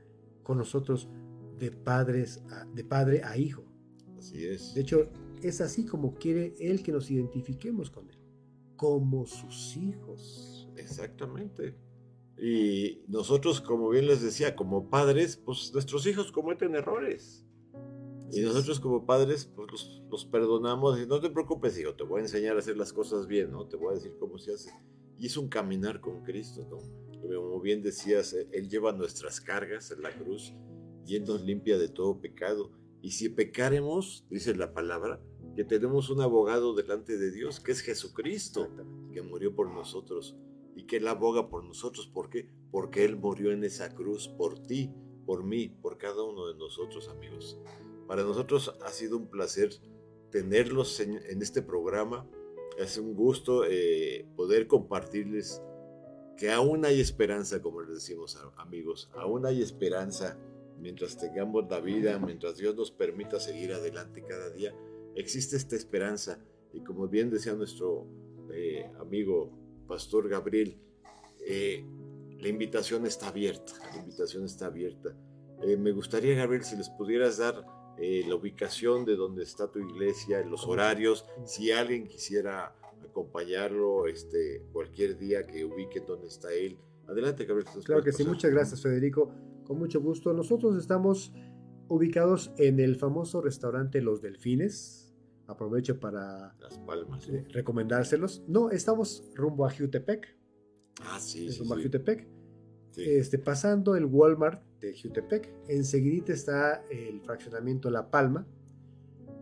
con 0.44 0.58
nosotros 0.58 1.10
de 1.58 1.72
padres 1.72 2.44
de 2.74 2.84
padre 2.84 3.22
a 3.24 3.38
hijo. 3.38 3.64
Así 4.18 4.46
es. 4.46 4.74
De 4.74 4.82
hecho, 4.82 5.10
es 5.44 5.62
así 5.62 5.86
como 5.86 6.16
quiere 6.16 6.56
Él 6.60 6.84
que 6.84 6.92
nos 6.92 7.12
identifiquemos 7.12 7.90
con 7.90 8.10
Él, 8.10 8.18
como 8.76 9.26
sus 9.26 9.78
hijos. 9.78 10.70
Exactamente. 10.76 11.76
Y 12.38 13.04
nosotros, 13.08 13.62
como 13.62 13.90
bien 13.90 14.08
les 14.08 14.22
decía, 14.22 14.56
como 14.56 14.90
padres, 14.90 15.38
pues 15.38 15.72
nuestros 15.74 16.06
hijos 16.08 16.32
cometen 16.32 16.76
errores. 16.76 17.46
Y 18.32 18.42
nosotros 18.42 18.80
como 18.80 19.06
padres, 19.06 19.46
pues 19.46 20.02
los, 20.10 20.26
perdonamos 20.26 21.00
y 21.00 21.06
no 21.06 21.22
te 21.22 21.30
preocupes, 21.30 21.78
hijo, 21.78 21.94
te 21.94 22.04
voy 22.04 22.20
a 22.20 22.24
enseñar 22.24 22.56
a 22.56 22.60
hacer 22.60 22.78
las 22.78 22.92
cosas 22.92 23.28
bien, 23.28 23.52
¿no? 23.52 23.68
Te 23.68 23.78
voy 23.78 23.92
a 23.92 23.96
decir 23.96 24.16
cómo 24.20 24.40
se 24.40 24.54
hace. 24.54 24.72
Y 25.20 25.28
es 25.28 25.38
un 25.38 25.50
caminar 25.50 26.02
con 26.02 26.24
Cristo, 26.24 26.68
¿no? 26.68 26.78
Como 27.22 27.62
bien 27.62 27.84
decías, 27.84 28.34
eh, 28.34 28.50
Él 28.52 28.70
lleva 28.70 28.92
nuestras 28.92 29.40
cargas 29.40 29.92
en 29.92 30.02
la 30.02 30.12
cruz 30.12 30.54
y 31.06 31.16
Él 31.16 31.26
nos 31.26 31.44
limpia 31.44 31.78
de 31.78 31.90
todo 31.90 32.20
pecado. 32.20 32.72
Y 33.04 33.12
si 33.12 33.30
pecaremos, 33.30 34.26
dice 34.30 34.56
la 34.56 34.74
palabra, 34.74 35.22
que 35.56 35.64
tenemos 35.64 36.10
un 36.10 36.22
abogado 36.22 36.74
delante 36.74 37.18
de 37.18 37.32
Dios, 37.32 37.60
que 37.60 37.72
es 37.72 37.82
Jesucristo, 37.82 38.70
que 39.12 39.22
murió 39.22 39.56
por 39.56 39.70
nosotros 39.70 40.36
y 40.76 40.84
que 40.84 40.98
Él 40.98 41.08
aboga 41.08 41.50
por 41.50 41.64
nosotros. 41.64 42.08
¿Por 42.08 42.30
qué? 42.30 42.50
Porque 42.72 43.06
Él 43.06 43.16
murió 43.16 43.52
en 43.52 43.64
esa 43.64 43.94
cruz 43.94 44.28
por 44.28 44.60
ti, 44.60 44.92
por 45.26 45.44
mí, 45.44 45.70
por 45.70 45.98
cada 45.98 46.24
uno 46.24 46.48
de 46.48 46.56
nosotros, 46.56 47.10
amigos. 47.10 47.60
Para 48.08 48.24
nosotros 48.24 48.76
ha 48.84 48.90
sido 48.90 49.18
un 49.18 49.30
placer 49.30 49.72
tenerlos 50.32 51.00
en, 51.00 51.42
este 51.42 51.62
programa. 51.62 52.28
Es 52.78 52.98
un 52.98 53.14
gusto 53.14 53.66
eh, 53.66 54.26
poder 54.36 54.68
compartirles 54.68 55.62
que 56.38 56.52
aún 56.52 56.86
hay 56.86 57.00
esperanza, 57.00 57.62
como 57.62 57.82
les 57.82 57.94
decimos 57.94 58.38
amigos, 58.58 59.12
aún 59.14 59.46
hay 59.46 59.62
esperanza 59.62 60.40
mientras 60.80 61.18
tengamos 61.18 61.66
la 61.70 61.80
vida, 61.80 62.18
mientras 62.20 62.58
Dios 62.58 62.76
nos 62.76 62.92
permita 62.92 63.40
seguir 63.40 63.72
adelante 63.74 64.24
cada 64.28 64.50
día, 64.50 64.76
existe 65.16 65.56
esta 65.58 65.76
esperanza. 65.76 66.40
Y 66.74 66.82
como 66.82 67.08
bien 67.08 67.30
decía 67.30 67.54
nuestro 67.54 68.08
eh, 68.52 68.90
amigo 69.00 69.52
Pastor 69.88 70.30
Gabriel, 70.30 70.78
eh, 71.46 71.84
la 72.40 72.48
invitación 72.48 73.06
está 73.06 73.28
abierta, 73.28 73.74
la 73.94 74.02
invitación 74.02 74.46
está 74.46 74.68
abierta. 74.68 75.16
me 75.78 75.92
gustaría, 75.92 76.36
Gabriel, 76.36 76.64
si 76.64 76.76
les 76.76 76.90
pudieras 76.90 77.38
dar 77.38 77.64
eh, 78.00 78.24
la 78.28 78.36
ubicación 78.36 79.06
de 79.06 79.16
donde 79.16 79.44
está 79.44 79.72
tu 79.72 79.80
iglesia, 79.80 80.44
los 80.44 80.68
horarios, 80.68 81.26
si 81.46 81.72
alguien 81.72 82.08
quisiera 82.08 82.76
acompañarlo 83.04 84.08
este, 84.08 84.66
cualquier 84.72 85.18
día 85.18 85.46
que 85.46 85.64
ubique 85.64 86.00
donde 86.02 86.28
está 86.28 86.52
él. 86.52 86.78
Adelante, 87.08 87.46
Gabriel. 87.46 87.70
Claro 87.84 88.04
que 88.04 88.12
sí, 88.12 88.24
muchas 88.24 88.52
gracias, 88.52 88.82
Federico. 88.82 89.32
Con 89.66 89.78
mucho 89.78 90.02
gusto. 90.02 90.34
Nosotros 90.34 90.76
estamos 90.76 91.34
ubicados 91.88 92.52
en 92.58 92.80
el 92.80 92.96
famoso 92.96 93.42
restaurante 93.42 94.02
Los 94.02 94.22
Delfines. 94.22 95.03
Aprovecho 95.48 96.00
para 96.00 96.56
Las 96.60 96.78
Palmas, 96.80 97.28
eh, 97.30 97.46
recomendárselos. 97.50 98.44
No, 98.48 98.70
estamos 98.70 99.24
rumbo 99.36 99.66
a 99.66 99.72
Jutepec. 99.72 100.38
Ah, 101.02 101.20
sí. 101.20 101.50
rumbo 101.60 101.76
a 101.76 101.82
Jutepec. 101.82 102.28
Este, 102.96 103.40
pasando 103.40 103.96
el 103.96 104.06
Walmart 104.06 104.64
de 104.80 104.96
Jutepec, 104.96 105.52
enseguida 105.68 106.32
está 106.34 106.84
el 106.92 107.22
fraccionamiento 107.22 107.90
La 107.90 108.12
Palma 108.12 108.46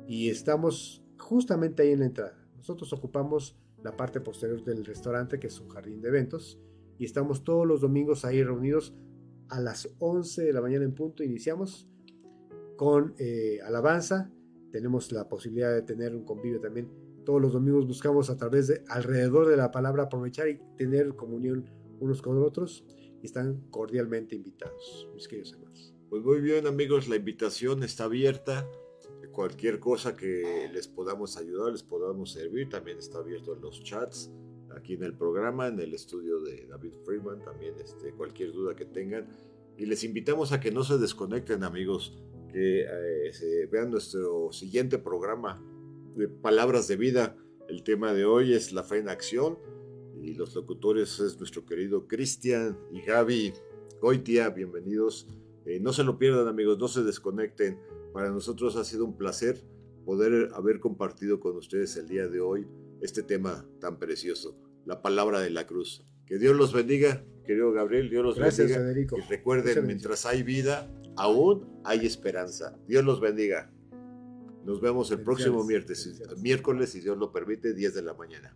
y 0.08 0.30
estamos 0.30 1.04
justamente 1.18 1.84
ahí 1.84 1.92
en 1.92 2.00
la 2.00 2.06
entrada. 2.06 2.48
Nosotros 2.56 2.94
ocupamos 2.94 3.58
la 3.84 3.96
parte 3.98 4.22
posterior 4.22 4.64
del 4.64 4.86
restaurante, 4.86 5.40
que 5.40 5.48
es 5.48 5.60
un 5.60 5.70
jardín 5.70 6.02
de 6.02 6.10
eventos, 6.10 6.60
y 6.98 7.06
estamos 7.06 7.44
todos 7.44 7.68
los 7.68 7.82
domingos 7.82 8.26
ahí 8.26 8.44
reunidos 8.44 8.94
a 9.50 9.60
las 9.60 9.90
11 10.00 10.44
de 10.44 10.54
la 10.54 10.62
mañana 10.62 10.86
en 10.86 10.94
punto. 10.94 11.24
Iniciamos 11.24 11.90
con 12.78 13.16
eh, 13.18 13.60
alabanza, 13.66 14.32
tenemos 14.72 15.12
la 15.12 15.28
posibilidad 15.28 15.74
de 15.74 15.82
tener 15.82 16.16
un 16.16 16.24
convivio 16.24 16.60
también. 16.60 16.90
Todos 17.26 17.42
los 17.42 17.54
domingos 17.54 17.88
buscamos 17.88 18.30
a 18.30 18.38
través 18.38 18.68
de 18.68 18.84
alrededor 18.88 19.48
de 19.48 19.58
la 19.58 19.72
palabra 19.72 20.04
aprovechar 20.04 20.50
y 20.50 20.60
tener 20.78 21.16
comunión 21.16 21.70
unos 22.00 22.22
con 22.22 22.42
otros 22.42 22.84
están 23.22 23.62
cordialmente 23.70 24.36
invitados, 24.36 25.08
mis 25.14 25.28
queridos 25.28 25.54
hermanos. 25.54 25.94
Pues 26.10 26.24
muy 26.24 26.42
bien 26.42 26.68
amigos, 26.68 27.08
la 27.08 27.16
invitación 27.16 27.84
está 27.84 28.06
abierta. 28.06 28.68
Cualquier 29.32 29.80
cosa 29.80 30.16
que 30.16 30.70
les 30.74 30.88
podamos 30.88 31.38
ayudar, 31.38 31.72
les 31.72 31.84
podamos 31.84 32.32
servir, 32.32 32.68
también 32.70 32.98
está 32.98 33.20
abierto 33.20 33.54
en 33.56 33.62
los 33.62 33.82
chats, 33.84 34.30
aquí 34.76 34.96
en 34.96 35.04
el 35.04 35.14
programa, 35.16 35.68
en 35.68 35.80
el 35.80 35.94
estudio 35.94 36.42
de 36.42 36.66
David 36.68 36.94
Freeman, 37.06 37.42
también 37.42 37.76
este, 37.80 38.12
cualquier 38.12 38.52
duda 38.52 38.76
que 38.76 38.86
tengan. 38.86 39.30
Y 39.78 39.86
les 39.86 40.04
invitamos 40.04 40.52
a 40.52 40.60
que 40.60 40.72
no 40.72 40.84
se 40.84 40.98
desconecten 40.98 41.64
amigos, 41.64 42.22
que 42.52 42.82
eh, 42.82 43.34
se 43.34 43.66
vean 43.68 43.92
nuestro 43.92 44.52
siguiente 44.52 44.98
programa 44.98 45.64
de 46.16 46.28
Palabras 46.28 46.88
de 46.88 46.98
Vida. 46.98 47.38
El 47.68 47.84
tema 47.84 48.14
de 48.14 48.26
hoy 48.26 48.54
es 48.54 48.74
la 48.74 48.84
fe 48.84 48.98
en 48.98 49.10
acción 49.10 49.58
y 50.22 50.34
los 50.34 50.54
locutores 50.56 51.20
es 51.20 51.38
nuestro 51.40 51.66
querido 51.66 52.08
Cristian 52.08 52.78
y 52.92 53.02
Gaby 53.02 53.54
Goitia, 54.02 54.50
bienvenidos. 54.50 55.28
Eh, 55.66 55.80
no 55.80 55.94
se 55.94 56.04
lo 56.04 56.18
pierdan 56.18 56.48
amigos, 56.48 56.78
no 56.80 56.88
se 56.88 57.04
desconecten. 57.04 57.80
Para 58.14 58.30
nosotros 58.30 58.76
ha 58.76 58.84
sido 58.84 59.06
un 59.06 59.18
placer 59.18 59.64
poder 60.06 60.50
haber 60.54 60.80
compartido 60.80 61.40
con 61.40 61.56
ustedes 61.56 61.96
el 61.98 62.08
día 62.08 62.28
de 62.28 62.42
hoy 62.42 62.68
este 63.02 63.24
tema 63.24 63.66
tan 63.80 64.00
precioso, 64.00 64.58
la 64.86 65.02
palabra 65.02 65.40
de 65.40 65.52
la 65.52 65.66
cruz. 65.66 66.06
Que 66.26 66.38
Dios 66.38 66.56
los 66.56 66.74
bendiga, 66.74 67.24
querido 67.46 67.72
Gabriel, 67.72 68.10
Dios 68.10 68.24
los 68.24 68.38
Gracias, 68.38 68.68
bendiga. 68.68 68.80
Federico. 68.82 69.18
Y 69.18 69.22
recuerden, 69.22 69.86
mientras 69.86 70.26
hay 70.26 70.44
vida, 70.44 70.92
aún 71.16 71.82
hay 71.84 72.06
esperanza. 72.06 72.78
Dios 72.88 73.04
los 73.04 73.20
bendiga. 73.20 73.72
Nos 74.66 74.80
vemos 74.80 75.10
el 75.12 75.22
próximo 75.22 75.64
miércoles, 75.64 76.22
miércoles, 76.38 76.92
si 76.92 77.00
Dios 77.00 77.18
lo 77.18 77.32
permite, 77.32 77.74
10 77.74 77.96
de 77.96 78.02
la 78.04 78.14
mañana. 78.14 78.56